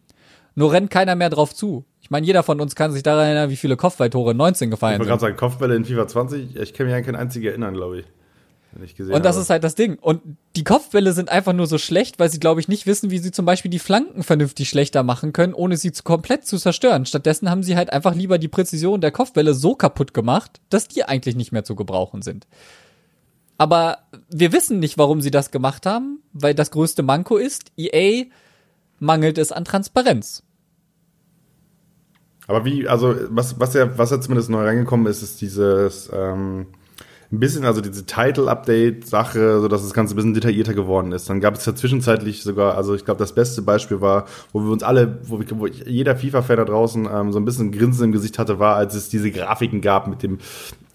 Nur 0.55 0.73
rennt 0.73 0.91
keiner 0.91 1.15
mehr 1.15 1.31
drauf 1.31 1.55
zu. 1.55 1.85
Ich 2.01 2.11
meine, 2.11 2.27
jeder 2.27 2.43
von 2.43 2.61
uns 2.61 2.75
kann 2.75 2.93
sich 2.93 3.03
daran 3.03 3.27
erinnern, 3.27 3.51
wie 3.51 3.57
viele 3.57 3.77
Kopfballtore 3.77 4.35
19 4.35 4.71
gefallen 4.71 4.95
sind. 4.95 5.03
Ich 5.03 5.09
wollte 5.11 5.21
gerade 5.21 5.21
sagen, 5.21 5.37
Kopfbälle 5.37 5.77
in 5.77 5.85
FIFA 5.85 6.09
20, 6.09 6.57
ich 6.57 6.75
kann 6.75 6.87
mich 6.87 6.95
an 6.95 7.05
keinen 7.05 7.17
einzigen 7.17 7.47
erinnern, 7.47 7.75
glaube 7.75 8.01
ich. 8.01 8.07
Gesehen, 8.73 9.15
Und 9.15 9.25
das 9.25 9.37
ist 9.37 9.51
halt 9.51 9.65
das 9.65 9.75
Ding. 9.75 9.99
Und 9.99 10.23
die 10.55 10.65
Kopfbälle 10.65 11.13
sind 11.13 11.29
einfach 11.29 11.53
nur 11.53 11.67
so 11.67 11.77
schlecht, 11.77 12.19
weil 12.19 12.31
sie, 12.31 12.39
glaube 12.39 12.61
ich, 12.61 12.69
nicht 12.69 12.87
wissen, 12.87 13.11
wie 13.11 13.19
sie 13.19 13.33
zum 13.33 13.45
Beispiel 13.45 13.71
die 13.71 13.81
Flanken 13.81 14.23
vernünftig 14.23 14.69
schlechter 14.69 15.03
machen 15.03 15.33
können, 15.33 15.55
ohne 15.55 15.77
sie 15.77 15.91
zu 15.93 16.05
komplett 16.05 16.47
zu 16.47 16.57
zerstören. 16.57 17.05
Stattdessen 17.05 17.51
haben 17.51 17.63
sie 17.63 17.77
halt 17.77 17.93
einfach 17.93 18.15
lieber 18.15 18.39
die 18.39 18.49
Präzision 18.49 19.01
der 19.01 19.11
Kopfbälle 19.11 19.55
so 19.55 19.75
kaputt 19.75 20.15
gemacht, 20.15 20.61
dass 20.71 20.87
die 20.87 21.05
eigentlich 21.05 21.35
nicht 21.35 21.51
mehr 21.51 21.65
zu 21.65 21.75
gebrauchen 21.75 22.23
sind. 22.23 22.47
Aber 23.59 23.99
wir 24.31 24.53
wissen 24.53 24.79
nicht, 24.79 24.97
warum 24.97 25.21
sie 25.21 25.31
das 25.31 25.51
gemacht 25.51 25.85
haben, 25.85 26.23
weil 26.33 26.55
das 26.55 26.71
größte 26.71 27.03
Manko 27.03 27.37
ist, 27.37 27.73
EA 27.77 28.25
mangelt 29.01 29.37
es 29.37 29.53
an 29.53 29.65
Transparenz. 29.65 30.45
Aber 32.47 32.65
wie, 32.65 32.89
also 32.89 33.15
was, 33.29 33.61
was 33.61 33.75
ja, 33.75 33.99
was 33.99 34.11
ja 34.11 34.21
zumindest 34.21 34.51
neu 34.51 34.65
reingekommen 34.65 35.07
ist, 35.07 35.23
ist 35.23 35.41
dieses 35.41 36.11
ähm, 36.13 36.67
ein 37.33 37.39
bisschen, 37.39 37.65
also 37.65 37.81
diese 37.81 38.07
Title-Update-Sache, 38.07 39.61
so 39.61 39.69
dass 39.69 39.83
das 39.83 39.93
Ganze 39.93 40.15
ein 40.15 40.17
bisschen 40.17 40.35
detaillierter 40.35 40.75
geworden 40.75 41.13
ist. 41.13 41.31
Dann 41.31 41.41
gab 41.41 41.55
es 41.55 41.65
ja 41.65 41.75
zwischenzeitlich 41.75 42.43
sogar, 42.43 42.77
also 42.77 42.95
ich 42.95 43.05
glaube, 43.05 43.19
das 43.19 43.35
beste 43.35 43.63
Beispiel 43.63 44.01
war, 44.01 44.27
wo 44.53 44.61
wir 44.61 44.71
uns 44.71 44.83
alle, 44.83 45.21
wo, 45.23 45.39
wir, 45.39 45.47
wo 45.53 45.67
jeder 45.67 46.17
FIFA-Fan 46.17 46.57
da 46.57 46.65
draußen 46.65 47.09
ähm, 47.13 47.33
so 47.33 47.39
ein 47.39 47.45
bisschen 47.45 47.71
Grinsen 47.71 48.07
im 48.07 48.13
Gesicht 48.13 48.39
hatte, 48.39 48.59
war, 48.59 48.75
als 48.75 48.95
es 48.95 49.09
diese 49.09 49.31
Grafiken 49.31 49.81
gab 49.81 50.09
mit 50.09 50.25
dem 50.25 50.39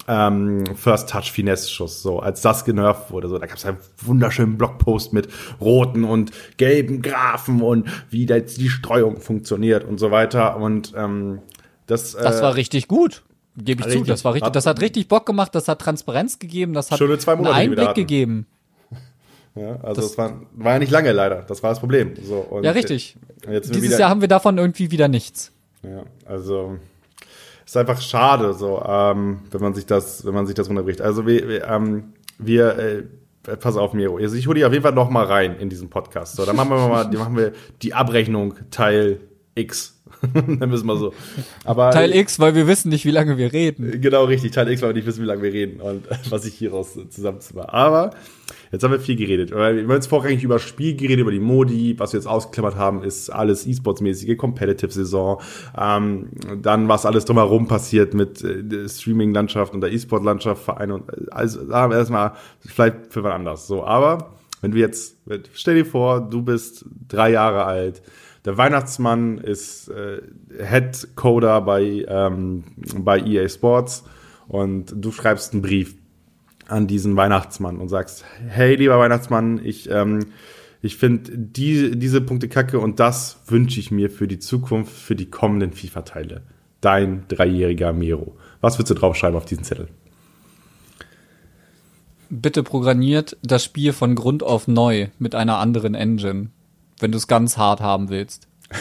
ähm, 0.08 0.65
First 0.76 1.10
Touch 1.10 1.32
Finesse 1.32 1.69
Schuss, 1.69 2.02
so 2.02 2.19
als 2.19 2.41
das 2.41 2.65
genervt 2.65 3.12
wurde, 3.12 3.28
so 3.28 3.39
da 3.39 3.48
gab 3.48 3.58
es 3.58 3.65
einen 3.65 3.78
wunderschönen 4.04 4.58
Blogpost 4.58 5.13
mit 5.13 5.30
roten 5.62 6.04
und 6.04 6.32
gelben 6.58 7.02
Graphen 7.02 7.62
und 7.62 7.88
wie 8.10 8.26
da 8.26 8.36
jetzt 8.36 8.60
die 8.60 8.69
Streuung 8.69 9.19
funktioniert 9.19 9.84
und 9.84 10.00
so 10.00 10.12
weiter 10.12 10.58
und 10.58 10.93
ähm, 10.95 11.39
das, 11.88 12.12
Das 12.12 12.39
äh, 12.39 12.43
war 12.43 12.56
richtig 12.56 12.88
gut. 12.88 13.24
Gebe 13.57 13.81
ich 13.81 13.87
zu, 13.87 13.91
richtig. 13.99 14.07
das 14.07 14.25
war 14.25 14.33
richtig, 14.33 14.51
das 14.51 14.65
hat 14.65 14.81
richtig 14.81 15.07
Bock 15.07 15.25
gemacht, 15.25 15.55
das 15.55 15.67
hat 15.67 15.79
Transparenz 15.79 16.39
gegeben, 16.39 16.73
das 16.73 16.91
hat 16.91 16.97
Schöne 16.97 17.17
zwei 17.17 17.33
einen 17.33 17.43
Monate, 17.43 17.55
da 17.55 17.61
Einblick 17.61 17.95
gegeben. 17.95 18.47
ja, 19.55 19.77
also 19.81 20.01
das, 20.01 20.17
war, 20.17 20.41
war 20.53 20.73
ja 20.73 20.79
nicht 20.79 20.91
lange 20.91 21.11
leider, 21.13 21.43
das 21.43 21.63
war 21.63 21.69
das 21.69 21.79
Problem. 21.79 22.13
So, 22.21 22.59
Ja, 22.61 22.71
richtig. 22.71 23.15
Dieses 23.47 23.71
wieder, 23.71 23.99
Jahr 23.99 24.09
haben 24.09 24.21
wir 24.21 24.27
davon 24.27 24.57
irgendwie 24.57 24.91
wieder 24.91 25.07
nichts. 25.07 25.51
Ja, 25.83 26.03
also 26.25 26.77
ist 27.65 27.77
einfach 27.77 28.01
schade, 28.01 28.53
so, 28.53 28.83
ähm, 28.85 29.39
wenn 29.51 29.61
man 29.61 29.73
sich 29.73 29.85
das, 29.85 30.25
wenn 30.25 30.33
man 30.33 30.45
sich 30.45 30.55
das 30.55 30.69
runterbricht. 30.69 31.01
Also 31.01 31.25
wir, 31.25 31.47
wir, 31.47 31.67
ähm, 31.67 32.13
wir 32.37 32.77
äh, 32.77 33.03
pass 33.57 33.75
auf, 33.77 33.93
Miro. 33.93 34.17
Also 34.17 34.35
ich 34.35 34.47
hole 34.47 34.55
dich 34.55 34.65
auf 34.65 34.71
jeden 34.71 34.83
Fall 34.83 34.93
noch 34.93 35.09
mal 35.09 35.25
rein 35.25 35.57
in 35.57 35.69
diesen 35.69 35.89
Podcast. 35.89 36.35
So, 36.35 36.45
dann 36.45 36.55
machen 36.55 36.69
wir 36.69 36.87
mal, 36.87 37.09
machen 37.11 37.37
wir 37.37 37.53
die 37.81 37.93
Abrechnung 37.93 38.55
Teil 38.71 39.19
X. 39.55 39.94
dann 40.59 40.69
müssen 40.69 40.88
wir 40.88 40.97
so. 40.97 41.13
Aber 41.63 41.91
Teil 41.91 42.15
X, 42.15 42.39
weil 42.39 42.55
wir 42.55 42.67
wissen 42.67 42.89
nicht, 42.89 43.05
wie 43.05 43.11
lange 43.11 43.38
wir 43.38 43.53
reden. 43.53 44.01
Genau, 44.01 44.25
richtig. 44.25 44.51
Teil 44.51 44.69
X, 44.69 44.81
weil 44.81 44.89
wir 44.89 44.95
nicht 44.95 45.05
wissen, 45.05 45.21
wie 45.23 45.27
lange 45.27 45.41
wir 45.41 45.53
reden 45.53 45.81
und 45.81 46.05
was 46.29 46.45
ich 46.45 46.55
hieraus 46.55 46.97
zusammenzimmer. 47.09 47.73
Aber 47.73 48.11
jetzt 48.71 48.83
haben 48.83 48.91
wir 48.91 48.99
viel 48.99 49.15
geredet. 49.15 49.51
Wir 49.51 49.59
haben 49.59 49.91
jetzt 49.91 50.07
vorrangig 50.07 50.43
über 50.43 50.55
das 50.55 50.63
Spiel 50.63 50.95
geredet, 50.95 51.19
über 51.19 51.31
die 51.31 51.39
Modi. 51.39 51.95
Was 51.97 52.13
wir 52.13 52.19
jetzt 52.19 52.27
ausgeklammert 52.27 52.75
haben, 52.75 53.03
ist 53.03 53.29
alles 53.29 53.65
E-Sports-mäßige 53.67 54.38
Competitive-Saison. 54.38 55.41
Ähm, 55.77 56.29
dann, 56.61 56.88
was 56.88 57.05
alles 57.05 57.25
drumherum 57.25 57.67
passiert 57.67 58.13
mit 58.13 58.43
äh, 58.43 58.63
der 58.63 58.88
Streaming-Landschaft 58.88 59.73
und 59.73 59.81
der 59.81 59.91
E-Sport-Landschaft, 59.91 60.63
Vereine 60.63 60.95
und 60.95 61.09
äh, 61.09 61.25
also 61.31 61.65
sagen 61.65 61.91
wir 61.91 61.97
erstmal, 61.97 62.33
vielleicht 62.59 62.95
für 63.09 63.23
wann 63.23 63.31
anders. 63.31 63.67
So, 63.67 63.83
aber 63.83 64.35
wenn 64.61 64.71
du 64.71 64.79
jetzt, 64.79 65.17
stell 65.53 65.75
dir 65.75 65.85
vor, 65.85 66.21
du 66.21 66.41
bist 66.41 66.85
drei 67.07 67.29
Jahre 67.31 67.65
alt, 67.65 68.01
der 68.45 68.58
Weihnachtsmann 68.58 69.39
ist 69.39 69.89
äh, 69.89 70.21
Head 70.63 71.15
Coder 71.15 71.62
bei, 71.62 72.05
ähm, 72.08 72.63
bei 72.95 73.19
EA 73.19 73.49
Sports 73.49 74.03
und 74.47 74.93
du 74.95 75.12
schreibst 75.12 75.53
einen 75.53 75.63
Brief 75.63 75.95
an 76.67 76.88
diesen 76.88 77.15
Weihnachtsmann 77.15 77.77
und 77.77 77.89
sagst, 77.89 78.23
hey 78.47 78.75
lieber 78.75 78.99
Weihnachtsmann, 78.99 79.60
ich, 79.63 79.89
ähm, 79.89 80.27
ich 80.81 80.97
finde 80.97 81.31
die, 81.36 81.97
diese 81.97 82.21
Punkte 82.21 82.47
kacke 82.47 82.79
und 82.79 82.99
das 82.99 83.39
wünsche 83.47 83.79
ich 83.79 83.89
mir 83.89 84.10
für 84.10 84.27
die 84.27 84.39
Zukunft, 84.39 84.93
für 84.93 85.15
die 85.15 85.29
kommenden 85.29 85.73
FIFA-Teile. 85.73 86.43
Dein 86.81 87.27
dreijähriger 87.27 87.93
Mero. 87.93 88.38
Was 88.62 88.77
würdest 88.77 88.91
du 88.91 88.95
draufschreiben 88.95 89.38
auf 89.38 89.45
diesen 89.45 89.63
Zettel? 89.63 89.88
Bitte 92.29 92.63
programmiert 92.63 93.38
das 93.43 93.63
Spiel 93.63 93.93
von 93.93 94.15
Grund 94.15 94.43
auf 94.43 94.67
neu 94.67 95.08
mit 95.19 95.36
einer 95.36 95.58
anderen 95.58 95.95
Engine, 95.95 96.49
wenn 96.99 97.12
du 97.12 97.17
es 97.17 97.27
ganz 97.27 97.58
hart 97.58 97.81
haben 97.81 98.10
willst. 98.10 98.47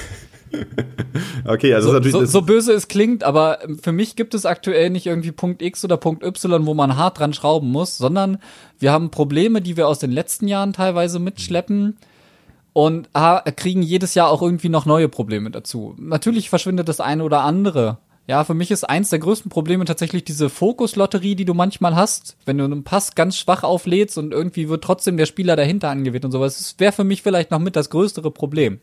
Okay, 1.44 1.74
also 1.74 1.88
So, 1.88 1.92
so, 1.92 1.98
natürlich 1.98 2.30
so 2.30 2.42
böse 2.42 2.72
es 2.72 2.88
klingt, 2.88 3.24
aber 3.24 3.58
für 3.82 3.92
mich 3.92 4.16
gibt 4.16 4.34
es 4.34 4.46
aktuell 4.46 4.90
nicht 4.90 5.06
irgendwie 5.06 5.32
Punkt 5.32 5.62
X 5.62 5.84
oder 5.84 5.96
Punkt 5.96 6.22
Y, 6.22 6.64
wo 6.66 6.74
man 6.74 6.96
hart 6.96 7.18
dran 7.18 7.32
schrauben 7.32 7.70
muss, 7.70 7.98
sondern 7.98 8.38
wir 8.78 8.92
haben 8.92 9.10
Probleme, 9.10 9.60
die 9.60 9.76
wir 9.76 9.88
aus 9.88 9.98
den 9.98 10.12
letzten 10.12 10.48
Jahren 10.48 10.72
teilweise 10.72 11.18
mitschleppen 11.18 11.96
und 12.72 13.08
ah, 13.12 13.40
kriegen 13.56 13.82
jedes 13.82 14.14
Jahr 14.14 14.30
auch 14.30 14.42
irgendwie 14.42 14.68
noch 14.68 14.86
neue 14.86 15.08
Probleme 15.08 15.50
dazu. 15.50 15.94
Natürlich 15.98 16.50
verschwindet 16.50 16.88
das 16.88 17.00
eine 17.00 17.24
oder 17.24 17.42
andere. 17.42 17.98
Ja, 18.26 18.42
für 18.44 18.54
mich 18.54 18.70
ist 18.70 18.84
eins 18.84 19.10
der 19.10 19.18
größten 19.18 19.50
Probleme 19.50 19.84
tatsächlich 19.84 20.24
diese 20.24 20.48
Fokuslotterie, 20.48 21.34
die 21.34 21.44
du 21.44 21.52
manchmal 21.52 21.94
hast, 21.94 22.36
wenn 22.46 22.56
du 22.56 22.64
einen 22.64 22.82
Pass 22.82 23.14
ganz 23.14 23.36
schwach 23.36 23.64
auflädst 23.64 24.16
und 24.16 24.32
irgendwie 24.32 24.70
wird 24.70 24.82
trotzdem 24.82 25.18
der 25.18 25.26
Spieler 25.26 25.56
dahinter 25.56 25.90
angewählt 25.90 26.24
und 26.24 26.32
sowas. 26.32 26.56
Das 26.56 26.76
wäre 26.78 26.92
für 26.92 27.04
mich 27.04 27.22
vielleicht 27.22 27.50
noch 27.50 27.58
mit 27.58 27.76
das 27.76 27.90
größere 27.90 28.30
Problem 28.30 28.80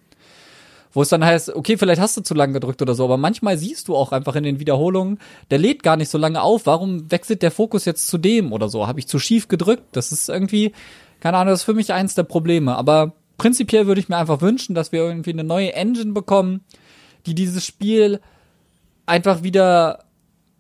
wo 0.94 1.02
es 1.02 1.10
dann 1.10 1.24
heißt, 1.24 1.56
okay, 1.56 1.78
vielleicht 1.78 2.02
hast 2.02 2.18
du 2.18 2.22
zu 2.22 2.34
lange 2.34 2.54
gedrückt 2.54 2.82
oder 2.82 2.96
so, 2.96 3.06
aber 3.06 3.18
manchmal 3.18 3.58
siehst 3.58 3.88
du 3.88 3.96
auch 3.96 4.12
einfach 4.12 4.36
in 4.36 4.44
den 4.44 4.60
Wiederholungen, 4.60 5.20
der 5.50 5.58
lädt 5.58 5.84
gar 5.84 5.96
nicht 5.96 6.10
so 6.10 6.18
lange 6.18 6.42
auf, 6.42 6.66
warum 6.66 7.10
wechselt 7.12 7.42
der 7.42 7.52
Fokus 7.52 7.86
jetzt 7.86 8.08
zu 8.08 8.18
dem 8.18 8.52
oder 8.52 8.70
so? 8.70 8.88
Habe 8.88 9.00
ich 9.00 9.08
zu 9.08 9.20
schief 9.20 9.48
gedrückt? 9.48 9.84
Das 9.94 10.12
ist 10.12 10.30
irgendwie, 10.30 10.74
keine 11.20 11.38
Ahnung, 11.38 11.52
das 11.52 11.62
ist 11.62 11.66
für 11.66 11.74
mich 11.74 11.94
eins 11.94 12.16
der 12.16 12.24
Probleme, 12.24 12.76
aber 12.76 13.14
prinzipiell 13.38 13.88
würde 13.88 14.02
ich 14.02 14.10
mir 14.10 14.18
einfach 14.18 14.42
wünschen, 14.42 14.76
dass 14.76 14.92
wir 14.92 15.02
irgendwie 15.02 15.32
eine 15.32 15.44
neue 15.44 15.74
Engine 15.74 16.12
bekommen, 16.12 16.62
die 17.26 17.36
dieses 17.36 17.66
Spiel 17.66 18.20
einfach 19.12 19.44
wieder 19.44 20.06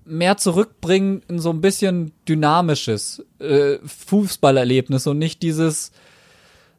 mehr 0.03 0.35
zurückbringen 0.35 1.21
in 1.29 1.39
so 1.39 1.51
ein 1.51 1.61
bisschen 1.61 2.11
dynamisches 2.27 3.25
äh, 3.39 3.77
Fußballerlebnis 3.85 5.07
und 5.07 5.19
nicht 5.19 5.41
dieses 5.41 5.93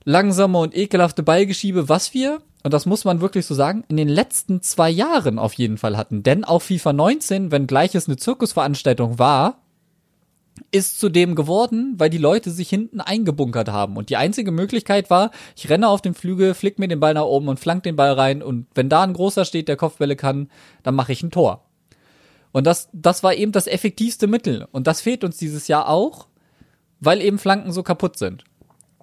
langsame 0.04 0.58
und 0.58 0.76
ekelhafte 0.76 1.22
Ballgeschiebe, 1.22 1.88
was 1.88 2.12
wir, 2.12 2.42
und 2.62 2.74
das 2.74 2.84
muss 2.84 3.04
man 3.04 3.22
wirklich 3.22 3.46
so 3.46 3.54
sagen, 3.54 3.84
in 3.88 3.96
den 3.96 4.08
letzten 4.08 4.60
zwei 4.60 4.90
Jahren 4.90 5.38
auf 5.38 5.54
jeden 5.54 5.78
Fall 5.78 5.96
hatten. 5.96 6.22
Denn 6.22 6.44
auch 6.44 6.60
FIFA 6.60 6.92
19, 6.92 7.50
wenn 7.50 7.66
gleich 7.66 7.94
es 7.94 8.06
eine 8.06 8.18
Zirkusveranstaltung 8.18 9.18
war, 9.18 9.61
ist 10.70 10.98
zu 10.98 11.08
dem 11.08 11.34
geworden, 11.34 11.94
weil 11.98 12.10
die 12.10 12.18
Leute 12.18 12.50
sich 12.50 12.68
hinten 12.68 13.00
eingebunkert 13.00 13.68
haben. 13.68 13.96
Und 13.96 14.10
die 14.10 14.16
einzige 14.16 14.52
Möglichkeit 14.52 15.10
war, 15.10 15.30
ich 15.56 15.68
renne 15.68 15.88
auf 15.88 16.02
den 16.02 16.14
Flügel, 16.14 16.54
flick 16.54 16.78
mir 16.78 16.88
den 16.88 17.00
Ball 17.00 17.14
nach 17.14 17.24
oben 17.24 17.48
und 17.48 17.60
flank 17.60 17.82
den 17.82 17.96
Ball 17.96 18.12
rein. 18.12 18.42
Und 18.42 18.66
wenn 18.74 18.88
da 18.88 19.02
ein 19.02 19.12
großer 19.12 19.44
steht, 19.44 19.68
der 19.68 19.76
Kopfbälle 19.76 20.16
kann, 20.16 20.50
dann 20.82 20.94
mache 20.94 21.12
ich 21.12 21.22
ein 21.22 21.30
Tor. 21.30 21.64
Und 22.52 22.66
das, 22.66 22.88
das 22.92 23.22
war 23.22 23.34
eben 23.34 23.52
das 23.52 23.66
effektivste 23.66 24.26
Mittel. 24.26 24.66
Und 24.72 24.86
das 24.86 25.00
fehlt 25.00 25.24
uns 25.24 25.38
dieses 25.38 25.68
Jahr 25.68 25.88
auch, 25.88 26.26
weil 27.00 27.20
eben 27.20 27.38
Flanken 27.38 27.72
so 27.72 27.82
kaputt 27.82 28.18
sind. 28.18 28.44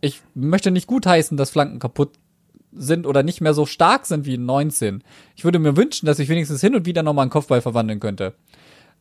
Ich 0.02 0.22
möchte 0.34 0.72
nicht 0.72 0.88
gutheißen, 0.88 1.36
dass 1.36 1.50
Flanken 1.50 1.80
kaputt 1.80 2.12
sind 2.72 3.08
oder 3.08 3.24
nicht 3.24 3.42
mehr 3.42 3.54
so 3.54 3.66
stark 3.66 4.06
sind 4.06 4.26
wie 4.26 4.36
in 4.36 4.46
19. 4.46 5.04
Ich 5.36 5.44
würde 5.44 5.60
mir 5.60 5.76
wünschen, 5.76 6.06
dass 6.06 6.20
ich 6.20 6.30
wenigstens 6.30 6.62
hin 6.62 6.76
und 6.76 6.86
wieder 6.86 7.04
nochmal 7.04 7.24
einen 7.24 7.32
Kopfball 7.32 7.62
verwandeln 7.62 8.00
könnte. 8.00 8.36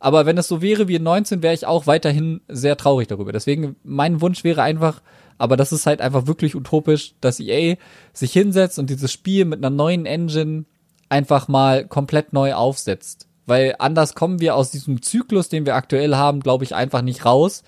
Aber 0.00 0.26
wenn 0.26 0.38
es 0.38 0.48
so 0.48 0.62
wäre 0.62 0.88
wie 0.88 0.96
in 0.96 1.02
19, 1.02 1.42
wäre 1.42 1.54
ich 1.54 1.66
auch 1.66 1.86
weiterhin 1.86 2.40
sehr 2.48 2.76
traurig 2.76 3.08
darüber. 3.08 3.32
Deswegen, 3.32 3.76
mein 3.82 4.20
Wunsch 4.20 4.44
wäre 4.44 4.62
einfach, 4.62 5.02
aber 5.38 5.56
das 5.56 5.72
ist 5.72 5.86
halt 5.86 6.00
einfach 6.00 6.26
wirklich 6.26 6.54
utopisch, 6.54 7.14
dass 7.20 7.40
EA 7.40 7.76
sich 8.12 8.32
hinsetzt 8.32 8.78
und 8.78 8.90
dieses 8.90 9.12
Spiel 9.12 9.44
mit 9.44 9.58
einer 9.58 9.70
neuen 9.70 10.06
Engine 10.06 10.64
einfach 11.08 11.48
mal 11.48 11.86
komplett 11.86 12.32
neu 12.32 12.54
aufsetzt. 12.54 13.26
Weil 13.46 13.74
anders 13.78 14.14
kommen 14.14 14.40
wir 14.40 14.54
aus 14.54 14.70
diesem 14.70 15.02
Zyklus, 15.02 15.48
den 15.48 15.64
wir 15.64 15.74
aktuell 15.74 16.14
haben, 16.14 16.40
glaube 16.40 16.64
ich, 16.64 16.74
einfach 16.74 17.02
nicht 17.02 17.24
raus, 17.24 17.64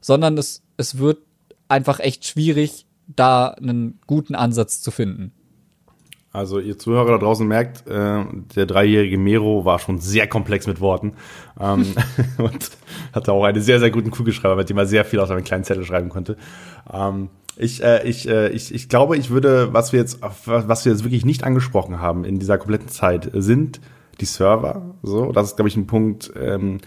sondern 0.00 0.36
es, 0.36 0.62
es 0.76 0.98
wird 0.98 1.18
einfach 1.68 2.00
echt 2.00 2.26
schwierig, 2.26 2.86
da 3.06 3.48
einen 3.48 4.00
guten 4.06 4.34
Ansatz 4.34 4.82
zu 4.82 4.90
finden. 4.90 5.32
Also 6.32 6.60
ihr 6.60 6.78
Zuhörer 6.78 7.12
da 7.12 7.18
draußen 7.18 7.46
merkt, 7.46 7.88
äh, 7.88 8.24
der 8.54 8.66
dreijährige 8.66 9.18
Mero 9.18 9.64
war 9.64 9.80
schon 9.80 9.98
sehr 9.98 10.28
komplex 10.28 10.68
mit 10.68 10.80
Worten 10.80 11.14
ähm, 11.58 11.94
und 12.38 12.70
hatte 13.12 13.32
auch 13.32 13.44
einen 13.44 13.60
sehr, 13.60 13.80
sehr 13.80 13.90
guten 13.90 14.12
Kugelschreiber, 14.12 14.54
mit 14.54 14.70
dem 14.70 14.78
er 14.78 14.86
sehr 14.86 15.04
viel 15.04 15.18
auf 15.18 15.30
einem 15.30 15.42
kleinen 15.42 15.64
Zettel 15.64 15.84
schreiben 15.84 16.08
konnte. 16.08 16.36
Ähm, 16.92 17.30
ich, 17.56 17.82
äh, 17.82 18.08
ich, 18.08 18.28
äh, 18.28 18.48
ich, 18.50 18.72
ich 18.72 18.88
glaube, 18.88 19.16
ich 19.16 19.30
würde, 19.30 19.72
was 19.72 19.92
wir 19.92 19.98
jetzt, 19.98 20.20
was 20.46 20.84
wir 20.84 20.92
jetzt 20.92 21.04
wirklich 21.04 21.24
nicht 21.24 21.42
angesprochen 21.42 22.00
haben 22.00 22.24
in 22.24 22.38
dieser 22.38 22.58
kompletten 22.58 22.88
Zeit, 22.88 23.30
sind 23.34 23.80
die 24.20 24.24
Server. 24.24 24.94
So, 25.02 25.32
das 25.32 25.48
ist, 25.48 25.56
glaube 25.56 25.68
ich, 25.68 25.76
ein 25.76 25.86
Punkt. 25.88 26.32
Ähm, 26.40 26.78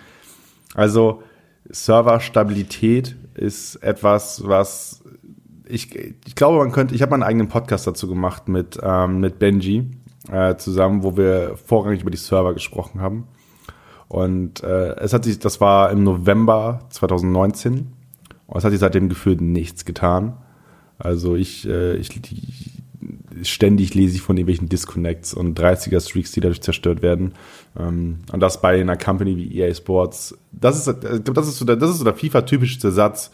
also 0.73 1.21
Serverstabilität 1.69 3.15
ist 3.35 3.75
etwas, 3.77 4.47
was 4.47 5.02
ich, 5.68 5.95
ich 5.95 6.36
glaube, 6.36 6.57
man 6.57 6.72
könnte, 6.72 6.95
ich 6.95 7.01
habe 7.01 7.11
meinen 7.11 7.24
eigenen 7.24 7.47
Podcast 7.47 7.88
dazu 7.88 8.07
gemacht 8.07 8.47
mit, 8.47 8.80
ähm, 8.82 9.20
mit 9.20 9.39
Benji 9.39 9.91
äh, 10.32 10.55
zusammen, 10.55 11.03
wo 11.03 11.18
wir 11.18 11.57
vorrangig 11.57 12.01
über 12.01 12.11
die 12.11 12.18
Server 12.18 12.53
gesprochen 12.53 13.01
haben. 13.01 13.28
Und 14.07 14.64
äh, 14.64 14.95
es 14.97 15.14
hat 15.14 15.24
sich, 15.24 15.39
das 15.39 15.59
war 15.59 15.91
im 15.91 16.03
November 16.03 16.82
2019. 16.89 17.93
Und 18.47 18.57
es 18.57 18.64
hat 18.64 18.72
sich 18.72 18.80
seitdem 18.80 19.09
gefühlt 19.09 19.41
nichts 19.41 19.86
getan. 19.86 20.38
Also 20.99 21.36
ich, 21.36 21.68
äh, 21.68 21.95
ich 21.95 22.09
die, 22.09 22.74
ständig 23.41 23.93
lese 23.95 24.16
ich 24.16 24.22
von 24.22 24.38
irgendwelchen 24.38 24.70
Disconnects 24.70 25.34
und 25.34 25.59
30er-Streaks, 25.59 26.32
die 26.32 26.41
dadurch 26.41 26.61
zerstört 26.61 27.01
werden. 27.01 27.34
Ähm, 27.78 28.20
und 28.32 28.39
das 28.39 28.61
bei 28.61 28.80
einer 28.80 28.97
Company 28.97 29.36
wie 29.36 29.59
EA 29.59 29.74
Sports. 29.74 30.38
Das 30.51 30.88
ist, 30.88 31.03
das 31.03 31.47
ist 31.47 31.57
so 31.57 31.66
der, 31.66 31.76
das 31.76 31.89
ist 31.89 31.97
so 31.97 32.03
der 32.03 32.16
FIFA-typischste 32.16 32.91
Satz. 32.91 33.32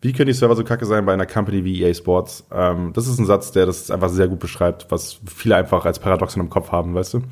Wie 0.00 0.12
können 0.12 0.28
die 0.28 0.32
Server 0.32 0.54
so 0.54 0.62
kacke 0.62 0.86
sein 0.86 1.04
bei 1.06 1.12
einer 1.12 1.26
Company 1.26 1.64
wie 1.64 1.82
EA 1.82 1.92
Sports? 1.92 2.44
Ähm, 2.52 2.92
das 2.94 3.08
ist 3.08 3.18
ein 3.18 3.26
Satz, 3.26 3.50
der 3.50 3.66
das 3.66 3.90
einfach 3.90 4.08
sehr 4.08 4.28
gut 4.28 4.38
beschreibt, 4.38 4.90
was 4.90 5.18
viele 5.26 5.56
einfach 5.56 5.84
als 5.84 5.98
Paradoxon 5.98 6.42
im 6.42 6.50
Kopf 6.50 6.70
haben, 6.70 6.94
weißt 6.94 7.14
du? 7.14 7.22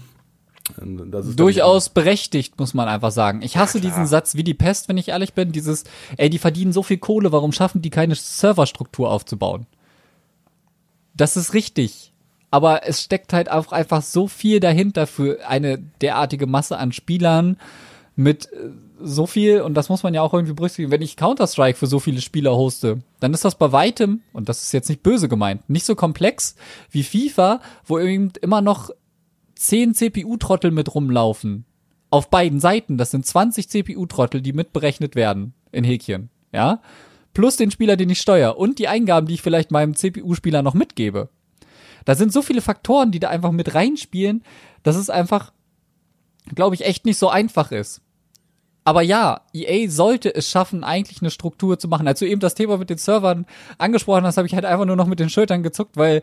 Durchaus 1.37 1.89
berechtigt, 1.91 2.59
muss 2.59 2.75
man 2.75 2.89
einfach 2.89 3.13
sagen. 3.13 3.41
Ich 3.43 3.57
hasse 3.57 3.79
ja, 3.79 3.85
diesen 3.85 4.07
Satz 4.07 4.35
wie 4.35 4.43
die 4.43 4.55
Pest, 4.55 4.89
wenn 4.89 4.97
ich 4.97 5.09
ehrlich 5.09 5.33
bin. 5.33 5.53
Dieses, 5.53 5.85
ey, 6.17 6.29
die 6.29 6.39
verdienen 6.39 6.73
so 6.73 6.83
viel 6.83 6.99
Kohle, 6.99 7.31
warum 7.31 7.53
schaffen 7.53 7.83
die 7.83 7.91
keine 7.91 8.17
Serverstruktur 8.17 9.11
aufzubauen? 9.11 9.67
Das 11.15 11.37
ist 11.37 11.55
richtig. 11.55 12.13
Aber 12.51 12.87
es 12.87 13.03
steckt 13.03 13.33
halt 13.33 13.51
auch 13.51 13.71
einfach 13.71 14.03
so 14.03 14.27
viel 14.27 14.59
dahinter 14.61 15.07
für 15.07 15.47
eine 15.47 15.79
derartige 16.01 16.47
Masse 16.47 16.79
an 16.79 16.93
Spielern 16.93 17.59
mit 18.17 18.53
äh, 18.53 18.71
so 19.01 19.27
viel, 19.27 19.61
und 19.61 19.75
das 19.75 19.89
muss 19.89 20.03
man 20.03 20.15
ja 20.15 20.23
auch 20.23 20.33
irgendwie 20.33 20.55
berücksichtigen, 20.55 20.91
wenn 20.91 21.03
ich 21.03 21.17
Counter-Strike 21.17 21.79
für 21.79 21.87
so 21.87 21.99
viele 21.99 22.21
Spieler 22.21 22.57
hoste, 22.57 23.03
dann 23.21 23.35
ist 23.35 23.45
das 23.45 23.57
bei 23.57 23.73
weitem, 23.73 24.23
und 24.33 24.49
das 24.49 24.63
ist 24.63 24.73
jetzt 24.73 24.89
nicht 24.89 25.03
böse 25.03 25.29
gemeint, 25.29 25.69
nicht 25.69 25.87
so 25.87 25.95
komplex 25.95 26.57
wie 26.91 27.03
FIFA, 27.03 27.61
wo 27.85 27.99
eben 27.99 28.33
immer 28.41 28.61
noch 28.61 28.91
10 29.57 29.95
CPU-Trottel 29.95 30.71
mit 30.71 30.95
rumlaufen. 30.95 31.65
Auf 32.11 32.31
beiden 32.31 32.61
Seiten, 32.61 32.99
das 32.99 33.11
sind 33.11 33.27
20 33.27 33.69
CPU-Trottel, 33.69 34.41
die 34.41 34.53
mitberechnet 34.53 35.17
werden 35.17 35.55
in 35.73 35.85
Häkchen, 35.85 36.31
ja? 36.53 36.81
plus 37.37 37.57
den 37.57 37.71
Spieler, 37.71 37.97
den 37.97 38.09
ich 38.09 38.19
steuere 38.19 38.57
und 38.57 38.79
die 38.79 38.89
Eingaben, 38.89 39.27
die 39.27 39.35
ich 39.35 39.43
vielleicht 39.43 39.71
meinem 39.71 39.95
CPU-Spieler 39.95 40.63
noch 40.63 40.73
mitgebe. 40.73 41.29
Da 42.07 42.15
sind 42.15 42.33
so 42.33 42.41
viele 42.41 42.63
Faktoren, 42.63 43.11
die 43.11 43.21
da 43.21 43.29
einfach 43.29 43.51
mit 43.53 43.75
reinspielen, 43.75 44.43
dass 44.83 44.97
es 44.97 45.11
einfach, 45.11 45.53
glaube 46.55 46.75
ich, 46.77 46.87
echt 46.87 47.05
nicht 47.05 47.19
so 47.19 47.29
einfach 47.29 47.73
ist. 47.73 48.01
Aber 48.87 49.03
ja, 49.03 49.41
EA 49.53 49.91
sollte 49.91 50.35
es 50.35 50.49
schaffen, 50.49 50.85
eigentlich 50.85 51.21
eine 51.21 51.31
Struktur 51.31 51.79
zu 51.79 51.89
machen. 51.89 52.07
Als 52.09 52.21
du 52.21 52.27
eben 52.27 52.41
das 52.41 52.55
Thema 52.55 52.79
mit 52.79 52.89
den 52.89 52.99
Servern 52.99 53.47
angesprochen 53.79 54.25
hast, 54.25 54.37
habe 54.37 54.47
ich 54.47 54.55
halt 54.55 54.65
einfach 54.65 54.87
nur 54.87 54.97
noch 54.97 55.07
mit 55.07 55.21
den 55.21 55.29
Schultern 55.29 55.63
gezuckt, 55.63 55.97
weil 55.97 56.23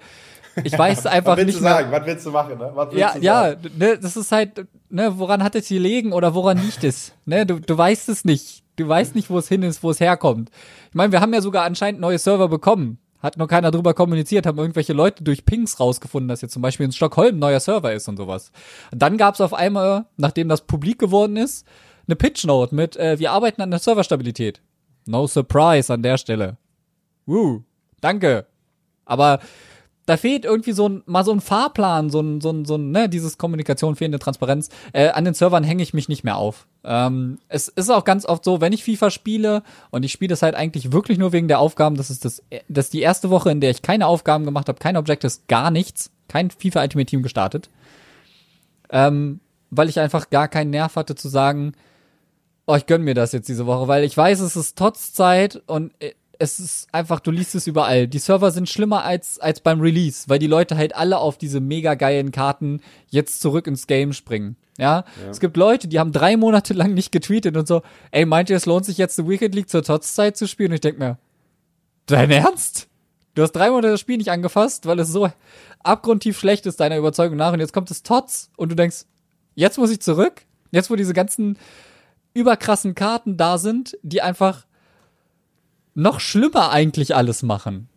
ich 0.64 0.78
weiß 0.78 1.06
einfach 1.06 1.38
was 1.38 1.46
nicht 1.46 1.60
du 1.60 1.64
sagen? 1.64 1.92
Was 1.92 2.06
willst 2.06 2.26
du 2.26 2.32
machen? 2.32 2.58
Ne? 2.58 2.72
Was 2.74 2.88
willst 2.92 3.00
ja, 3.00 3.14
du 3.14 3.20
ja, 3.22 3.70
ne, 3.78 3.98
das 3.98 4.16
ist 4.16 4.32
halt, 4.32 4.66
ne, 4.90 5.18
woran 5.18 5.44
hat 5.44 5.56
es 5.56 5.68
hier 5.68 5.80
liegen 5.80 6.14
oder 6.14 6.34
woran 6.34 6.58
liegt 6.58 6.84
es? 6.84 7.14
Ne, 7.26 7.46
du, 7.46 7.60
du 7.60 7.78
weißt 7.78 8.10
es 8.10 8.26
nicht 8.26 8.64
du 8.76 8.88
weißt 8.88 9.16
nicht, 9.16 9.30
wo 9.30 9.38
es 9.38 9.48
hin 9.48 9.64
ist, 9.64 9.84
wo 9.84 9.90
es 9.90 10.00
herkommt. 10.00 10.50
Ich 10.90 10.96
meine, 10.96 11.12
wir 11.12 11.22
haben 11.22 11.34
ja 11.34 11.42
sogar 11.42 11.64
anscheinend 11.66 12.02
neue 12.02 12.18
Server 12.18 12.48
bekommen. 12.48 13.00
Hat 13.20 13.38
noch 13.38 13.48
keiner 13.48 13.72
drüber 13.72 13.94
kommuniziert, 13.94 14.46
haben 14.46 14.58
irgendwelche 14.58 14.92
Leute 14.92 15.24
durch 15.24 15.46
Pings 15.46 15.80
rausgefunden, 15.80 16.28
dass 16.28 16.42
jetzt 16.42 16.52
zum 16.52 16.62
Beispiel 16.62 16.86
in 16.86 16.92
Stockholm 16.92 17.38
ein 17.38 17.40
neuer 17.40 17.62
Server 17.62 17.94
ist 17.94 18.10
und 18.10 18.18
sowas. 18.18 18.52
Und 18.92 19.02
dann 19.02 19.18
gab 19.18 19.36
es 19.36 19.42
auf 19.42 19.54
einmal, 19.54 20.06
nachdem 20.18 20.50
das 20.50 20.62
publik 20.62 21.00
geworden 21.00 21.38
ist, 21.38 21.66
eine 22.08 22.16
Pitch-Note 22.16 22.76
mit, 22.76 22.98
äh, 22.98 23.20
wir 23.20 23.32
arbeiten 23.32 23.62
an 23.62 23.72
der 23.72 23.80
Serverstabilität. 23.80 24.62
No 25.06 25.28
surprise 25.28 25.94
an 25.94 26.04
der 26.04 26.18
Stelle. 26.18 26.58
Woo, 27.26 27.64
danke. 28.02 28.46
Aber 29.06 29.40
da 30.06 30.18
fehlt 30.18 30.44
irgendwie 30.44 30.74
so 30.74 30.90
ein, 30.90 31.04
mal 31.06 31.24
so 31.24 31.32
ein 31.32 31.40
Fahrplan, 31.40 32.10
so 32.10 32.20
ein, 32.20 32.42
so 32.42 32.52
ein, 32.52 32.66
so 32.66 32.76
ein, 32.76 32.92
ne, 32.92 33.08
dieses 33.08 33.38
Kommunikation, 33.38 33.96
fehlende 33.96 34.20
Transparenz. 34.20 34.70
Äh, 34.92 35.10
an 35.10 35.24
den 35.24 35.34
Servern 35.34 35.64
hänge 35.64 35.84
ich 35.84 35.94
mich 35.94 36.10
nicht 36.10 36.24
mehr 36.24 36.36
auf. 36.36 36.68
Ähm, 36.84 37.40
es 37.48 37.70
ist 37.70 37.90
auch 37.90 38.04
ganz 38.04 38.26
oft 38.26 38.44
so, 38.44 38.60
wenn 38.60 38.74
ich 38.74 38.84
FIFA 38.84 39.10
spiele, 39.10 39.64
und 39.92 40.04
ich 40.04 40.12
spiele 40.12 40.30
das 40.30 40.42
halt 40.42 40.56
eigentlich 40.56 40.92
wirklich 40.92 41.18
nur 41.18 41.32
wegen 41.32 41.48
der 41.48 41.60
Aufgaben, 41.60 41.96
das 41.96 42.10
ist 42.10 42.26
das, 42.26 42.44
das 42.68 42.86
ist 42.86 42.94
die 42.94 43.02
erste 43.02 43.30
Woche, 43.30 43.52
in 43.52 43.62
der 43.62 43.72
ich 43.72 43.82
keine 43.82 44.08
Aufgaben 44.08 44.44
gemacht 44.44 44.68
habe, 44.68 44.80
keine 44.80 45.00
Objectives, 45.00 45.44
gar 45.48 45.72
nichts, 45.72 46.12
kein 46.28 46.52
FIFA 46.52 46.82
Ultimate 46.82 47.06
Team 47.06 47.24
gestartet. 47.24 47.70
Ähm, 48.90 49.40
weil 49.70 49.90
ich 49.90 50.00
einfach 50.00 50.30
gar 50.30 50.50
keinen 50.50 50.70
Nerv 50.70 50.98
hatte 50.98 51.16
zu 51.16 51.30
sagen, 51.30 51.74
oh, 52.66 52.76
ich 52.76 52.86
gönn 52.86 53.04
mir 53.04 53.14
das 53.14 53.32
jetzt 53.32 53.50
diese 53.50 53.66
Woche, 53.66 53.88
weil 53.88 54.04
ich 54.04 54.16
weiß, 54.16 54.40
es 54.40 54.56
ist 54.56 54.78
trotz 54.78 55.14
Zeit 55.14 55.62
und 55.68 55.94
äh, 56.00 56.14
es 56.40 56.60
ist 56.60 56.88
einfach, 56.92 57.20
du 57.20 57.32
liest 57.32 57.56
es 57.56 57.68
überall. 57.68 58.08
Die 58.08 58.20
Server 58.20 58.52
sind 58.52 58.68
schlimmer 58.68 59.04
als, 59.04 59.40
als 59.40 59.62
beim 59.62 59.80
Release, 59.80 60.26
weil 60.28 60.40
die 60.40 60.48
Leute 60.48 60.76
halt 60.76 60.96
alle 60.96 61.20
auf 61.20 61.38
diese 61.38 61.62
mega 61.62 61.94
geilen 61.96 62.32
Karten 62.32 62.82
jetzt 63.10 63.42
zurück 63.42 63.68
ins 63.68 63.88
Game 63.88 64.14
springen. 64.14 64.58
Ja? 64.78 65.06
ja? 65.24 65.30
es 65.30 65.40
gibt 65.40 65.58
Leute, 65.58 65.88
die 65.88 66.00
haben 66.00 66.12
drei 66.12 66.36
Monate 66.36 66.74
lang 66.74 66.94
nicht 66.94 67.12
getweetet 67.12 67.56
und 67.56 67.68
so, 67.68 67.82
ey, 68.12 68.26
meint 68.26 68.50
ihr, 68.50 68.58
es 68.58 68.66
lohnt 68.66 68.86
sich 68.86 68.98
jetzt 68.98 69.16
The 69.16 69.28
Wicked 69.28 69.54
League 69.54 69.70
zur 69.70 69.84
Tots-Zeit 69.84 70.36
zu 70.36 70.48
spielen? 70.48 70.72
Und 70.72 70.76
ich 70.76 70.82
denk 70.82 71.00
mir, 71.00 71.18
dein 72.08 72.32
Ernst? 72.32 72.88
Du 73.36 73.42
hast 73.42 73.54
drei 73.54 73.70
Monate 73.70 73.90
das 73.90 74.00
Spiel 74.00 74.18
nicht 74.18 74.30
angefasst, 74.30 74.86
weil 74.86 75.00
es 75.00 75.10
so 75.10 75.30
abgrundtief 75.82 76.38
schlecht 76.38 76.66
ist, 76.66 76.80
deiner 76.80 76.98
Überzeugung 76.98 77.38
nach, 77.38 77.54
und 77.54 77.60
jetzt 77.60 77.74
kommt 77.74 77.90
es 77.90 78.04
Tots 78.04 78.52
und 78.58 78.70
du 78.70 78.76
denkst, 78.76 79.06
jetzt 79.56 79.78
muss 79.78 79.92
ich 79.92 80.02
zurück? 80.02 80.42
Jetzt, 80.72 80.90
wo 80.90 80.96
diese 80.96 81.14
ganzen 81.14 81.58
überkrassen 82.34 82.96
Karten 82.96 83.38
da 83.38 83.58
sind, 83.58 83.98
die 84.02 84.22
einfach 84.22 84.66
noch 85.96 86.20
schlimmer 86.20 86.72
eigentlich 86.72 87.16
alles 87.16 87.44
machen. 87.44 87.88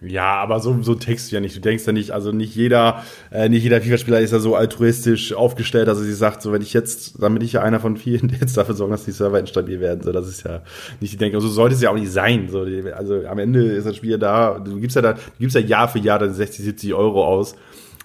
Ja, 0.00 0.34
aber 0.34 0.60
so, 0.60 0.80
so 0.82 0.94
text 0.94 1.30
du 1.30 1.34
ja 1.34 1.40
nicht. 1.40 1.56
Du 1.56 1.60
denkst 1.60 1.84
ja 1.84 1.92
nicht, 1.92 2.12
also 2.12 2.30
nicht 2.30 2.54
jeder, 2.54 3.02
äh, 3.32 3.48
nicht 3.48 3.64
jeder 3.64 3.80
FIFA-Spieler 3.80 4.20
ist 4.20 4.30
ja 4.30 4.38
so 4.38 4.54
altruistisch 4.54 5.32
aufgestellt, 5.32 5.88
also 5.88 6.02
sie 6.02 6.14
sagt, 6.14 6.40
so 6.40 6.52
wenn 6.52 6.62
ich 6.62 6.72
jetzt, 6.72 7.20
damit 7.20 7.42
ich 7.42 7.54
ja 7.54 7.62
einer 7.62 7.80
von 7.80 7.96
vielen, 7.96 8.28
der 8.28 8.38
jetzt 8.38 8.56
dafür 8.56 8.76
sorgen, 8.76 8.92
dass 8.92 9.04
die 9.04 9.10
Server 9.10 9.40
instabil 9.40 9.80
werden, 9.80 10.02
so 10.04 10.12
das 10.12 10.28
ist 10.28 10.44
ja 10.44 10.62
nicht 11.00 11.12
die 11.12 11.16
Denke. 11.16 11.40
So 11.40 11.48
sollte 11.48 11.74
es 11.74 11.82
ja 11.82 11.90
auch 11.90 11.96
nicht 11.96 12.12
sein. 12.12 12.48
So, 12.48 12.64
also 12.94 13.26
am 13.26 13.38
Ende 13.38 13.60
ist 13.60 13.86
das 13.86 13.96
Spiel 13.96 14.18
da, 14.18 14.60
du 14.60 14.78
gibst 14.78 14.94
ja 14.94 15.02
da, 15.02 15.14
du 15.14 15.20
gibst 15.40 15.56
ja 15.56 15.62
Jahr 15.62 15.88
für 15.88 15.98
Jahr 15.98 16.20
dann 16.20 16.32
60, 16.32 16.64
70 16.64 16.94
Euro 16.94 17.26
aus, 17.26 17.56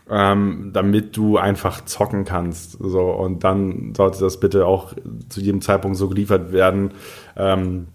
ähm, 0.09 0.71
damit 0.73 1.15
du 1.15 1.37
einfach 1.37 1.85
zocken 1.85 2.25
kannst. 2.25 2.77
So, 2.79 3.11
und 3.11 3.43
dann 3.43 3.93
sollte 3.95 4.19
das 4.19 4.39
bitte 4.39 4.65
auch 4.65 4.93
zu 5.29 5.41
jedem 5.41 5.61
Zeitpunkt 5.61 5.97
so 5.97 6.09
geliefert 6.09 6.51
werden. 6.51 6.91
Ähm, 7.37 7.87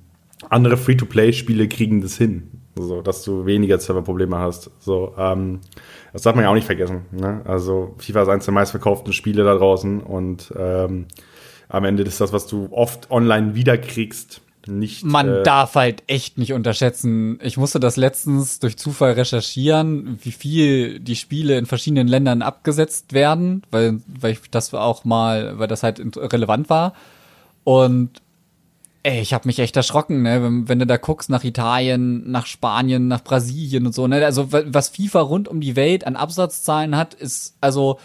andere 0.49 0.77
Free-to-Play-Spiele 0.77 1.69
kriegen 1.69 2.01
das 2.01 2.17
hin, 2.17 2.63
so 2.77 3.03
dass 3.03 3.23
du 3.25 3.45
weniger 3.45 3.79
Serverprobleme 3.79 4.39
hast. 4.39 4.71
So, 4.79 5.15
ähm, 5.19 5.61
das 6.13 6.23
darf 6.23 6.35
man 6.35 6.45
ja 6.45 6.51
auch 6.51 6.55
nicht 6.55 6.67
vergessen. 6.67 7.03
Ne? 7.11 7.43
Also 7.45 7.95
FIFA 7.99 8.23
ist 8.23 8.29
eines 8.29 8.45
der 8.45 8.55
meistverkauften 8.55 9.13
Spiele 9.13 9.45
da 9.45 9.55
draußen 9.55 10.01
und 10.01 10.53
ähm, 10.57 11.07
am 11.69 11.85
Ende 11.85 12.03
ist 12.03 12.21
das, 12.21 12.33
was 12.33 12.47
du 12.47 12.69
oft 12.71 13.11
online 13.11 13.55
wiederkriegst, 13.55 14.41
nicht. 14.69 15.05
Man 15.05 15.29
äh, 15.29 15.43
darf 15.43 15.75
halt 15.75 16.03
echt 16.07 16.39
nicht 16.39 16.53
unterschätzen. 16.53 17.39
Ich 17.43 17.57
musste 17.57 17.81
das 17.81 17.97
letztens 17.97 18.59
durch 18.61 18.77
Zufall 18.77 19.13
recherchieren, 19.13 20.19
wie 20.23 20.33
viel 20.33 21.01
die 21.01 21.17
Spiele 21.17 21.59
in 21.59 21.67
verschiedenen 21.67 22.09
Ländern 22.09 22.43
abgesetzt 22.43 23.13
werden, 23.13 23.63
weil, 23.71 24.01
weil 24.07 24.33
ich 24.33 24.51
das 24.51 24.73
auch 24.75 25.05
mal, 25.05 25.59
weil 25.59 25.69
das 25.69 25.83
halt 25.83 26.01
relevant 26.17 26.71
war. 26.71 26.95
Und 27.65 28.23
Ey, 29.05 29.21
ich 29.21 29.33
habe 29.33 29.47
mich 29.47 29.61
echt 29.61 29.77
erschrocken, 29.77 30.23
ne? 30.23 30.43
Wenn, 30.43 30.69
wenn, 30.69 30.81
du 30.81 30.87
da 30.87 30.97
guckst 30.97 31.31
nach 31.31 31.45
Italien, 31.45 32.31
nach 32.31 32.47
Spanien, 32.47 33.07
nach 33.07 33.23
Brasilien 33.23 33.87
und 33.87 33.95
so, 33.95 34.09
ne? 34.09 34.25
Also 34.25 34.49
was 34.51 34.89
FIFA 34.89 35.21
rund 35.21 35.49
um 35.49 35.61
die 35.61 35.77
Welt 35.77 36.07
an 36.07 36.17
Absatzzahlen 36.17 36.97
hat, 36.97 37.15
ist 37.15 37.57
also 37.61 37.99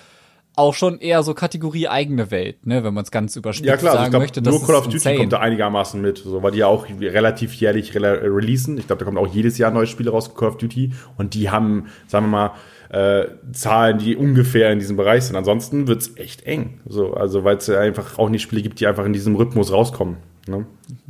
auch 0.55 0.73
schon 0.73 0.99
eher 0.99 1.23
so 1.23 1.33
Kategorie 1.33 1.87
eigene 1.87 2.29
Welt, 2.29 2.65
ne? 2.65 2.83
Wenn 2.83 2.93
man 2.93 3.03
es 3.03 3.11
ganz 3.11 3.35
überspitzt 3.35 3.67
ja, 3.67 3.77
klar, 3.77 3.93
also 3.93 4.03
ich 4.05 4.09
glaub, 4.11 4.21
möchte. 4.21 4.41
Nur 4.41 4.65
Call 4.65 4.75
of 4.75 4.83
Duty 4.85 4.95
insane. 4.97 5.17
kommt 5.17 5.33
da 5.33 5.39
einigermaßen 5.39 5.99
mit, 5.99 6.19
so 6.19 6.43
weil 6.43 6.51
die 6.51 6.59
ja 6.59 6.67
auch 6.67 6.87
relativ 6.89 7.53
jährlich 7.53 7.95
re 7.95 8.21
releasen. 8.21 8.77
Ich 8.77 8.87
glaube, 8.87 8.99
da 8.99 9.05
kommt 9.05 9.17
auch 9.17 9.33
jedes 9.33 9.57
Jahr 9.57 9.71
neue 9.71 9.87
Spiele 9.87 10.11
raus, 10.11 10.33
Call 10.35 10.49
of 10.49 10.57
Duty, 10.57 10.93
und 11.17 11.33
die 11.33 11.49
haben, 11.49 11.87
sagen 12.07 12.27
wir 12.27 12.29
mal, 12.29 12.51
äh, 12.89 13.27
Zahlen, 13.51 13.97
die 13.97 14.15
ungefähr 14.15 14.71
in 14.71 14.77
diesem 14.77 14.95
Bereich 14.95 15.23
sind. 15.23 15.35
Ansonsten 15.35 15.87
wird's 15.87 16.11
echt 16.15 16.43
eng. 16.43 16.79
So, 16.87 17.15
also 17.15 17.43
weil 17.43 17.57
es 17.57 17.67
einfach 17.69 18.19
auch 18.19 18.29
nicht 18.29 18.43
Spiele 18.43 18.61
gibt, 18.61 18.79
die 18.79 18.85
einfach 18.85 19.05
in 19.05 19.13
diesem 19.13 19.35
Rhythmus 19.35 19.71
rauskommen. 19.71 20.17
Ne? 20.47 20.65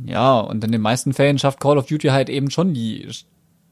Ja, 0.06 0.40
und 0.40 0.64
in 0.64 0.72
den 0.72 0.80
meisten 0.80 1.12
Fällen 1.12 1.38
schafft 1.38 1.60
Call 1.60 1.76
of 1.76 1.86
Duty 1.86 2.08
halt 2.08 2.30
eben 2.30 2.50
schon 2.50 2.72
die 2.72 3.08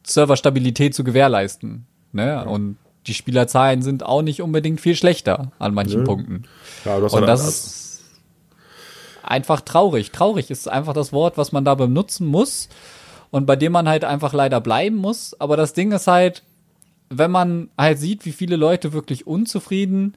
Serverstabilität 0.05 0.95
zu 0.95 1.05
gewährleisten. 1.05 1.87
Ne? 2.13 2.27
Ja. 2.27 2.43
Und 2.43 2.77
die 3.07 3.15
Spielerzahlen 3.15 3.83
sind 3.83 4.05
auch 4.05 4.23
nicht 4.23 4.43
unbedingt 4.43 4.81
viel 4.81 4.97
schlechter 4.97 5.53
an 5.59 5.75
manchen 5.75 6.01
ja. 6.01 6.05
Punkten. 6.05 6.45
Ja, 6.85 6.97
und 6.97 7.13
halt 7.13 7.29
das 7.29 7.49
ist 7.49 8.03
einfach 9.23 9.61
traurig. 9.61 10.11
Traurig 10.13 10.51
ist 10.51 10.69
einfach 10.69 10.93
das 10.93 11.13
Wort, 11.13 11.37
was 11.39 11.53
man 11.53 11.65
da 11.65 11.75
benutzen 11.75 12.27
muss 12.27 12.69
und 13.31 13.47
bei 13.47 13.57
dem 13.57 13.73
man 13.73 13.89
halt 13.89 14.05
einfach 14.05 14.33
leider 14.33 14.61
bleiben 14.61 14.97
muss. 14.97 15.39
Aber 15.41 15.57
das 15.57 15.73
Ding 15.73 15.93
ist 15.93 16.07
halt, 16.07 16.43
wenn 17.11 17.31
man 17.31 17.71
halt 17.77 17.99
sieht, 17.99 18.25
wie 18.25 18.33
viele 18.33 18.57
Leute 18.57 18.93
wirklich 18.93 19.27
unzufrieden 19.27 20.15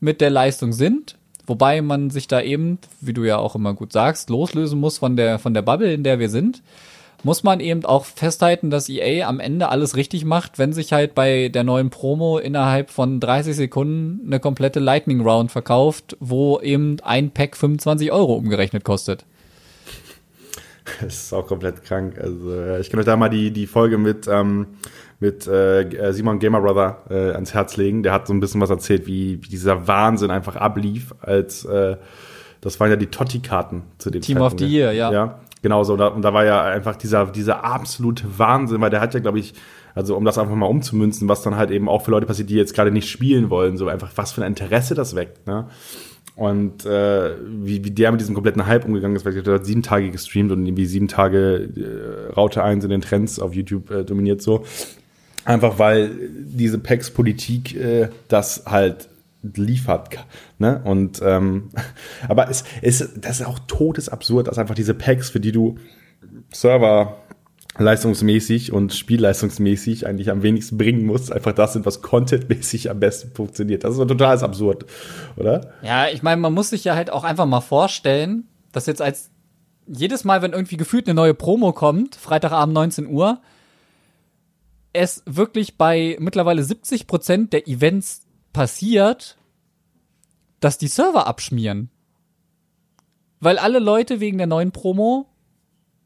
mit 0.00 0.20
der 0.20 0.30
Leistung 0.30 0.72
sind, 0.72 1.16
Wobei 1.46 1.80
man 1.80 2.10
sich 2.10 2.26
da 2.26 2.40
eben, 2.40 2.78
wie 3.00 3.12
du 3.12 3.24
ja 3.24 3.38
auch 3.38 3.54
immer 3.54 3.72
gut 3.72 3.92
sagst, 3.92 4.30
loslösen 4.30 4.80
muss 4.80 4.98
von 4.98 5.16
der, 5.16 5.38
von 5.38 5.54
der 5.54 5.62
Bubble, 5.62 5.92
in 5.92 6.02
der 6.02 6.18
wir 6.18 6.28
sind. 6.28 6.62
Muss 7.26 7.42
man 7.42 7.58
eben 7.58 7.84
auch 7.84 8.04
festhalten, 8.04 8.70
dass 8.70 8.88
EA 8.88 9.26
am 9.26 9.40
Ende 9.40 9.68
alles 9.68 9.96
richtig 9.96 10.24
macht, 10.24 10.60
wenn 10.60 10.72
sich 10.72 10.92
halt 10.92 11.16
bei 11.16 11.48
der 11.48 11.64
neuen 11.64 11.90
Promo 11.90 12.38
innerhalb 12.38 12.88
von 12.88 13.18
30 13.18 13.56
Sekunden 13.56 14.20
eine 14.24 14.38
komplette 14.38 14.78
Lightning 14.78 15.20
Round 15.22 15.50
verkauft, 15.50 16.16
wo 16.20 16.60
eben 16.60 16.98
ein 17.02 17.32
Pack 17.32 17.56
25 17.56 18.12
Euro 18.12 18.34
umgerechnet 18.34 18.84
kostet. 18.84 19.24
Das 21.00 21.14
ist 21.14 21.32
auch 21.32 21.48
komplett 21.48 21.82
krank. 21.82 22.16
Also 22.16 22.52
äh, 22.52 22.80
ich 22.80 22.90
kann 22.90 23.00
euch 23.00 23.06
da 23.06 23.16
mal 23.16 23.28
die, 23.28 23.50
die 23.50 23.66
Folge 23.66 23.98
mit, 23.98 24.28
ähm, 24.28 24.68
mit 25.18 25.48
äh, 25.48 26.12
Simon 26.12 26.38
Gamer 26.38 26.60
Brother 26.60 27.02
äh, 27.10 27.32
ans 27.32 27.54
Herz 27.54 27.76
legen. 27.76 28.04
Der 28.04 28.12
hat 28.12 28.28
so 28.28 28.34
ein 28.34 28.38
bisschen 28.38 28.60
was 28.60 28.70
erzählt, 28.70 29.08
wie, 29.08 29.42
wie 29.42 29.48
dieser 29.48 29.88
Wahnsinn 29.88 30.30
einfach 30.30 30.54
ablief, 30.54 31.12
als 31.22 31.64
äh, 31.64 31.96
das 32.60 32.78
waren 32.78 32.90
ja 32.90 32.96
die 32.96 33.06
Totti-Karten 33.06 33.82
zu 33.98 34.10
dem 34.10 34.22
Team 34.22 34.40
of 34.40 34.54
the 34.56 34.64
Year, 34.66 34.92
ja. 34.92 35.12
Ja, 35.12 35.40
genau 35.62 35.84
so. 35.84 35.94
Und 35.94 36.22
da 36.22 36.34
war 36.34 36.44
ja 36.44 36.62
einfach 36.62 36.96
dieser, 36.96 37.26
dieser 37.26 37.64
absolute 37.64 38.24
Wahnsinn, 38.38 38.80
weil 38.80 38.90
der 38.90 39.00
hat 39.00 39.14
ja, 39.14 39.20
glaube 39.20 39.38
ich, 39.38 39.54
also 39.94 40.16
um 40.16 40.24
das 40.24 40.38
einfach 40.38 40.54
mal 40.54 40.66
umzumünzen, 40.66 41.28
was 41.28 41.42
dann 41.42 41.56
halt 41.56 41.70
eben 41.70 41.88
auch 41.88 42.02
für 42.02 42.10
Leute 42.10 42.26
passiert, 42.26 42.50
die 42.50 42.54
jetzt 42.54 42.74
gerade 42.74 42.90
nicht 42.90 43.08
spielen 43.08 43.48
wollen, 43.50 43.76
so 43.76 43.88
einfach 43.88 44.12
was 44.16 44.32
für 44.32 44.42
ein 44.42 44.48
Interesse 44.48 44.94
das 44.94 45.16
weckt, 45.16 45.46
ne? 45.46 45.66
Und 46.36 46.84
äh, 46.84 47.34
wie, 47.40 47.82
wie 47.82 47.90
der 47.90 48.12
mit 48.12 48.20
diesem 48.20 48.34
kompletten 48.34 48.66
Hype 48.66 48.84
umgegangen 48.84 49.16
ist, 49.16 49.24
weil 49.24 49.42
der 49.42 49.54
hat 49.54 49.64
sieben 49.64 49.82
Tage 49.82 50.10
gestreamt 50.10 50.52
und 50.52 50.66
irgendwie 50.66 50.84
sieben 50.84 51.08
Tage 51.08 51.70
äh, 51.74 52.32
Raute 52.34 52.62
1 52.62 52.84
in 52.84 52.90
den 52.90 53.00
Trends 53.00 53.40
auf 53.40 53.54
YouTube 53.54 53.90
äh, 53.90 54.04
dominiert 54.04 54.42
so. 54.42 54.66
Einfach 55.46 55.78
weil 55.78 56.10
diese 56.30 56.78
PEX-Politik 56.78 57.74
äh, 57.76 58.10
das 58.28 58.64
halt 58.66 59.08
liefert. 59.54 60.26
Ne? 60.58 60.80
Und 60.84 61.20
ähm, 61.22 61.70
aber 62.28 62.50
es 62.50 62.64
ist, 62.82 63.12
das 63.20 63.40
ist 63.40 63.46
auch 63.46 63.58
todesabsurd, 63.66 64.48
dass 64.48 64.58
einfach 64.58 64.74
diese 64.74 64.94
Packs, 64.94 65.30
für 65.30 65.40
die 65.40 65.52
du 65.52 65.76
Server 66.52 67.16
leistungsmäßig 67.78 68.72
und 68.72 68.94
spielleistungsmäßig 68.94 70.06
eigentlich 70.06 70.30
am 70.30 70.42
wenigsten 70.42 70.78
bringen 70.78 71.04
musst, 71.04 71.32
einfach 71.32 71.52
das 71.52 71.74
sind, 71.74 71.84
was 71.84 72.02
contentmäßig 72.02 72.90
am 72.90 73.00
besten 73.00 73.30
funktioniert. 73.34 73.84
Das 73.84 73.96
ist 73.96 74.08
total 74.08 74.42
absurd, 74.42 74.86
oder? 75.36 75.72
Ja, 75.82 76.08
ich 76.08 76.22
meine, 76.22 76.40
man 76.40 76.54
muss 76.54 76.70
sich 76.70 76.84
ja 76.84 76.94
halt 76.94 77.10
auch 77.10 77.24
einfach 77.24 77.46
mal 77.46 77.60
vorstellen, 77.60 78.44
dass 78.72 78.86
jetzt 78.86 79.02
als 79.02 79.30
jedes 79.86 80.24
Mal, 80.24 80.42
wenn 80.42 80.52
irgendwie 80.52 80.76
gefühlt 80.76 81.06
eine 81.06 81.14
neue 81.14 81.34
Promo 81.34 81.72
kommt, 81.72 82.16
Freitagabend 82.16 82.74
19 82.74 83.06
Uhr, 83.06 83.40
es 84.92 85.22
wirklich 85.26 85.76
bei 85.76 86.16
mittlerweile 86.18 86.62
70 86.62 87.06
Prozent 87.06 87.52
der 87.52 87.68
Events 87.68 88.25
passiert, 88.56 89.36
dass 90.60 90.78
die 90.78 90.88
Server 90.88 91.26
abschmieren. 91.26 91.90
Weil 93.38 93.58
alle 93.58 93.80
Leute 93.80 94.18
wegen 94.18 94.38
der 94.38 94.46
neuen 94.46 94.72
Promo 94.72 95.28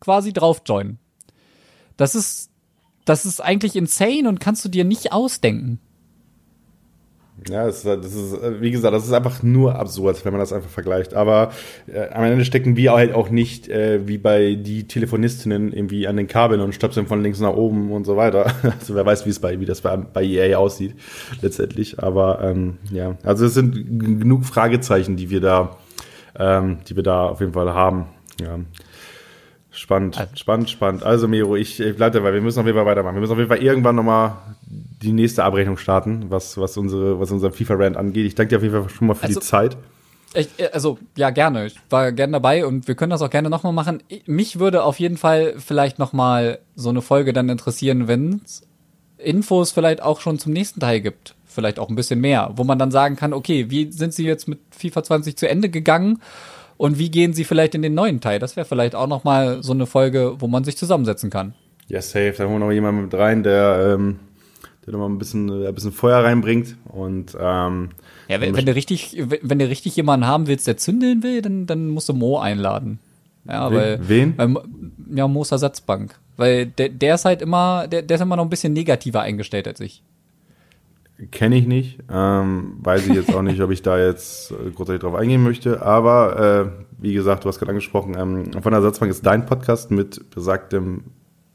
quasi 0.01 0.32
drauf 0.32 0.62
joinen. 0.66 0.98
Das 1.96 2.16
ist, 2.16 2.51
das 3.05 3.24
ist 3.24 3.40
eigentlich 3.40 3.76
insane 3.76 4.28
und 4.28 4.40
kannst 4.40 4.64
du 4.64 4.68
dir 4.68 4.84
nicht 4.84 5.12
ausdenken. 5.12 5.78
Ja, 7.49 7.66
das 7.66 7.84
ist, 7.84 7.86
das 7.86 8.14
ist, 8.14 8.61
wie 8.61 8.70
gesagt, 8.70 8.95
das 8.95 9.05
ist 9.05 9.12
einfach 9.12 9.43
nur 9.43 9.76
absurd, 9.76 10.24
wenn 10.24 10.32
man 10.32 10.41
das 10.41 10.53
einfach 10.53 10.68
vergleicht. 10.68 11.14
Aber 11.14 11.53
äh, 11.86 12.09
am 12.11 12.24
Ende 12.24 12.45
stecken 12.45 12.76
wir 12.76 12.93
halt 12.93 13.14
auch 13.14 13.30
nicht 13.30 13.68
äh, 13.68 14.07
wie 14.07 14.18
bei 14.18 14.55
die 14.55 14.86
Telefonistinnen 14.86 15.72
irgendwie 15.72 16.07
an 16.07 16.16
den 16.16 16.26
Kabeln 16.26 16.61
und 16.61 16.74
stöpseln 16.74 17.07
von 17.07 17.22
links 17.22 17.41
nach 17.41 17.55
oben 17.55 17.93
und 17.93 18.05
so 18.05 18.16
weiter. 18.16 18.53
Also 18.80 18.95
wer 18.95 19.05
weiß, 19.05 19.26
wie 19.26 19.30
es 19.30 19.38
bei, 19.38 19.59
wie 19.61 19.66
das 19.66 19.80
bei, 19.80 19.97
bei 19.97 20.22
EA 20.22 20.57
aussieht 20.57 20.95
letztendlich. 21.43 21.99
Aber 22.03 22.41
ähm, 22.43 22.78
ja, 22.91 23.16
also 23.22 23.47
es 23.47 23.55
sind 23.55 23.74
genug 23.99 24.45
Fragezeichen, 24.45 25.16
die 25.16 25.30
wir 25.30 25.41
da, 25.41 25.76
ähm, 26.38 26.78
die 26.88 26.97
wir 26.97 27.03
da 27.03 27.26
auf 27.26 27.41
jeden 27.41 27.53
Fall 27.53 27.72
haben. 27.74 28.07
Ja. 28.41 28.59
Spannend, 29.72 30.18
also, 30.18 30.36
spannend, 30.36 30.70
spannend. 30.70 31.03
Also 31.05 31.28
Miro, 31.28 31.57
ich, 31.57 31.80
ich 31.80 31.97
bleibe 31.97 32.18
dabei, 32.18 32.32
wir 32.32 32.41
müssen 32.41 32.61
auf 32.61 32.66
jeden 32.66 32.76
Fall 32.76 32.86
weitermachen. 32.86 33.14
Wir 33.14 33.20
müssen 33.20 33.32
auf 33.32 33.38
jeden 33.38 33.51
Fall 33.51 33.62
irgendwann 33.62 33.97
nochmal 33.97 34.32
die 35.03 35.12
nächste 35.12 35.44
Abrechnung 35.44 35.76
starten, 35.76 36.26
was, 36.28 36.59
was 36.59 36.76
unsere, 36.76 37.20
was 37.20 37.30
unser 37.30 37.53
FIFA-Rand 37.53 37.96
angeht. 37.96 38.26
Ich 38.26 38.34
danke 38.34 38.51
dir 38.51 38.57
auf 38.57 38.62
jeden 38.62 38.74
Fall 38.74 38.88
schon 38.88 39.07
mal 39.07 39.14
für 39.14 39.26
also, 39.26 39.40
die 39.40 39.46
Zeit. 39.46 39.76
Ich, 40.34 40.48
also, 40.72 40.98
ja, 41.16 41.30
gerne. 41.30 41.66
Ich 41.66 41.76
war 41.88 42.12
gerne 42.12 42.34
dabei 42.34 42.64
und 42.66 42.86
wir 42.86 42.94
können 42.94 43.11
das 43.11 43.22
auch 43.22 43.30
gerne 43.30 43.51
nochmal 43.51 43.72
machen. 43.72 44.03
Mich 44.26 44.59
würde 44.59 44.84
auf 44.84 45.01
jeden 45.01 45.16
Fall 45.16 45.55
vielleicht 45.59 45.98
nochmal 45.98 46.61
so 46.76 46.90
eine 46.90 47.03
Folge 47.03 47.32
dann 47.32 47.48
interessieren, 47.48 48.09
wenn 48.09 48.42
es 48.44 48.62
Infos 49.18 49.72
vielleicht 49.72 50.03
auch 50.03 50.20
schon 50.20 50.38
zum 50.38 50.53
nächsten 50.53 50.80
Teil 50.80 51.01
gibt. 51.01 51.34
Vielleicht 51.46 51.78
auch 51.78 51.88
ein 51.88 51.96
bisschen 51.96 52.20
mehr, 52.20 52.53
wo 52.55 52.62
man 52.62 52.78
dann 52.78 52.92
sagen 52.92 53.16
kann, 53.16 53.32
okay, 53.32 53.70
wie 53.70 53.90
sind 53.90 54.14
sie 54.14 54.24
jetzt 54.24 54.46
mit 54.46 54.61
FIFA 54.70 55.03
20 55.03 55.36
zu 55.36 55.48
Ende 55.48 55.68
gegangen? 55.68 56.20
und 56.80 56.98
wie 56.98 57.11
gehen 57.11 57.34
sie 57.34 57.44
vielleicht 57.44 57.74
in 57.74 57.82
den 57.82 57.92
neuen 57.92 58.22
Teil? 58.22 58.38
Das 58.38 58.57
wäre 58.57 58.64
vielleicht 58.64 58.94
auch 58.94 59.07
noch 59.07 59.22
mal 59.22 59.62
so 59.62 59.74
eine 59.74 59.84
Folge, 59.84 60.36
wo 60.38 60.46
man 60.46 60.64
sich 60.64 60.78
zusammensetzen 60.78 61.28
kann. 61.28 61.53
Ja, 61.88 62.01
safe. 62.01 62.32
Da 62.38 62.44
holen 62.44 62.55
wir 62.55 62.59
noch 62.61 62.72
jemanden 62.72 63.03
mit 63.03 63.12
rein, 63.12 63.42
der, 63.42 63.96
ähm, 63.98 64.18
der 64.91 64.99
noch 64.99 65.09
mal 65.09 65.14
ein 65.14 65.18
bisschen, 65.18 65.66
ein 65.66 65.74
bisschen 65.74 65.93
Feuer 65.93 66.24
reinbringt 66.24 66.76
und 66.88 67.36
ähm, 67.38 67.91
ja, 68.28 68.41
wenn, 68.41 68.57
wenn 68.57 68.66
du 68.66 68.74
richtig, 68.74 69.16
wenn 69.43 69.59
du 69.59 69.68
richtig 69.68 69.97
jemanden 69.97 70.26
haben 70.26 70.47
willst, 70.47 70.66
der 70.66 70.76
zündeln 70.76 71.22
will, 71.22 71.43
dann, 71.43 71.66
dann 71.66 71.88
musst 71.88 72.09
du 72.09 72.12
Mo 72.12 72.38
einladen. 72.38 72.99
Ja, 73.49 73.72
weil, 73.72 73.99
Wen? 74.07 74.34
Weil, 74.36 74.55
ja, 75.14 75.26
Moos 75.26 75.51
Ersatzbank. 75.51 76.18
Weil 76.36 76.66
der, 76.66 76.88
der 76.91 77.16
ist 77.16 77.24
halt 77.24 77.43
immer, 77.43 77.88
der, 77.88 78.03
der 78.03 78.14
ist 78.14 78.20
immer 78.20 78.36
noch 78.36 78.45
ein 78.45 78.51
bisschen 78.51 78.72
negativer 78.72 79.22
eingestellt 79.22 79.66
als 79.66 79.80
ich. 79.80 80.03
Kenne 81.32 81.57
ich 81.57 81.66
nicht. 81.66 81.99
Ähm, 82.11 82.78
weiß 82.80 83.07
ich 83.07 83.14
jetzt 83.14 83.34
auch 83.34 83.43
nicht, 83.43 83.61
ob 83.61 83.70
ich 83.70 83.82
da 83.82 83.99
jetzt 83.99 84.53
äh, 84.53 84.70
großartig 84.70 85.03
drauf 85.03 85.14
eingehen 85.14 85.43
möchte. 85.43 85.82
Aber 85.82 86.72
äh, 86.78 86.84
wie 86.99 87.12
gesagt, 87.12 87.45
du 87.45 87.49
hast 87.49 87.59
gerade 87.59 87.70
angesprochen, 87.70 88.16
ähm, 88.18 88.53
von 88.53 88.72
der 88.72 88.80
Ersatzbank 88.80 89.11
ist 89.11 89.26
dein 89.26 89.45
Podcast 89.45 89.91
mit 89.91 90.30
besagtem 90.30 91.05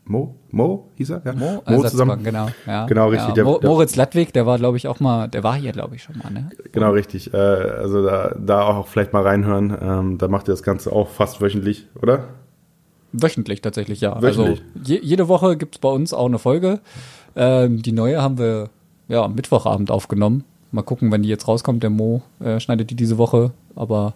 Mo, 0.08 0.36
Mo 0.51 0.91
hieß 0.95 1.10
er? 1.10 1.22
Ja? 1.26 1.34
Mo, 1.34 1.64
Mo 1.68 1.84
zusammen. 1.84 2.24
genau. 2.24 2.47
Ja. 2.68 2.86
Genau, 2.86 3.10
richtig. 3.10 3.36
Ja, 3.36 3.43
Mo, 3.43 3.60
Moritz 3.64 3.95
Ladwig, 3.95 4.34
der 4.34 4.45
war, 4.45 4.60
glaube 4.60 4.78
ich, 4.78 4.88
auch 4.88 4.99
mal, 4.99 5.28
der 5.28 5.43
war 5.43 5.56
hier, 5.56 5.72
glaube 5.72 5.95
ich, 5.95 6.03
schon 6.03 6.18
mal, 6.20 6.32
ne? 6.32 6.49
Genau, 6.72 6.91
richtig. 6.91 7.34
Äh, 7.34 7.38
also 7.38 8.06
da, 8.06 8.36
da 8.39 8.62
auch 8.68 8.88
vielleicht 8.88 9.14
mal 9.14 9.24
reinhören. 9.24 9.76
Ähm, 9.82 10.18
da 10.20 10.28
macht 10.28 10.47
ihr 10.47 10.53
das 10.53 10.62
Ganze 10.62 10.91
auch 10.91 11.10
fast 11.10 11.41
wöchentlich, 11.41 11.88
oder? 12.01 12.26
Wöchentlich 13.14 13.62
tatsächlich, 13.62 14.01
ja. 14.01 14.22
Wöchentlich. 14.22 14.62
Also 14.76 14.93
je, 14.93 14.99
jede 15.01 15.28
Woche 15.28 15.58
gibt's 15.58 15.80
bei 15.80 15.89
uns 15.89 16.14
auch 16.14 16.28
eine 16.28 16.38
Folge. 16.38 16.82
Ähm, 17.36 17.82
die 17.82 17.91
neue 17.91 18.22
haben 18.22 18.38
wir 18.38 18.70
ja, 19.08 19.28
Mittwochabend 19.28 19.89
aufgenommen. 19.89 20.43
Mal 20.72 20.84
gucken, 20.84 21.12
wenn 21.12 21.24
die 21.24 21.30
jetzt 21.30 21.47
rauskommt. 21.47 21.82
Der 21.82 21.89
Mo 21.89 22.22
äh, 22.39 22.60
schneidet 22.60 22.91
die 22.91 22.95
diese 22.95 23.18
Woche, 23.18 23.51
aber 23.76 24.14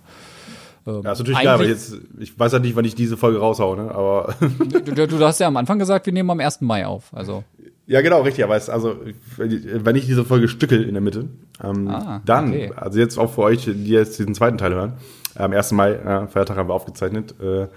ähm, 0.87 1.01
ja, 1.03 1.11
ist 1.11 1.19
natürlich 1.19 1.39
klar, 1.39 1.55
aber 1.55 1.65
jetzt, 1.65 1.97
ich 2.19 2.37
weiß 2.37 2.53
ja 2.53 2.59
nicht, 2.59 2.75
wann 2.75 2.85
ich 2.85 2.95
diese 2.95 3.17
Folge 3.17 3.39
raushaue, 3.39 3.77
ne? 3.77 3.91
Aber 3.91 4.35
du, 4.39 4.81
du, 4.81 5.07
du, 5.07 5.25
hast 5.25 5.39
ja 5.39 5.47
am 5.47 5.57
Anfang 5.57 5.79
gesagt, 5.79 6.05
wir 6.05 6.13
nehmen 6.13 6.29
am 6.29 6.39
1. 6.39 6.61
Mai 6.61 6.85
auf. 6.85 7.13
Also. 7.13 7.43
Ja, 7.85 8.01
genau, 8.01 8.21
richtig. 8.21 8.43
Aber 8.43 8.55
es, 8.55 8.69
also, 8.69 8.97
wenn 9.37 9.95
ich 9.95 10.05
diese 10.05 10.23
Folge 10.23 10.47
stückel 10.47 10.83
in 10.83 10.93
der 10.93 11.01
Mitte, 11.01 11.27
ähm, 11.63 11.87
ah, 11.87 12.21
dann, 12.25 12.49
okay. 12.49 12.71
also 12.75 12.99
jetzt 12.99 13.17
auch 13.17 13.33
für 13.33 13.41
euch, 13.41 13.65
die 13.65 13.87
jetzt 13.87 14.19
diesen 14.19 14.35
zweiten 14.35 14.57
Teil 14.57 14.73
hören, 14.73 14.93
am 15.35 15.53
1. 15.53 15.71
Mai, 15.71 15.93
äh, 15.93 16.27
Feiertag 16.27 16.57
haben 16.57 16.69
wir 16.69 16.73
aufgezeichnet, 16.73 17.35
äh, 17.41 17.67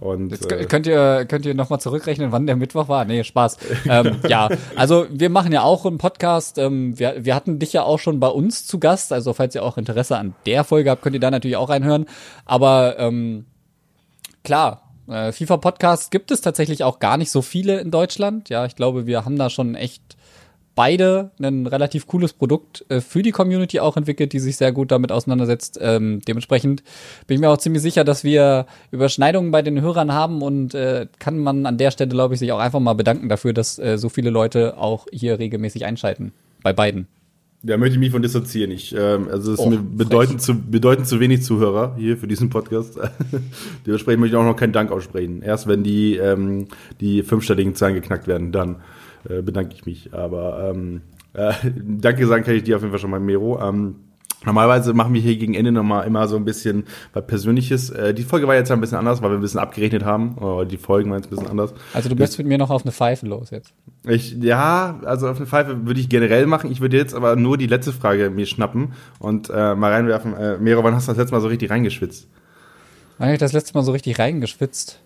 und, 0.00 0.30
Jetzt 0.30 0.52
äh, 0.52 0.66
könnt 0.66 0.86
ihr, 0.86 1.24
könnt 1.24 1.46
ihr 1.46 1.54
nochmal 1.54 1.80
zurückrechnen, 1.80 2.30
wann 2.30 2.46
der 2.46 2.56
Mittwoch 2.56 2.88
war? 2.88 3.04
Nee, 3.06 3.24
Spaß. 3.24 3.56
ähm, 3.88 4.18
ja, 4.28 4.48
also 4.74 5.06
wir 5.10 5.30
machen 5.30 5.52
ja 5.52 5.62
auch 5.62 5.86
einen 5.86 5.96
Podcast. 5.96 6.58
Ähm, 6.58 6.98
wir, 6.98 7.24
wir 7.24 7.34
hatten 7.34 7.58
dich 7.58 7.72
ja 7.72 7.82
auch 7.82 7.98
schon 7.98 8.20
bei 8.20 8.28
uns 8.28 8.66
zu 8.66 8.78
Gast. 8.78 9.12
Also 9.12 9.32
falls 9.32 9.54
ihr 9.54 9.62
auch 9.62 9.78
Interesse 9.78 10.18
an 10.18 10.34
der 10.44 10.64
Folge 10.64 10.90
habt, 10.90 11.02
könnt 11.02 11.14
ihr 11.14 11.20
da 11.20 11.30
natürlich 11.30 11.56
auch 11.56 11.70
reinhören. 11.70 12.06
Aber 12.44 12.98
ähm, 12.98 13.46
klar, 14.44 14.82
äh, 15.08 15.32
FIFA-Podcasts 15.32 16.10
gibt 16.10 16.30
es 16.30 16.42
tatsächlich 16.42 16.84
auch 16.84 16.98
gar 16.98 17.16
nicht 17.16 17.30
so 17.30 17.40
viele 17.40 17.80
in 17.80 17.90
Deutschland. 17.90 18.50
Ja, 18.50 18.66
ich 18.66 18.76
glaube, 18.76 19.06
wir 19.06 19.24
haben 19.24 19.38
da 19.38 19.48
schon 19.48 19.74
echt 19.74 20.02
beide 20.76 21.32
ein 21.40 21.66
relativ 21.66 22.06
cooles 22.06 22.32
Produkt 22.32 22.84
äh, 22.88 23.00
für 23.00 23.22
die 23.22 23.32
Community 23.32 23.80
auch 23.80 23.96
entwickelt, 23.96 24.32
die 24.32 24.38
sich 24.38 24.56
sehr 24.56 24.70
gut 24.70 24.92
damit 24.92 25.10
auseinandersetzt. 25.10 25.78
Ähm, 25.82 26.20
dementsprechend 26.28 26.84
bin 27.26 27.34
ich 27.34 27.40
mir 27.40 27.50
auch 27.50 27.58
ziemlich 27.58 27.82
sicher, 27.82 28.04
dass 28.04 28.22
wir 28.22 28.66
Überschneidungen 28.92 29.50
bei 29.50 29.62
den 29.62 29.80
Hörern 29.80 30.12
haben 30.12 30.42
und 30.42 30.74
äh, 30.74 31.08
kann 31.18 31.38
man 31.38 31.66
an 31.66 31.78
der 31.78 31.90
Stelle, 31.90 32.10
glaube 32.10 32.34
ich, 32.34 32.40
sich 32.40 32.52
auch 32.52 32.60
einfach 32.60 32.78
mal 32.78 32.92
bedanken 32.92 33.28
dafür, 33.28 33.52
dass 33.52 33.78
äh, 33.80 33.98
so 33.98 34.08
viele 34.08 34.30
Leute 34.30 34.76
auch 34.76 35.06
hier 35.10 35.40
regelmäßig 35.40 35.84
einschalten. 35.84 36.32
Bei 36.62 36.72
beiden. 36.72 37.08
Da 37.62 37.76
möchte 37.78 37.94
ich 37.94 38.00
mich 38.00 38.10
von 38.10 38.22
dissoziieren. 38.22 38.70
Ich, 38.70 38.94
ähm, 38.96 39.28
also 39.30 39.52
es 39.52 39.58
oh, 39.58 39.70
mir 39.70 39.78
bedeutend 39.78 40.42
zu, 40.42 40.54
bedeutend 40.54 41.08
zu 41.08 41.20
wenig 41.20 41.42
Zuhörer 41.42 41.96
hier 41.96 42.18
für 42.18 42.28
diesen 42.28 42.50
Podcast. 42.50 42.98
Dementsprechend 43.86 44.20
möchte 44.20 44.36
ich 44.36 44.40
auch 44.40 44.44
noch 44.44 44.56
keinen 44.56 44.72
Dank 44.72 44.92
aussprechen. 44.92 45.42
Erst 45.42 45.66
wenn 45.66 45.82
die, 45.82 46.16
ähm, 46.16 46.66
die 47.00 47.22
fünfstelligen 47.22 47.74
Zahlen 47.74 47.94
geknackt 47.94 48.28
werden, 48.28 48.52
dann. 48.52 48.76
Äh, 49.28 49.42
bedanke 49.42 49.74
ich 49.74 49.86
mich. 49.86 50.12
Aber 50.12 50.72
ähm, 50.74 51.02
äh, 51.32 51.52
danke 51.74 52.26
sagen 52.26 52.44
kann 52.44 52.54
ich 52.54 52.64
dir 52.64 52.76
auf 52.76 52.82
jeden 52.82 52.92
Fall 52.92 53.00
schon 53.00 53.10
mal, 53.10 53.20
Mero. 53.20 53.60
Ähm, 53.60 53.96
Normalerweise 54.44 54.94
machen 54.94 55.12
wir 55.12 55.20
hier 55.20 55.36
gegen 55.36 55.54
Ende 55.54 55.72
nochmal 55.72 56.06
immer 56.06 56.28
so 56.28 56.36
ein 56.36 56.44
bisschen 56.44 56.84
was 57.12 57.26
Persönliches. 57.26 57.90
Äh, 57.90 58.14
die 58.14 58.22
Folge 58.22 58.46
war 58.46 58.54
jetzt 58.54 58.70
ein 58.70 58.80
bisschen 58.80 58.98
anders, 58.98 59.20
weil 59.20 59.30
wir 59.30 59.38
ein 59.38 59.40
bisschen 59.40 59.58
abgerechnet 59.58 60.04
haben. 60.04 60.36
Oder 60.38 60.64
die 60.66 60.76
Folgen 60.76 61.10
waren 61.10 61.18
jetzt 61.18 61.26
ein 61.26 61.36
bisschen 61.36 61.48
anders. 61.48 61.74
Also 61.94 62.08
du 62.08 62.14
bist 62.14 62.38
mit 62.38 62.46
mir 62.46 62.56
noch 62.56 62.70
auf 62.70 62.82
eine 62.82 62.92
Pfeife 62.92 63.26
los 63.26 63.50
jetzt. 63.50 63.72
Ich, 64.04 64.36
ja, 64.36 65.00
also 65.04 65.28
auf 65.28 65.38
eine 65.38 65.46
Pfeife 65.46 65.86
würde 65.86 65.98
ich 65.98 66.08
generell 66.08 66.46
machen. 66.46 66.70
Ich 66.70 66.80
würde 66.80 66.96
jetzt 66.96 67.14
aber 67.14 67.34
nur 67.34 67.58
die 67.58 67.66
letzte 67.66 67.92
Frage 67.92 68.30
mir 68.30 68.46
schnappen 68.46 68.92
und 69.18 69.50
äh, 69.50 69.74
mal 69.74 69.92
reinwerfen. 69.92 70.34
Äh, 70.34 70.58
Mero, 70.58 70.84
wann 70.84 70.94
hast 70.94 71.08
du 71.08 71.12
das 71.12 71.18
letzte 71.18 71.34
Mal 71.34 71.40
so 71.40 71.48
richtig 71.48 71.70
reingeschwitzt? 71.70 72.28
Wann 73.18 73.28
habe 73.28 73.34
ich 73.34 73.40
das 73.40 73.52
letzte 73.52 73.74
Mal 73.74 73.82
so 73.82 73.92
richtig 73.92 74.18
reingeschwitzt? 74.18 75.00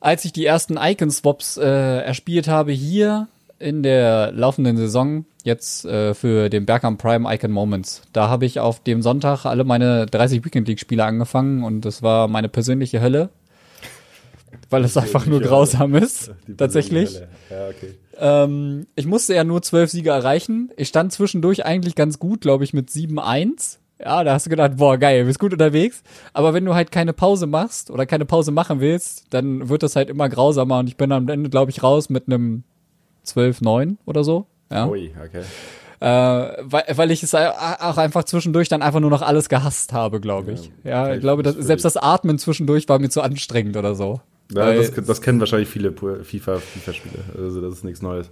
Als 0.00 0.24
ich 0.24 0.32
die 0.32 0.46
ersten 0.46 0.76
Icon-Swaps 0.76 1.56
äh, 1.56 2.00
erspielt 2.00 2.48
habe 2.48 2.72
hier 2.72 3.28
in 3.58 3.82
der 3.82 4.30
laufenden 4.32 4.76
Saison, 4.76 5.24
jetzt 5.42 5.84
äh, 5.84 6.14
für 6.14 6.48
den 6.48 6.66
Bergham 6.66 6.96
Prime 6.96 7.32
Icon 7.34 7.50
Moments, 7.50 8.02
da 8.12 8.28
habe 8.28 8.46
ich 8.46 8.60
auf 8.60 8.82
dem 8.82 9.02
Sonntag 9.02 9.44
alle 9.44 9.64
meine 9.64 10.06
30 10.06 10.44
Weekend 10.44 10.68
League-Spiele 10.68 11.04
angefangen 11.04 11.64
und 11.64 11.80
das 11.82 12.02
war 12.02 12.28
meine 12.28 12.48
persönliche 12.48 13.00
Hölle. 13.00 13.30
weil 14.70 14.84
es 14.84 14.96
einfach 14.96 15.26
nur 15.26 15.40
grausam 15.40 15.94
ist. 15.94 16.32
Tatsächlich. 16.56 17.14
Hölle. 17.16 17.28
Ja, 17.50 17.68
okay. 17.68 17.94
Ähm, 18.18 18.86
ich 18.94 19.06
musste 19.06 19.34
ja 19.34 19.44
nur 19.44 19.62
zwölf 19.62 19.90
Siege 19.90 20.10
erreichen. 20.10 20.70
Ich 20.76 20.88
stand 20.88 21.12
zwischendurch 21.12 21.64
eigentlich 21.64 21.94
ganz 21.94 22.18
gut, 22.18 22.40
glaube 22.40 22.64
ich, 22.64 22.72
mit 22.72 22.90
7-1. 22.90 23.78
Ja, 24.02 24.22
da 24.22 24.34
hast 24.34 24.46
du 24.46 24.50
gedacht, 24.50 24.76
boah, 24.76 24.96
geil, 24.96 25.24
bist 25.24 25.40
gut 25.40 25.52
unterwegs. 25.52 26.02
Aber 26.32 26.54
wenn 26.54 26.64
du 26.64 26.74
halt 26.74 26.92
keine 26.92 27.12
Pause 27.12 27.46
machst 27.46 27.90
oder 27.90 28.06
keine 28.06 28.24
Pause 28.24 28.52
machen 28.52 28.80
willst, 28.80 29.26
dann 29.30 29.68
wird 29.68 29.82
das 29.82 29.96
halt 29.96 30.08
immer 30.08 30.28
grausamer 30.28 30.78
und 30.78 30.88
ich 30.88 30.96
bin 30.96 31.10
am 31.10 31.28
Ende, 31.28 31.50
glaube 31.50 31.70
ich, 31.70 31.82
raus 31.82 32.08
mit 32.08 32.26
einem 32.26 32.62
12-9 33.26 33.96
oder 34.06 34.22
so. 34.22 34.46
Ja. 34.70 34.86
Ui, 34.86 35.12
okay. 35.24 35.42
Äh, 36.00 36.62
weil, 36.62 36.84
weil 36.94 37.10
ich 37.10 37.24
es 37.24 37.34
auch 37.34 37.96
einfach 37.96 38.22
zwischendurch 38.22 38.68
dann 38.68 38.82
einfach 38.82 39.00
nur 39.00 39.10
noch 39.10 39.22
alles 39.22 39.48
gehasst 39.48 39.92
habe, 39.92 40.20
glaube 40.20 40.52
ich. 40.52 40.70
Ja, 40.84 41.06
kann 41.06 41.14
ich 41.14 41.20
glaube, 41.20 41.42
dass, 41.42 41.56
das 41.56 41.66
selbst 41.66 41.84
das 41.84 41.96
Atmen 41.96 42.38
zwischendurch 42.38 42.88
war 42.88 43.00
mir 43.00 43.08
zu 43.08 43.20
anstrengend 43.20 43.76
oder 43.76 43.96
so. 43.96 44.20
Ja, 44.52 44.72
das, 44.72 44.92
das 44.92 45.20
kennen 45.20 45.40
wahrscheinlich 45.40 45.68
viele 45.68 45.92
FIFA, 45.92 46.58
FIFA-Spiele. 46.58 47.18
Also 47.36 47.60
das 47.60 47.74
ist 47.74 47.84
nichts 47.84 48.00
Neues. 48.00 48.30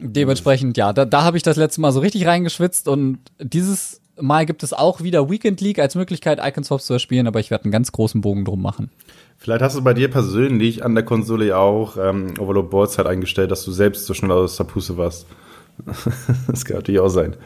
Dementsprechend, 0.00 0.76
ja, 0.76 0.92
da, 0.92 1.04
da 1.04 1.22
habe 1.22 1.36
ich 1.36 1.42
das 1.42 1.56
letzte 1.56 1.80
Mal 1.80 1.92
so 1.92 2.00
richtig 2.00 2.26
reingeschwitzt 2.26 2.88
und 2.88 3.18
dieses 3.38 4.00
Mal 4.20 4.46
gibt 4.46 4.62
es 4.62 4.72
auch 4.72 5.02
wieder 5.02 5.30
Weekend 5.30 5.60
League 5.60 5.78
als 5.78 5.94
Möglichkeit, 5.94 6.40
Icon 6.42 6.64
Swaps 6.64 6.86
zu 6.86 6.92
erspielen, 6.94 7.26
aber 7.26 7.40
ich 7.40 7.50
werde 7.50 7.64
einen 7.64 7.72
ganz 7.72 7.92
großen 7.92 8.20
Bogen 8.20 8.44
drum 8.44 8.60
machen. 8.62 8.90
Vielleicht 9.38 9.62
hast 9.62 9.76
du 9.76 9.82
bei 9.82 9.94
dir 9.94 10.10
persönlich 10.10 10.84
an 10.84 10.94
der 10.94 11.04
Konsole 11.04 11.46
ja 11.46 11.58
auch 11.58 11.96
ähm, 11.96 12.34
Overload 12.38 12.68
Boards 12.68 12.98
halt 12.98 13.06
eingestellt, 13.06 13.50
dass 13.50 13.64
du 13.64 13.70
selbst 13.70 14.06
so 14.06 14.14
schnell 14.14 14.32
aus 14.32 14.56
der 14.56 14.64
Puste 14.64 14.96
warst. 14.96 15.26
das 16.48 16.64
kann 16.64 16.76
natürlich 16.78 17.00
auch 17.00 17.08
sein. 17.08 17.36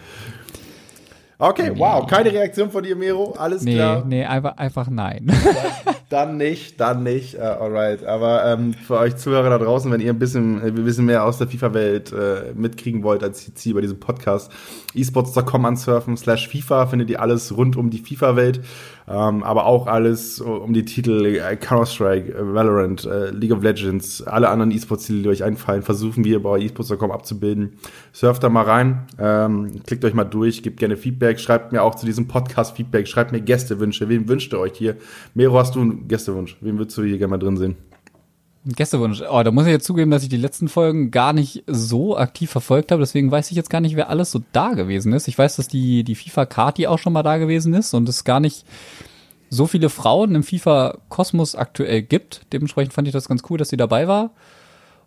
Okay, 1.38 1.72
wow, 1.76 2.06
keine 2.06 2.32
Reaktion 2.32 2.70
von 2.70 2.84
dir, 2.84 2.94
Mero. 2.94 3.34
Alles 3.36 3.62
Nee, 3.62 3.74
klar. 3.74 4.04
nee, 4.06 4.24
einfach, 4.24 4.56
einfach 4.56 4.88
nein. 4.88 5.30
Dann 6.12 6.36
nicht, 6.36 6.78
dann 6.78 7.04
nicht. 7.04 7.36
Uh, 7.36 7.40
alright. 7.40 8.04
Aber 8.04 8.44
ähm, 8.44 8.74
für 8.74 8.98
euch 8.98 9.16
Zuhörer 9.16 9.48
da 9.48 9.56
draußen, 9.56 9.90
wenn 9.90 10.02
ihr 10.02 10.12
ein 10.12 10.18
bisschen, 10.18 10.60
äh, 10.60 10.66
ein 10.66 10.84
bisschen 10.84 11.06
mehr 11.06 11.24
aus 11.24 11.38
der 11.38 11.48
FIFA-Welt 11.48 12.12
äh, 12.12 12.52
mitkriegen 12.54 13.02
wollt, 13.02 13.22
als 13.22 13.46
jetzt 13.46 13.62
hier 13.62 13.72
bei 13.72 13.80
diesem 13.80 13.98
Podcast, 13.98 14.52
esports.com 14.94 15.64
ansurfen, 15.64 16.18
slash 16.18 16.48
FIFA, 16.48 16.88
findet 16.88 17.08
ihr 17.08 17.22
alles 17.22 17.56
rund 17.56 17.78
um 17.78 17.88
die 17.88 17.96
FIFA-Welt. 17.96 18.60
Ähm, 19.08 19.42
aber 19.42 19.66
auch 19.66 19.88
alles 19.88 20.40
um 20.40 20.72
die 20.72 20.84
Titel 20.84 21.24
äh, 21.24 21.56
Counter-Strike, 21.56 22.32
äh, 22.32 22.54
Valorant, 22.54 23.04
äh, 23.04 23.30
League 23.30 23.52
of 23.52 23.62
Legends, 23.62 24.22
alle 24.22 24.48
anderen 24.48 24.70
E-Sports-Titel, 24.70 25.22
die 25.22 25.28
euch 25.28 25.42
einfallen, 25.42 25.82
versuchen 25.82 26.24
wir 26.24 26.40
bei 26.40 26.60
esports.com 26.60 27.10
abzubilden. 27.10 27.78
Surft 28.12 28.44
da 28.44 28.48
mal 28.48 28.64
rein, 28.64 29.06
ähm, 29.18 29.82
klickt 29.86 30.04
euch 30.04 30.14
mal 30.14 30.24
durch, 30.24 30.62
gebt 30.62 30.78
gerne 30.78 30.96
Feedback, 30.96 31.40
schreibt 31.40 31.72
mir 31.72 31.82
auch 31.82 31.96
zu 31.96 32.06
diesem 32.06 32.28
Podcast 32.28 32.76
Feedback, 32.76 33.08
schreibt 33.08 33.32
mir 33.32 33.40
Gästewünsche. 33.40 34.08
Wen 34.08 34.28
wünscht 34.28 34.52
ihr 34.52 34.60
euch 34.60 34.74
hier? 34.74 34.96
Mero, 35.34 35.58
hast 35.58 35.74
du 35.74 35.80
Gästewunsch? 36.09 36.57
Wen 36.61 36.78
würdest 36.78 36.96
du 36.96 37.03
hier 37.05 37.18
gerne 37.18 37.30
mal 37.30 37.38
drin 37.38 37.57
sehen? 37.57 37.76
Gästewunsch. 38.64 39.22
Oh, 39.28 39.42
da 39.42 39.50
muss 39.50 39.66
ich 39.66 39.72
jetzt 39.72 39.86
zugeben, 39.86 40.11
dass 40.11 40.22
ich 40.22 40.28
die 40.28 40.36
letzten 40.36 40.68
Folgen 40.68 41.11
gar 41.11 41.32
nicht 41.32 41.64
so 41.66 42.16
aktiv 42.16 42.50
verfolgt 42.50 42.92
habe. 42.92 43.03
Deswegen 43.03 43.30
weiß 43.30 43.50
ich 43.50 43.57
jetzt 43.57 43.70
gar 43.70 43.80
nicht, 43.80 43.96
wer 43.96 44.09
alles 44.09 44.30
so 44.30 44.40
da 44.53 44.74
gewesen 44.74 45.12
ist. 45.12 45.26
Ich 45.26 45.36
weiß, 45.36 45.57
dass 45.57 45.66
die, 45.66 46.05
die 46.05 46.14
FIFA-Kati 46.14 46.86
auch 46.86 46.98
schon 46.98 47.12
mal 47.12 47.24
da 47.24 47.38
gewesen 47.38 47.74
ist 47.74 47.92
und 47.92 48.09
es 48.09 48.22
gar 48.22 48.38
nicht 48.38 48.64
so 49.50 49.66
viele 49.66 49.88
Frauen 49.88 50.34
im 50.34 50.44
FIFA-Kosmos 50.44 51.57
aktuell 51.57 52.03
gibt. 52.03 52.42
Dementsprechend 52.53 52.94
fand 52.94 53.09
ich 53.09 53.12
das 53.12 53.28
ganz 53.28 53.42
cool, 53.50 53.59
dass 53.59 53.68
sie 53.68 53.76
dabei 53.76 54.07
war. 54.07 54.30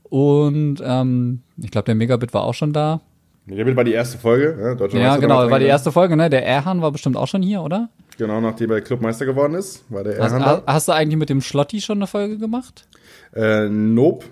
Und 0.04 0.84
ähm, 0.86 1.42
ich 1.58 1.72
glaube, 1.72 1.86
der 1.86 1.96
Megabit 1.96 2.34
war 2.34 2.44
auch 2.44 2.54
schon 2.54 2.74
da. 2.74 3.02
Megabit 3.46 3.76
war 3.76 3.84
die 3.86 3.94
erste 3.94 4.18
Folge. 4.18 4.58
Ja, 4.60 4.76
Deutscher 4.76 5.00
Ja, 5.00 5.18
genau, 5.18 5.50
war 5.50 5.60
die 5.60 5.66
erste 5.66 5.92
Folge, 5.92 6.18
ne? 6.18 6.30
Der 6.30 6.46
Erhan 6.46 6.82
war 6.82 6.92
bestimmt 6.92 7.16
auch 7.16 7.28
schon 7.28 7.42
hier, 7.42 7.62
oder? 7.62 7.90
Genau, 8.18 8.40
nachdem 8.42 8.72
er 8.72 8.82
Clubmeister 8.82 9.26
geworden 9.26 9.56
ist, 9.56 9.84
war 9.90 10.04
der 10.04 10.18
Hast, 10.22 10.64
hast 10.66 10.88
du 10.88 10.92
eigentlich 10.94 11.18
mit 11.18 11.30
dem 11.30 11.42
Schlotti 11.42 11.82
schon 11.82 11.98
eine 11.98 12.08
Folge 12.08 12.38
gemacht? 12.38 12.88
Äh, 13.36 13.68
nope. 13.70 14.26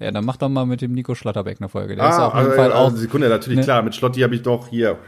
Ja, 0.00 0.10
dann 0.10 0.24
mach 0.24 0.36
doch 0.38 0.48
mal 0.48 0.64
mit 0.66 0.80
dem 0.80 0.92
Nico 0.92 1.14
Schlotterbeck 1.14 1.58
eine 1.60 1.68
Folge. 1.68 1.94
Der 1.96 2.08
ist 2.08 2.14
Ah, 2.14 2.26
auf 2.28 2.34
jeden 2.34 2.46
also, 2.46 2.56
Fall 2.56 2.72
auch 2.72 2.84
also 2.86 2.96
Sekunde, 2.96 3.28
natürlich, 3.28 3.58
ne? 3.58 3.64
klar. 3.64 3.82
Mit 3.82 3.94
Schlotti 3.94 4.20
habe 4.20 4.34
ich 4.34 4.42
doch 4.42 4.66
hier 4.68 4.98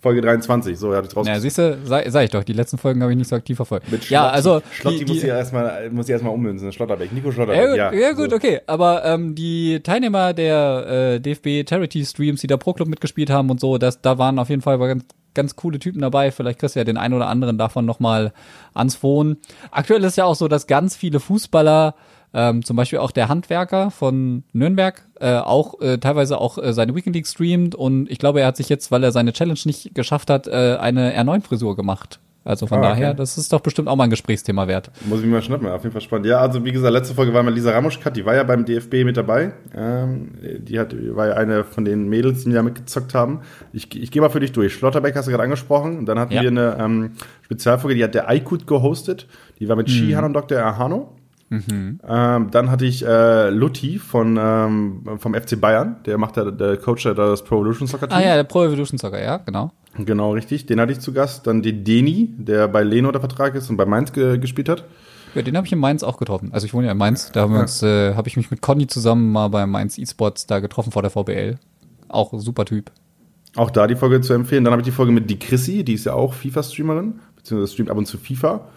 Folge 0.00 0.20
23. 0.20 0.78
So, 0.78 0.94
habe 0.94 1.06
ich 1.08 1.16
raus. 1.16 1.26
Ja, 1.26 1.40
siehst 1.40 1.58
du, 1.58 1.78
sag, 1.84 2.04
sag 2.10 2.24
ich 2.24 2.30
doch, 2.30 2.44
die 2.44 2.52
letzten 2.52 2.78
Folgen 2.78 3.02
habe 3.02 3.10
ich 3.10 3.18
nicht 3.18 3.28
so 3.28 3.34
aktiv 3.34 3.56
verfolgt. 3.56 3.90
Mit 3.90 4.08
ja, 4.08 4.20
Schlotti. 4.20 4.34
also 4.36 4.62
Schlotti 4.70 5.04
die, 5.04 5.12
muss 5.12 5.22
ja 5.22 5.36
erstmal 5.36 5.90
muss 5.90 6.06
ich 6.06 6.12
erstmal 6.12 6.32
ummünzen. 6.32 6.70
Schlotterbeck, 6.70 7.10
Nico 7.12 7.28
ja, 7.28 7.32
Schlotterbeck. 7.32 7.68
gut, 7.70 7.76
Ja, 7.76 7.92
ja, 7.92 8.12
gut, 8.12 8.30
so. 8.30 8.36
okay. 8.36 8.60
Aber 8.68 9.04
ähm, 9.04 9.34
die 9.34 9.80
Teilnehmer 9.82 10.32
der 10.32 11.14
äh, 11.16 11.20
DFB 11.20 11.68
Charity 11.68 12.04
Streams, 12.04 12.40
die 12.42 12.46
da 12.46 12.56
Pro 12.56 12.72
Club 12.74 12.86
mitgespielt 12.88 13.30
haben 13.30 13.50
und 13.50 13.58
so, 13.58 13.78
das, 13.78 14.00
da 14.00 14.16
waren 14.18 14.38
auf 14.38 14.48
jeden 14.50 14.62
Fall 14.62 14.78
ganz, 14.78 15.04
ganz 15.36 15.54
coole 15.54 15.78
Typen 15.78 16.00
dabei. 16.00 16.32
Vielleicht 16.32 16.58
kriegst 16.58 16.74
du 16.74 16.80
ja 16.80 16.84
den 16.84 16.96
einen 16.96 17.14
oder 17.14 17.28
anderen 17.28 17.58
davon 17.58 17.86
nochmal 17.86 18.32
ans 18.74 18.96
Phone. 18.96 19.36
Aktuell 19.70 20.02
ist 20.02 20.16
ja 20.16 20.24
auch 20.24 20.34
so, 20.34 20.48
dass 20.48 20.66
ganz 20.66 20.96
viele 20.96 21.20
Fußballer 21.20 21.94
ähm, 22.34 22.64
zum 22.64 22.76
Beispiel 22.76 22.98
auch 22.98 23.12
der 23.12 23.28
Handwerker 23.28 23.90
von 23.90 24.42
Nürnberg 24.52 25.06
äh, 25.20 25.36
auch 25.36 25.80
äh, 25.80 25.98
teilweise 25.98 26.38
auch 26.38 26.58
äh, 26.58 26.72
seine 26.72 26.94
Weekend 26.94 27.14
League 27.14 27.26
streamt 27.26 27.74
und 27.74 28.10
ich 28.10 28.18
glaube, 28.18 28.40
er 28.40 28.48
hat 28.48 28.56
sich 28.56 28.68
jetzt, 28.68 28.90
weil 28.90 29.04
er 29.04 29.12
seine 29.12 29.32
Challenge 29.32 29.58
nicht 29.64 29.94
geschafft 29.94 30.28
hat, 30.28 30.46
äh, 30.46 30.76
eine 30.78 31.16
R9-Frisur 31.16 31.76
gemacht. 31.76 32.18
Also 32.46 32.66
von 32.66 32.78
Ah, 32.78 32.92
okay. 32.92 33.00
daher, 33.00 33.14
das 33.14 33.36
ist 33.38 33.52
doch 33.52 33.60
bestimmt 33.60 33.88
auch 33.88 33.96
mal 33.96 34.04
ein 34.04 34.10
Gesprächsthema 34.10 34.68
wert. 34.68 34.90
Muss 35.04 35.18
ich 35.20 35.26
mir 35.26 35.32
mal 35.32 35.42
schnappen, 35.42 35.66
auf 35.66 35.82
jeden 35.82 35.92
Fall 35.92 36.00
spannend. 36.00 36.26
Ja, 36.26 36.38
also 36.38 36.64
wie 36.64 36.70
gesagt, 36.72 36.92
letzte 36.92 37.14
Folge 37.14 37.34
war 37.34 37.42
mal 37.42 37.52
Lisa 37.52 37.72
Ramuschkat, 37.72 38.16
die 38.16 38.24
war 38.24 38.34
ja 38.36 38.44
beim 38.44 38.64
DFB 38.64 39.04
mit 39.04 39.16
dabei. 39.16 39.52
Ähm, 39.76 40.30
die 40.60 40.78
hat, 40.78 40.94
war 41.14 41.26
ja 41.28 41.34
eine 41.34 41.64
von 41.64 41.84
den 41.84 42.08
Mädels, 42.08 42.44
die 42.44 42.52
da 42.52 42.62
mitgezockt 42.62 43.14
haben. 43.14 43.40
Ich, 43.72 43.94
ich 44.00 44.10
gehe 44.10 44.22
mal 44.22 44.28
für 44.30 44.40
dich 44.40 44.52
durch. 44.52 44.74
Schlotterbeck 44.74 45.16
hast 45.16 45.26
du 45.26 45.30
gerade 45.32 45.42
angesprochen. 45.42 45.98
Und 45.98 46.06
dann 46.06 46.18
hatten 46.18 46.32
Ja. 46.34 46.42
wir 46.42 46.50
eine 46.50 46.76
ähm, 46.78 47.10
Spezialfolge, 47.42 47.96
die 47.96 48.04
hat 48.04 48.14
der 48.14 48.28
Aykut 48.28 48.66
gehostet. 48.66 49.26
Die 49.58 49.68
war 49.68 49.74
mit 49.76 49.90
Shihan 49.90 50.24
und 50.24 50.32
Dr. 50.34 50.58
Erhano. 51.50 51.98
Ähm, 52.06 52.50
dann 52.50 52.70
hatte 52.70 52.84
ich 52.84 53.04
äh, 53.04 53.50
Lutti 53.50 53.98
von, 53.98 54.38
ähm, 54.40 55.18
vom 55.18 55.34
FC 55.34 55.60
Bayern. 55.60 55.96
Der 56.04 56.18
macht 56.18 56.36
da, 56.36 56.50
der 56.50 56.76
Coach 56.76 57.04
da 57.04 57.14
das 57.14 57.44
Pro 57.44 57.56
Evolution 57.56 57.86
Soccer 57.86 58.08
Team. 58.08 58.18
Ah 58.18 58.22
ja, 58.22 58.34
der 58.34 58.44
Pro 58.44 58.64
Evolution 58.64 58.98
Soccer, 58.98 59.22
ja, 59.22 59.38
genau. 59.38 59.72
Genau, 59.98 60.32
richtig. 60.32 60.66
Den 60.66 60.80
hatte 60.80 60.92
ich 60.92 61.00
zu 61.00 61.12
Gast. 61.12 61.46
Dann 61.46 61.62
den 61.62 61.84
Deni, 61.84 62.34
der 62.36 62.68
bei 62.68 62.82
Leno 62.82 63.08
unter 63.08 63.20
Vertrag 63.20 63.54
ist 63.54 63.70
und 63.70 63.76
bei 63.76 63.86
Mainz 63.86 64.12
ge 64.12 64.38
gespielt 64.38 64.68
hat. 64.68 64.84
Ja, 65.34 65.42
den 65.42 65.56
habe 65.56 65.66
ich 65.66 65.72
in 65.72 65.78
Mainz 65.78 66.02
auch 66.02 66.18
getroffen. 66.18 66.50
Also 66.52 66.66
ich 66.66 66.74
wohne 66.74 66.86
ja 66.86 66.92
in 66.92 66.98
Mainz, 66.98 67.30
da 67.30 67.42
haben 67.42 67.52
wir 67.52 67.60
uns, 67.60 67.82
äh, 67.82 68.14
habe 68.14 68.26
ich 68.26 68.36
mich 68.38 68.50
mit 68.50 68.62
Conny 68.62 68.86
zusammen 68.86 69.32
mal 69.32 69.48
bei 69.48 69.66
Mainz 69.66 69.98
eSports 69.98 70.46
da 70.46 70.60
getroffen 70.60 70.92
vor 70.92 71.02
der 71.02 71.10
VBL. 71.10 71.58
Auch 72.08 72.32
super 72.38 72.64
Typ. 72.64 72.90
Auch 73.54 73.70
da 73.70 73.86
die 73.86 73.96
Folge 73.96 74.20
zu 74.20 74.32
empfehlen. 74.32 74.64
Dann 74.64 74.72
habe 74.72 74.82
ich 74.82 74.86
die 74.86 74.92
Folge 74.92 75.12
mit 75.12 75.28
die 75.30 75.38
Chrissy, 75.38 75.84
die 75.84 75.94
ist 75.94 76.04
ja 76.04 76.14
auch 76.14 76.34
FIFA-Streamerin, 76.34 77.20
beziehungsweise 77.36 77.72
streamt 77.72 77.90
ab 77.90 77.96
und 77.96 78.06
zu 78.06 78.18
FIFA. 78.18 78.68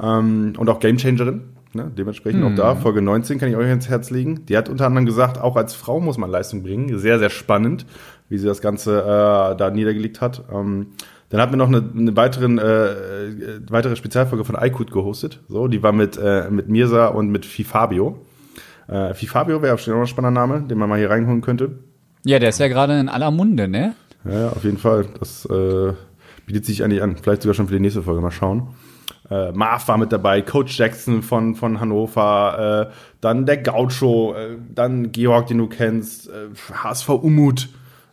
Ähm, 0.00 0.54
und 0.56 0.68
auch 0.68 0.80
Gamechangerin. 0.80 1.42
Ne? 1.74 1.90
Dementsprechend 1.96 2.44
auch 2.44 2.54
da, 2.54 2.74
Folge 2.74 3.00
19 3.02 3.38
kann 3.38 3.48
ich 3.48 3.56
euch 3.56 3.70
ins 3.70 3.88
Herz 3.88 4.10
legen. 4.10 4.44
Die 4.46 4.56
hat 4.56 4.68
unter 4.68 4.86
anderem 4.86 5.06
gesagt, 5.06 5.40
auch 5.40 5.56
als 5.56 5.74
Frau 5.74 6.00
muss 6.00 6.18
man 6.18 6.30
Leistung 6.30 6.62
bringen. 6.62 6.98
Sehr, 6.98 7.18
sehr 7.18 7.30
spannend, 7.30 7.86
wie 8.28 8.38
sie 8.38 8.46
das 8.46 8.60
Ganze 8.60 9.00
äh, 9.00 9.56
da 9.56 9.70
niedergelegt 9.70 10.20
hat. 10.20 10.44
Ähm, 10.52 10.88
dann 11.30 11.40
hatten 11.40 11.52
wir 11.52 11.56
noch 11.56 11.68
eine, 11.68 11.82
eine 11.96 12.14
weiteren, 12.14 12.58
äh, 12.58 12.90
äh, 12.90 13.60
weitere 13.70 13.96
Spezialfolge 13.96 14.44
von 14.44 14.54
iQut 14.60 14.92
gehostet. 14.92 15.40
So, 15.48 15.66
die 15.66 15.82
war 15.82 15.92
mit, 15.92 16.18
äh, 16.22 16.50
mit 16.50 16.68
Mirsa 16.68 17.06
und 17.06 17.30
mit 17.30 17.46
Fifabio. 17.46 18.18
Äh, 18.86 19.14
Fifabio 19.14 19.62
wäre 19.62 19.74
auch 19.74 19.78
schon 19.78 19.94
ein 19.94 20.06
spannender 20.06 20.40
Name, 20.40 20.62
den 20.68 20.76
man 20.76 20.90
mal 20.90 20.98
hier 20.98 21.08
reinholen 21.08 21.40
könnte. 21.40 21.78
Ja, 22.24 22.38
der 22.38 22.50
ist 22.50 22.60
ja 22.60 22.68
gerade 22.68 23.00
in 23.00 23.08
aller 23.08 23.30
Munde, 23.30 23.66
ne? 23.66 23.94
Ja, 24.26 24.40
ja, 24.40 24.48
auf 24.50 24.62
jeden 24.64 24.76
Fall. 24.76 25.06
Das 25.18 25.46
äh, 25.46 25.94
bietet 26.46 26.66
sich 26.66 26.84
eigentlich 26.84 27.02
an. 27.02 27.16
Vielleicht 27.16 27.42
sogar 27.42 27.54
schon 27.54 27.66
für 27.66 27.74
die 27.74 27.80
nächste 27.80 28.02
Folge. 28.02 28.20
Mal 28.20 28.30
schauen. 28.30 28.68
Äh, 29.32 29.52
Marv 29.52 29.88
war 29.88 29.96
mit 29.98 30.12
dabei, 30.12 30.42
Coach 30.42 30.78
Jackson 30.78 31.22
von, 31.22 31.54
von 31.54 31.80
Hannover, 31.80 32.88
äh, 32.90 32.94
dann 33.20 33.46
der 33.46 33.58
Gaucho, 33.58 34.34
äh, 34.34 34.56
dann 34.74 35.12
Georg, 35.12 35.46
den 35.46 35.58
du 35.58 35.68
kennst, 35.68 36.28
äh, 36.28 36.48
HSV 36.82 37.08
Umut, 37.08 37.68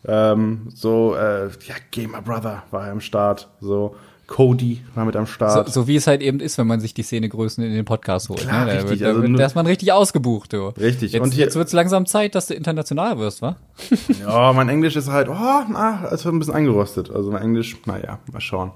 ähm, 0.07 0.67
so, 0.73 1.15
äh, 1.15 1.47
ja, 1.67 1.75
Gamer 1.91 2.21
Brother 2.21 2.63
war 2.71 2.85
er 2.85 2.91
am 2.93 3.01
Start, 3.01 3.49
so, 3.59 3.95
Cody 4.27 4.81
war 4.93 5.05
mit 5.05 5.15
am 5.15 5.25
So, 5.25 5.31
Start. 5.33 5.69
so 5.73 5.87
wie 5.87 5.95
es 5.95 6.05
halt 6.05 6.21
eben 6.21 6.39
ist, 6.39 6.57
wenn 6.59 6.67
man 6.67 6.79
sich 6.79 6.93
die 6.93 7.01
Szenegrößen 7.01 7.63
in 7.63 7.73
den 7.73 7.83
Podcast 7.83 8.29
holt. 8.29 8.41
Klar, 8.41 8.65
ne? 8.65 8.73
Da, 8.75 8.79
richtig, 8.81 8.99
da, 8.99 9.07
also 9.07 9.21
da 9.27 9.45
ist 9.45 9.55
man 9.55 9.65
richtig 9.65 9.91
ausgebucht, 9.91 10.53
du. 10.53 10.67
Richtig. 10.79 11.13
Jetzt, 11.13 11.23
Und 11.23 11.33
hier- 11.33 11.45
jetzt 11.45 11.55
wird's 11.55 11.73
langsam 11.73 12.05
Zeit, 12.05 12.35
dass 12.35 12.45
du 12.45 12.53
international 12.53 13.17
wirst, 13.17 13.41
wa? 13.41 13.55
Ja, 14.21 14.53
mein 14.53 14.69
Englisch 14.69 14.95
ist 14.95 15.09
halt, 15.09 15.27
oh, 15.29 15.33
na, 15.71 16.07
es 16.11 16.23
wird 16.23 16.35
ein 16.35 16.39
bisschen 16.39 16.53
eingerostet. 16.53 17.09
Also 17.09 17.31
mein 17.31 17.41
Englisch, 17.41 17.75
naja, 17.87 18.19
mal 18.31 18.39
schauen, 18.39 18.71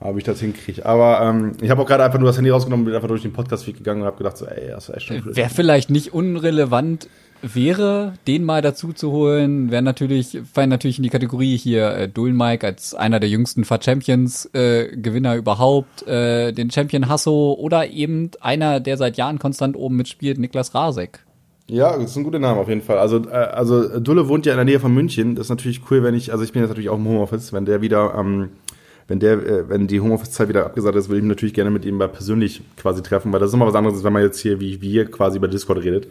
ob 0.00 0.16
ich 0.16 0.24
das 0.24 0.40
hinkriege. 0.40 0.84
Aber 0.86 1.20
ähm, 1.22 1.52
ich 1.60 1.70
habe 1.70 1.82
auch 1.82 1.86
gerade 1.86 2.04
einfach 2.04 2.18
nur 2.18 2.28
das 2.28 2.36
Handy 2.36 2.50
rausgenommen, 2.50 2.86
bin 2.86 2.94
einfach 2.94 3.08
durch 3.08 3.22
den 3.22 3.32
Podcast-Weg 3.32 3.78
gegangen 3.78 4.02
und 4.02 4.06
habe 4.06 4.16
gedacht, 4.16 4.36
so, 4.36 4.46
ey, 4.46 4.68
das 4.68 4.88
war 4.88 4.96
echt 4.96 5.06
schon 5.06 5.22
Wer 5.24 5.50
vielleicht 5.50 5.90
nicht 5.90 6.12
unrelevant 6.12 7.08
wäre, 7.42 8.14
den 8.26 8.44
mal 8.44 8.62
dazu 8.62 8.92
zu 8.92 9.12
holen, 9.12 9.70
wäre 9.70 9.82
natürlich, 9.82 10.38
fallen 10.52 10.68
natürlich 10.68 10.98
in 10.98 11.04
die 11.04 11.10
Kategorie 11.10 11.56
hier 11.56 11.90
äh, 11.94 12.08
Dullen 12.08 12.36
Mike 12.36 12.66
als 12.66 12.94
einer 12.94 13.20
der 13.20 13.28
jüngsten 13.28 13.64
FAT 13.64 13.84
Champions 13.84 14.46
äh, 14.52 14.94
Gewinner 14.96 15.36
überhaupt, 15.36 16.06
äh, 16.06 16.52
den 16.52 16.70
Champion 16.70 17.08
Hasso 17.08 17.56
oder 17.58 17.88
eben 17.88 18.30
einer, 18.40 18.80
der 18.80 18.96
seit 18.96 19.16
Jahren 19.16 19.38
konstant 19.38 19.76
oben 19.76 19.96
mitspielt, 19.96 20.38
Niklas 20.38 20.74
Rasek. 20.74 21.20
Ja, 21.66 21.96
das 21.96 22.10
ist 22.10 22.16
ein 22.16 22.24
guter 22.24 22.40
Name 22.40 22.60
auf 22.60 22.68
jeden 22.68 22.82
Fall. 22.82 22.98
Also, 22.98 23.24
äh, 23.28 23.32
also 23.32 24.00
Dulle 24.00 24.28
wohnt 24.28 24.44
ja 24.44 24.52
in 24.52 24.58
der 24.58 24.64
Nähe 24.64 24.80
von 24.80 24.92
München. 24.92 25.36
Das 25.36 25.46
ist 25.46 25.50
natürlich 25.50 25.80
cool, 25.90 26.02
wenn 26.02 26.14
ich, 26.14 26.32
also 26.32 26.42
ich 26.42 26.52
bin 26.52 26.62
jetzt 26.62 26.70
natürlich 26.70 26.90
auch 26.90 26.98
im 26.98 27.06
Homeoffice, 27.06 27.52
wenn 27.52 27.64
der 27.64 27.80
wieder, 27.80 28.14
ähm, 28.18 28.50
wenn 29.10 29.18
der, 29.18 29.32
äh, 29.32 29.68
wenn 29.68 29.88
die 29.88 30.00
Homeoffice-Zeit 30.00 30.48
wieder 30.48 30.64
abgesagt 30.64 30.94
ist, 30.94 31.08
will 31.08 31.16
ich 31.16 31.22
mich 31.24 31.30
natürlich 31.30 31.52
gerne 31.52 31.70
mit 31.70 31.84
ihm 31.84 31.96
mal 31.96 32.08
persönlich 32.08 32.62
quasi 32.76 33.02
treffen, 33.02 33.32
weil 33.32 33.40
das 33.40 33.48
ist 33.50 33.54
immer 33.54 33.66
was 33.66 33.74
anderes, 33.74 33.96
als 33.96 34.04
wenn 34.04 34.12
man 34.12 34.22
jetzt 34.22 34.38
hier 34.38 34.60
wie 34.60 34.80
wir 34.80 35.10
quasi 35.10 35.36
über 35.36 35.48
Discord 35.48 35.82
redet. 35.82 36.06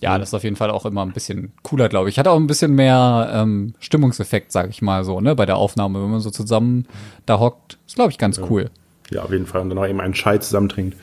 Ja, 0.00 0.18
das 0.18 0.30
ist 0.30 0.34
auf 0.34 0.42
jeden 0.42 0.56
Fall 0.56 0.70
auch 0.70 0.86
immer 0.86 1.02
ein 1.02 1.12
bisschen 1.12 1.52
cooler, 1.62 1.88
glaube 1.90 2.08
ich. 2.08 2.18
Hat 2.18 2.26
auch 2.26 2.36
ein 2.36 2.46
bisschen 2.46 2.74
mehr 2.74 3.30
ähm, 3.34 3.74
Stimmungseffekt, 3.80 4.50
sag 4.50 4.70
ich 4.70 4.80
mal 4.82 5.04
so, 5.04 5.20
ne, 5.20 5.36
bei 5.36 5.44
der 5.46 5.56
Aufnahme, 5.58 6.02
wenn 6.02 6.10
man 6.10 6.20
so 6.20 6.30
zusammen 6.30 6.86
da 7.26 7.38
hockt. 7.38 7.78
Ist, 7.86 7.94
glaube 7.96 8.10
ich, 8.10 8.18
ganz 8.18 8.38
Ja. 8.38 8.44
cool. 8.50 8.70
Ja, 9.10 9.22
auf 9.24 9.30
jeden 9.30 9.44
Fall. 9.46 9.60
Und 9.60 9.68
dann 9.68 9.78
auch 9.78 9.86
eben 9.86 10.00
einen 10.00 10.14
Schei 10.14 10.38
zusammentrinkt. 10.38 10.96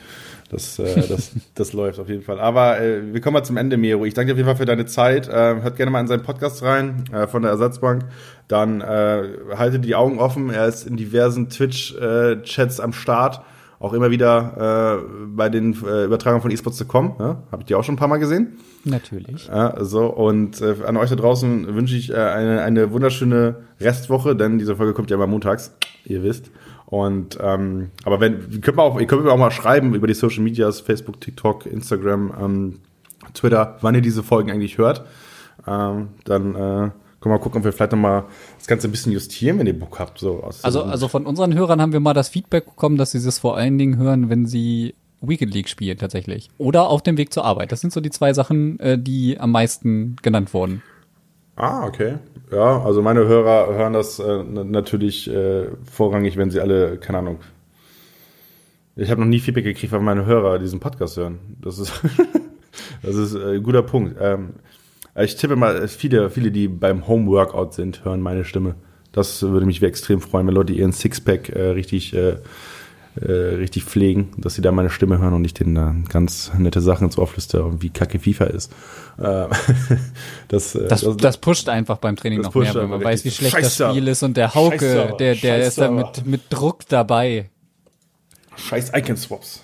Das, 0.50 0.78
äh, 0.78 1.06
das, 1.08 1.32
das 1.54 1.72
läuft 1.72 1.98
auf 1.98 2.08
jeden 2.08 2.22
Fall. 2.22 2.40
Aber 2.40 2.80
äh, 2.80 3.12
wir 3.12 3.20
kommen 3.20 3.34
mal 3.34 3.44
zum 3.44 3.56
Ende, 3.56 3.76
Miro. 3.76 4.04
Ich 4.04 4.14
danke 4.14 4.28
dir 4.28 4.32
auf 4.34 4.38
jeden 4.38 4.48
Fall 4.48 4.56
für 4.56 4.66
deine 4.66 4.86
Zeit. 4.86 5.28
Äh, 5.28 5.62
hört 5.62 5.76
gerne 5.76 5.90
mal 5.90 6.00
in 6.00 6.08
seinen 6.08 6.22
Podcast 6.22 6.62
rein 6.62 7.04
äh, 7.12 7.26
von 7.26 7.42
der 7.42 7.52
Ersatzbank. 7.52 8.04
Dann 8.48 8.80
äh, 8.80 9.28
haltet 9.56 9.84
die 9.84 9.94
Augen 9.94 10.18
offen. 10.18 10.50
Er 10.50 10.66
ist 10.66 10.86
in 10.86 10.96
diversen 10.96 11.48
Twitch-Chats 11.48 12.80
am 12.80 12.92
Start. 12.92 13.42
Auch 13.78 13.94
immer 13.94 14.10
wieder 14.10 15.00
äh, 15.00 15.26
bei 15.26 15.48
den 15.48 15.72
äh, 15.86 16.04
Übertragungen 16.04 16.42
von 16.42 16.50
esports.com. 16.50 17.16
Ja? 17.18 17.42
Habe 17.50 17.62
ich 17.62 17.66
die 17.66 17.74
auch 17.74 17.84
schon 17.84 17.94
ein 17.94 17.98
paar 17.98 18.08
Mal 18.08 18.18
gesehen. 18.18 18.58
Natürlich. 18.84 19.46
Ja, 19.46 19.82
so, 19.82 20.06
und 20.06 20.60
äh, 20.60 20.74
an 20.86 20.96
euch 20.96 21.10
da 21.10 21.16
draußen 21.16 21.74
wünsche 21.74 21.96
ich 21.96 22.10
äh, 22.10 22.16
eine, 22.16 22.62
eine 22.62 22.92
wunderschöne 22.92 23.56
Restwoche, 23.80 24.36
denn 24.36 24.58
diese 24.58 24.76
Folge 24.76 24.92
kommt 24.92 25.10
ja 25.10 25.16
immer 25.16 25.26
montags, 25.26 25.74
ihr 26.04 26.22
wisst. 26.22 26.50
Und 26.90 27.38
ähm, 27.40 27.90
aber 28.04 28.20
wenn, 28.20 28.60
könnt 28.60 28.76
mir 28.76 28.82
auch, 28.82 29.00
ihr 29.00 29.06
könnt 29.06 29.24
mir 29.24 29.32
auch 29.32 29.38
mal 29.38 29.52
schreiben 29.52 29.94
über 29.94 30.08
die 30.08 30.14
Social 30.14 30.42
Medias, 30.42 30.80
Facebook, 30.80 31.20
TikTok, 31.20 31.66
Instagram, 31.66 32.32
ähm, 32.40 32.80
Twitter, 33.32 33.78
wann 33.80 33.94
ihr 33.94 34.00
diese 34.00 34.24
Folgen 34.24 34.50
eigentlich 34.50 34.76
hört. 34.76 35.04
Ähm, 35.66 36.08
dann 36.24 36.54
äh, 36.54 36.56
können 36.56 36.92
wir 37.20 37.30
mal 37.30 37.38
gucken, 37.38 37.58
ob 37.58 37.64
wir 37.64 37.72
vielleicht 37.72 37.92
nochmal 37.92 38.24
das 38.58 38.66
Ganze 38.66 38.88
ein 38.88 38.90
bisschen 38.90 39.12
justieren, 39.12 39.58
wenn 39.58 39.66
ihr 39.66 39.78
Bock 39.78 40.00
habt. 40.00 40.18
So 40.18 40.42
Also, 40.62 40.82
also 40.82 41.06
von 41.06 41.26
unseren 41.26 41.54
Hörern 41.54 41.80
haben 41.80 41.92
wir 41.92 42.00
mal 42.00 42.14
das 42.14 42.28
Feedback 42.28 42.64
bekommen, 42.64 42.96
dass 42.96 43.12
sie 43.12 43.22
das 43.22 43.38
vor 43.38 43.56
allen 43.56 43.78
Dingen 43.78 43.96
hören, 43.96 44.28
wenn 44.28 44.46
sie 44.46 44.94
Weekend 45.20 45.54
League 45.54 45.68
spielen 45.68 45.98
tatsächlich. 45.98 46.50
Oder 46.58 46.88
auf 46.88 47.02
dem 47.02 47.18
Weg 47.18 47.32
zur 47.32 47.44
Arbeit. 47.44 47.72
Das 47.72 47.80
sind 47.80 47.92
so 47.92 48.00
die 48.00 48.10
zwei 48.10 48.32
Sachen, 48.32 48.80
äh, 48.80 48.98
die 48.98 49.38
am 49.38 49.52
meisten 49.52 50.16
genannt 50.22 50.54
wurden. 50.54 50.82
Ah, 51.56 51.86
okay. 51.86 52.18
Ja, 52.50 52.82
also 52.82 53.02
meine 53.02 53.26
Hörer 53.26 53.74
hören 53.74 53.92
das 53.92 54.18
äh, 54.18 54.42
natürlich 54.42 55.30
äh, 55.30 55.66
vorrangig, 55.90 56.36
wenn 56.36 56.50
sie 56.50 56.60
alle, 56.60 56.98
keine 56.98 57.18
Ahnung. 57.18 57.38
Ich 58.96 59.10
habe 59.10 59.20
noch 59.20 59.28
nie 59.28 59.38
Feedback 59.38 59.64
gekriegt, 59.64 59.92
weil 59.92 60.00
meine 60.00 60.26
Hörer 60.26 60.58
diesen 60.58 60.80
Podcast 60.80 61.16
hören. 61.16 61.38
Das 61.60 61.78
ist, 61.78 61.92
das 63.02 63.14
ist 63.14 63.34
äh, 63.34 63.56
ein 63.56 63.62
guter 63.62 63.82
Punkt. 63.82 64.16
Ähm, 64.20 64.54
ich 65.16 65.36
tippe 65.36 65.56
mal, 65.56 65.86
viele, 65.88 66.30
viele, 66.30 66.50
die 66.50 66.68
beim 66.68 67.06
Homeworkout 67.06 67.72
sind, 67.72 68.04
hören 68.04 68.20
meine 68.20 68.44
Stimme. 68.44 68.74
Das 69.12 69.42
würde 69.42 69.66
mich 69.66 69.82
extrem 69.82 70.20
freuen, 70.20 70.46
wenn 70.46 70.54
Leute 70.54 70.72
ihren 70.72 70.92
Sixpack 70.92 71.50
äh, 71.50 71.70
richtig, 71.70 72.14
äh, 73.16 73.32
richtig 73.32 73.84
pflegen, 73.84 74.30
dass 74.36 74.54
sie 74.54 74.62
da 74.62 74.70
meine 74.72 74.90
Stimme 74.90 75.18
hören 75.18 75.34
und 75.34 75.42
nicht 75.42 75.58
den 75.60 75.76
äh, 75.76 76.08
ganz 76.08 76.52
nette 76.56 76.80
Sachen 76.80 77.06
ins 77.06 77.18
Ohr 77.18 77.26
flüstern, 77.26 77.82
wie 77.82 77.90
kacke 77.90 78.18
FIFA 78.18 78.44
ist. 78.44 78.72
Äh, 79.18 79.46
das, 80.48 80.74
äh, 80.74 80.86
Das, 80.86 81.06
das 81.16 81.36
pusht 81.38 81.68
einfach 81.68 81.98
beim 81.98 82.16
Training 82.16 82.42
Das 82.42 82.54
noch 82.54 82.62
mehr, 82.62 82.74
wenn 82.74 82.90
man 82.90 83.02
weiß, 83.02 83.24
wie 83.24 83.30
schlecht 83.30 83.54
das 83.54 83.76
Scheiße. 83.76 83.90
Spiel 83.90 84.08
ist 84.08 84.22
und 84.22 84.36
der 84.36 84.54
Hauke, 84.54 85.14
der, 85.18 85.34
der 85.34 85.66
ist 85.66 85.78
da 85.78 85.90
mit, 85.90 86.24
mit 86.24 86.42
Druck 86.50 86.86
dabei. 86.88 87.50
Scheiß 88.56 88.92
Icon-Swaps. 88.94 89.62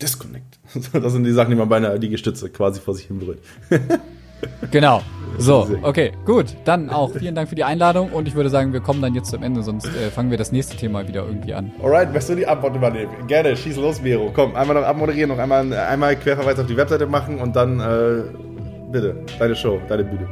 Disconnect. 0.00 0.58
Das 0.92 1.12
sind 1.12 1.24
die 1.24 1.32
Sachen, 1.32 1.50
die 1.50 1.56
man 1.56 1.68
bei 1.68 1.76
einer 1.78 1.96
Liegestütze 1.96 2.48
quasi 2.50 2.80
vor 2.80 2.94
sich 2.94 3.06
hin 3.06 3.18
berührt. 3.18 3.40
Genau. 4.70 5.02
So, 5.38 5.66
okay, 5.82 6.12
gut. 6.26 6.54
Dann 6.64 6.90
auch 6.90 7.10
vielen 7.12 7.34
Dank 7.34 7.48
für 7.48 7.54
die 7.54 7.64
Einladung 7.64 8.10
und 8.10 8.28
ich 8.28 8.34
würde 8.34 8.50
sagen, 8.50 8.72
wir 8.72 8.80
kommen 8.80 9.00
dann 9.00 9.14
jetzt 9.14 9.30
zum 9.30 9.42
Ende, 9.42 9.62
sonst 9.62 9.86
äh, 9.86 10.10
fangen 10.10 10.30
wir 10.30 10.36
das 10.36 10.52
nächste 10.52 10.76
Thema 10.76 11.08
wieder 11.08 11.24
irgendwie 11.24 11.54
an. 11.54 11.72
Alright, 11.82 12.08
möchtest 12.08 12.30
du 12.30 12.34
die 12.36 12.46
Antwort 12.46 12.76
übernehmen? 12.76 13.10
Gerne, 13.26 13.56
schieß 13.56 13.76
los, 13.76 14.02
Miro. 14.02 14.30
Komm, 14.34 14.54
einmal 14.54 14.76
noch 14.76 14.86
abmoderieren, 14.86 15.30
noch 15.30 15.38
einmal, 15.38 15.72
einmal 15.72 16.16
Querverweis 16.16 16.58
auf 16.58 16.66
die 16.66 16.76
Webseite 16.76 17.06
machen 17.06 17.38
und 17.38 17.56
dann, 17.56 17.80
äh, 17.80 18.22
bitte, 18.92 19.16
deine 19.38 19.56
Show, 19.56 19.80
deine 19.88 20.04
Bühne. 20.04 20.28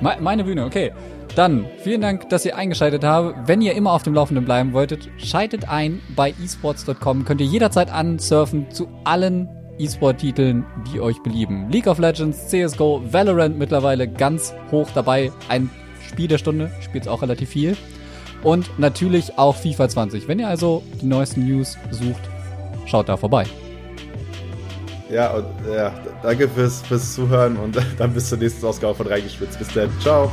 Me 0.00 0.16
meine 0.20 0.44
Bühne, 0.44 0.64
okay. 0.64 0.92
Dann 1.34 1.66
vielen 1.82 2.00
Dank, 2.00 2.30
dass 2.30 2.46
ihr 2.46 2.56
eingeschaltet 2.56 3.04
habt. 3.04 3.46
Wenn 3.46 3.60
ihr 3.60 3.74
immer 3.74 3.92
auf 3.92 4.02
dem 4.02 4.14
Laufenden 4.14 4.44
bleiben 4.44 4.72
wolltet, 4.72 5.10
schaltet 5.18 5.68
ein 5.68 6.00
bei 6.14 6.34
esports.com. 6.42 7.26
Könnt 7.26 7.42
ihr 7.42 7.46
jederzeit 7.46 7.92
ansurfen 7.92 8.70
zu 8.70 8.88
allen 9.04 9.48
E-Sport-Titeln, 9.78 10.64
die 10.92 11.00
euch 11.00 11.22
belieben. 11.22 11.70
League 11.70 11.86
of 11.86 11.98
Legends, 11.98 12.48
CSGO, 12.48 13.02
Valorant 13.10 13.58
mittlerweile 13.58 14.08
ganz 14.08 14.54
hoch 14.70 14.88
dabei. 14.94 15.32
Ein 15.48 15.70
Spiel 16.08 16.28
der 16.28 16.38
Stunde, 16.38 16.70
spielt 16.80 17.08
auch 17.08 17.22
relativ 17.22 17.50
viel. 17.50 17.76
Und 18.42 18.78
natürlich 18.78 19.38
auch 19.38 19.56
FIFA 19.56 19.88
20. 19.88 20.28
Wenn 20.28 20.38
ihr 20.38 20.48
also 20.48 20.82
die 21.00 21.06
neuesten 21.06 21.46
News 21.46 21.76
sucht, 21.90 22.22
schaut 22.86 23.08
da 23.08 23.16
vorbei. 23.16 23.44
Ja, 25.10 25.32
und, 25.32 25.46
ja, 25.72 25.92
danke 26.22 26.48
fürs, 26.48 26.82
fürs 26.82 27.14
Zuhören 27.14 27.56
und 27.56 27.76
dann 27.98 28.12
bis 28.12 28.28
zur 28.28 28.38
nächsten 28.38 28.66
Ausgabe 28.66 28.94
von 28.94 29.06
Reingespitzt. 29.06 29.58
Bis 29.58 29.68
dann. 29.68 29.90
Ciao. 30.00 30.30